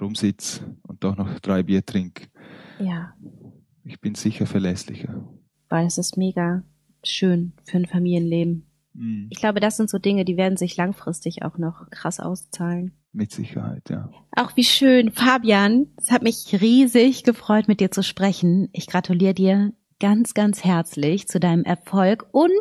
rumsitze 0.00 0.76
und 0.82 1.02
doch 1.02 1.16
noch 1.16 1.40
drei 1.40 1.62
Bier 1.62 1.84
trinke. 1.84 2.28
Ja. 2.78 3.14
Ich 3.84 4.00
bin 4.00 4.14
sicher 4.14 4.46
verlässlicher. 4.46 5.26
Weil 5.70 5.86
es 5.86 5.98
ist 5.98 6.16
mega 6.16 6.62
schön 7.02 7.54
für 7.64 7.78
ein 7.78 7.86
Familienleben. 7.86 8.67
Mhm. 8.98 9.28
Ich 9.30 9.38
glaube, 9.38 9.60
das 9.60 9.76
sind 9.76 9.88
so 9.88 9.98
Dinge, 9.98 10.24
die 10.24 10.36
werden 10.36 10.56
sich 10.56 10.76
langfristig 10.76 11.42
auch 11.42 11.58
noch 11.58 11.88
krass 11.90 12.20
auszahlen. 12.20 12.92
Mit 13.12 13.32
Sicherheit, 13.32 13.88
ja. 13.88 14.10
Auch 14.36 14.56
wie 14.56 14.64
schön. 14.64 15.10
Fabian, 15.10 15.86
es 15.96 16.10
hat 16.10 16.22
mich 16.22 16.60
riesig 16.60 17.24
gefreut, 17.24 17.68
mit 17.68 17.80
dir 17.80 17.90
zu 17.90 18.02
sprechen. 18.02 18.68
Ich 18.72 18.86
gratuliere 18.86 19.34
dir 19.34 19.72
ganz, 20.00 20.34
ganz 20.34 20.62
herzlich 20.64 21.26
zu 21.26 21.40
deinem 21.40 21.64
Erfolg 21.64 22.26
und 22.30 22.52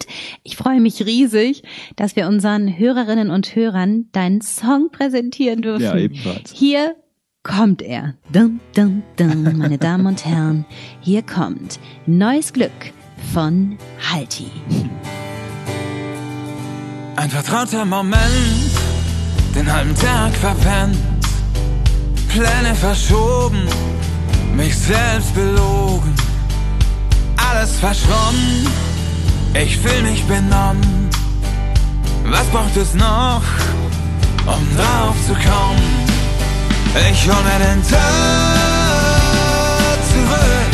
ich 0.44 0.58
freue 0.58 0.80
mich 0.80 1.06
riesig, 1.06 1.64
dass 1.96 2.16
wir 2.16 2.28
unseren 2.28 2.78
Hörerinnen 2.78 3.30
und 3.30 3.56
Hörern 3.56 4.10
deinen 4.12 4.42
Song 4.42 4.90
präsentieren 4.92 5.62
dürfen. 5.62 5.84
Ja, 5.84 5.96
ebenfalls. 5.96 6.52
Hier 6.52 6.96
kommt 7.44 7.82
er. 7.82 8.16
Dum, 8.34 8.60
dum, 8.76 9.04
dum, 9.18 9.58
meine 9.58 9.78
Damen 9.78 10.08
und 10.08 10.26
Herren, 10.26 10.66
hier 11.02 11.22
kommt 11.22 11.80
Neues 12.06 12.54
Glück 12.54 12.72
von 13.34 13.78
Halti. 14.12 14.48
Ein 17.18 17.32
vertrauter 17.32 17.84
Moment, 17.84 18.72
den 19.56 19.74
halben 19.74 19.96
Tag 19.96 20.36
verpennt, 20.36 20.96
Pläne 22.30 22.76
verschoben, 22.76 23.68
mich 24.56 24.78
selbst 24.78 25.34
belogen, 25.34 26.14
alles 27.38 27.72
verschwommen, 27.80 28.68
ich 29.56 29.78
fühl 29.78 30.04
mich 30.04 30.24
benommen. 30.26 31.10
Was 32.26 32.46
braucht 32.50 32.78
es 32.78 32.94
noch, 32.94 33.42
um 34.46 34.78
drauf 34.78 35.16
zu 35.26 35.34
kommen? 35.34 36.06
Ich 37.12 37.28
hol 37.28 37.44
mir 37.44 37.60
den 37.66 37.82
Tag 37.82 37.98
zurück, 40.12 40.72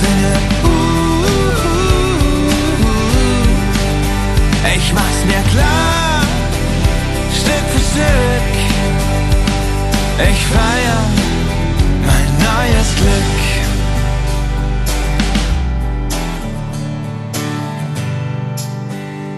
singe 0.00 0.53
Mir 5.26 5.42
klar, 5.50 6.20
Stück 7.32 7.64
für 7.72 7.84
Stück. 7.90 8.54
Ich 10.30 10.46
feier 10.46 11.02
mein 12.06 12.28
neues 12.48 12.88
Glück. 12.96 13.44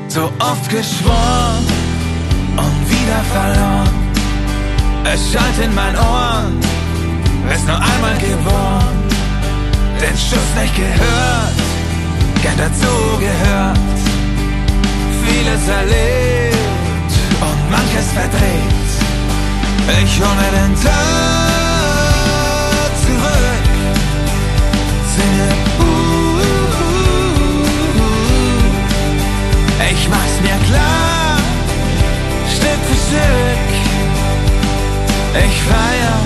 So 0.09 0.33
oft 0.39 0.69
geschworen 0.69 1.65
und 2.57 2.91
wieder 2.91 3.23
verloren. 3.33 3.91
Es 5.05 5.33
schallt 5.33 5.59
in 5.63 5.75
meinen 5.75 5.97
Ohren, 5.97 6.59
ist 7.55 7.67
nur 7.67 7.77
einmal 7.77 8.17
geboren. 8.19 8.97
Den 10.01 10.17
Schuss 10.17 10.51
nicht 10.61 10.75
gehört, 10.75 11.55
gern 12.43 12.57
dazu 12.59 13.19
gehört 13.19 13.96
vieles 15.27 15.69
erlebt 15.69 17.13
und 17.41 17.71
manches 17.71 18.09
verdreht. 18.13 18.91
Ich 20.03 20.21
hol 20.21 20.35
mir 20.41 20.53
den 20.61 20.75
Tag 20.83 22.07
zurück, 23.05 23.67
singe 25.15 25.51
uh. 25.81 25.95
Ich 29.93 30.03
mach's 30.09 30.39
mir 30.43 30.59
klar, 30.69 31.37
Stück 32.55 32.81
für 32.89 32.99
Stück. 33.07 33.71
Ich 35.47 35.57
feier 35.63 36.19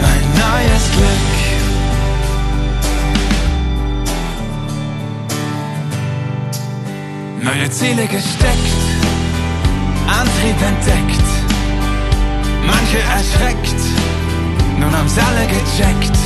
mein 0.00 0.24
neues 0.42 0.84
Glück. 0.92 1.35
Neue 7.46 7.70
Ziele 7.70 8.08
gesteckt, 8.08 8.76
Antrieb 10.08 10.60
entdeckt, 10.60 11.28
manche 12.66 12.98
erschreckt, 12.98 13.80
nun 14.80 14.92
haben's 14.92 15.16
alle 15.16 15.46
gecheckt. 15.46 16.18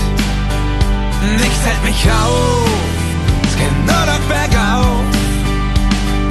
Nichts 1.37 1.63
hält 1.67 1.85
mich 1.85 2.11
auf, 2.11 2.71
es 3.45 3.55
geht 3.59 3.87
nur 3.87 4.07
noch 4.11 4.25
bergauf. 4.35 5.05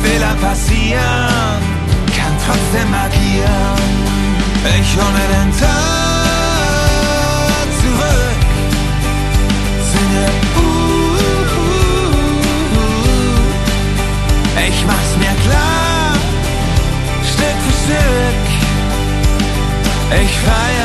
Fehler 0.02 0.34
passieren, 0.42 1.62
kann 2.18 2.36
trotzdem 2.46 2.92
agieren. 2.92 3.90
Ich 4.82 4.96
hol 4.98 5.12
mir 5.14 5.30
den 5.38 5.60
Tag 5.60 5.99
Ich 20.22 20.38
feier 20.40 20.79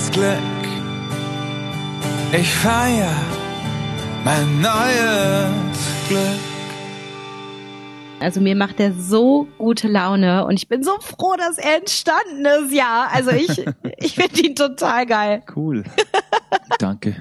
das 0.00 0.10
Glück. 0.12 0.38
Ich 2.32 2.48
feier 2.48 3.14
mein 4.24 4.60
neues 4.62 6.08
Glück. 6.08 6.40
Also 8.20 8.40
mir 8.40 8.54
macht 8.56 8.80
er 8.80 8.92
so 8.94 9.46
gute 9.58 9.88
Laune 9.88 10.46
und 10.46 10.56
ich 10.56 10.68
bin 10.68 10.82
so 10.82 10.92
froh, 11.00 11.36
dass 11.36 11.58
er 11.58 11.78
entstanden 11.78 12.46
ist. 12.46 12.72
Ja, 12.72 13.08
also 13.12 13.30
ich, 13.30 13.62
ich 13.98 14.14
finde 14.14 14.40
ihn 14.40 14.56
total 14.56 15.04
geil. 15.04 15.42
Cool. 15.54 15.84
Danke. 16.78 17.16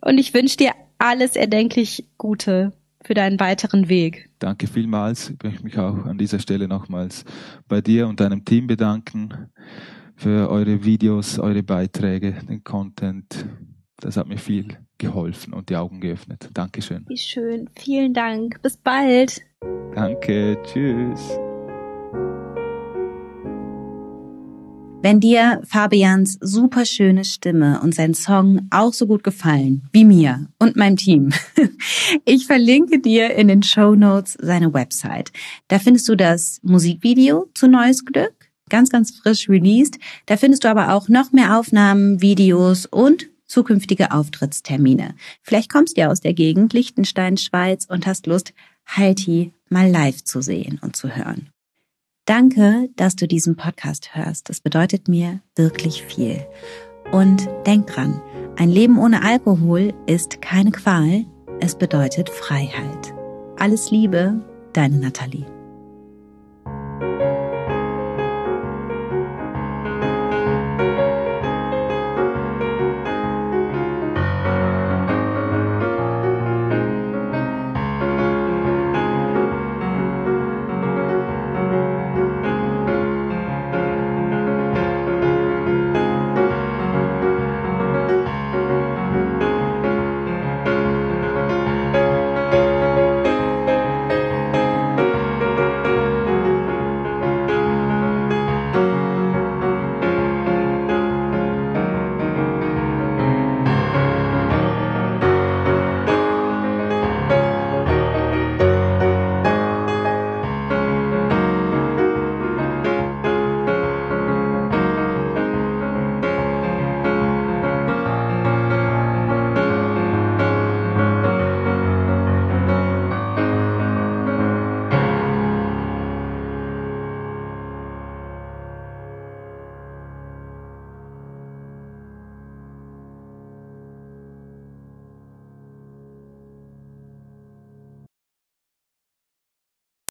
Und 0.00 0.16
ich 0.16 0.32
wünsche 0.32 0.56
dir 0.56 0.72
alles 0.96 1.36
erdenklich 1.36 2.06
Gute 2.16 2.72
für 3.04 3.14
deinen 3.14 3.40
weiteren 3.40 3.90
Weg. 3.90 4.30
Danke 4.38 4.68
vielmals. 4.68 5.30
Ich 5.30 5.42
möchte 5.42 5.64
mich 5.64 5.78
auch 5.78 6.06
an 6.06 6.16
dieser 6.16 6.38
Stelle 6.38 6.66
nochmals 6.66 7.26
bei 7.68 7.82
dir 7.82 8.08
und 8.08 8.20
deinem 8.20 8.44
Team 8.46 8.66
bedanken 8.66 9.50
für 10.18 10.50
eure 10.50 10.84
Videos, 10.84 11.38
eure 11.38 11.62
Beiträge, 11.62 12.34
den 12.48 12.64
Content. 12.64 13.46
Das 14.00 14.16
hat 14.16 14.26
mir 14.26 14.38
viel 14.38 14.76
geholfen 14.98 15.52
und 15.52 15.70
die 15.70 15.76
Augen 15.76 16.00
geöffnet. 16.00 16.50
Dankeschön. 16.52 17.04
Wie 17.08 17.16
schön. 17.16 17.70
Vielen 17.76 18.14
Dank. 18.14 18.60
Bis 18.60 18.76
bald. 18.76 19.40
Danke. 19.94 20.58
Tschüss. 20.64 21.38
Wenn 25.00 25.20
dir 25.20 25.62
Fabians 25.64 26.38
superschöne 26.40 27.24
Stimme 27.24 27.80
und 27.82 27.94
sein 27.94 28.14
Song 28.14 28.66
auch 28.70 28.92
so 28.92 29.06
gut 29.06 29.22
gefallen 29.22 29.88
wie 29.92 30.04
mir 30.04 30.48
und 30.58 30.74
meinem 30.74 30.96
Team, 30.96 31.30
ich 32.24 32.46
verlinke 32.46 32.98
dir 32.98 33.34
in 33.36 33.46
den 33.46 33.62
Show 33.62 33.94
Notes 33.94 34.36
seine 34.40 34.74
Website. 34.74 35.30
Da 35.68 35.78
findest 35.78 36.08
du 36.08 36.16
das 36.16 36.58
Musikvideo 36.64 37.46
zu 37.54 37.68
Neues 37.68 38.04
Glück, 38.04 38.37
ganz, 38.68 38.90
ganz 38.90 39.16
frisch 39.16 39.48
released. 39.48 39.98
Da 40.26 40.36
findest 40.36 40.64
du 40.64 40.68
aber 40.68 40.94
auch 40.94 41.08
noch 41.08 41.32
mehr 41.32 41.58
Aufnahmen, 41.58 42.20
Videos 42.20 42.86
und 42.86 43.28
zukünftige 43.46 44.12
Auftrittstermine. 44.12 45.14
Vielleicht 45.42 45.72
kommst 45.72 45.96
du 45.96 46.02
ja 46.02 46.10
aus 46.10 46.20
der 46.20 46.34
Gegend 46.34 46.72
Liechtenstein, 46.72 47.36
Schweiz 47.36 47.86
und 47.86 48.06
hast 48.06 48.26
Lust, 48.26 48.52
Halti 48.86 49.52
mal 49.68 49.90
live 49.90 50.22
zu 50.24 50.40
sehen 50.40 50.78
und 50.82 50.96
zu 50.96 51.14
hören. 51.14 51.48
Danke, 52.24 52.90
dass 52.96 53.16
du 53.16 53.26
diesen 53.26 53.56
Podcast 53.56 54.14
hörst. 54.14 54.50
Das 54.50 54.60
bedeutet 54.60 55.08
mir 55.08 55.40
wirklich 55.56 56.02
viel. 56.02 56.46
Und 57.10 57.48
denk 57.66 57.86
dran, 57.86 58.20
ein 58.56 58.68
Leben 58.68 58.98
ohne 58.98 59.24
Alkohol 59.24 59.94
ist 60.06 60.42
keine 60.42 60.70
Qual, 60.70 61.24
es 61.60 61.76
bedeutet 61.76 62.28
Freiheit. 62.28 63.14
Alles 63.56 63.90
Liebe, 63.90 64.40
deine 64.74 64.98
Nathalie. 64.98 65.57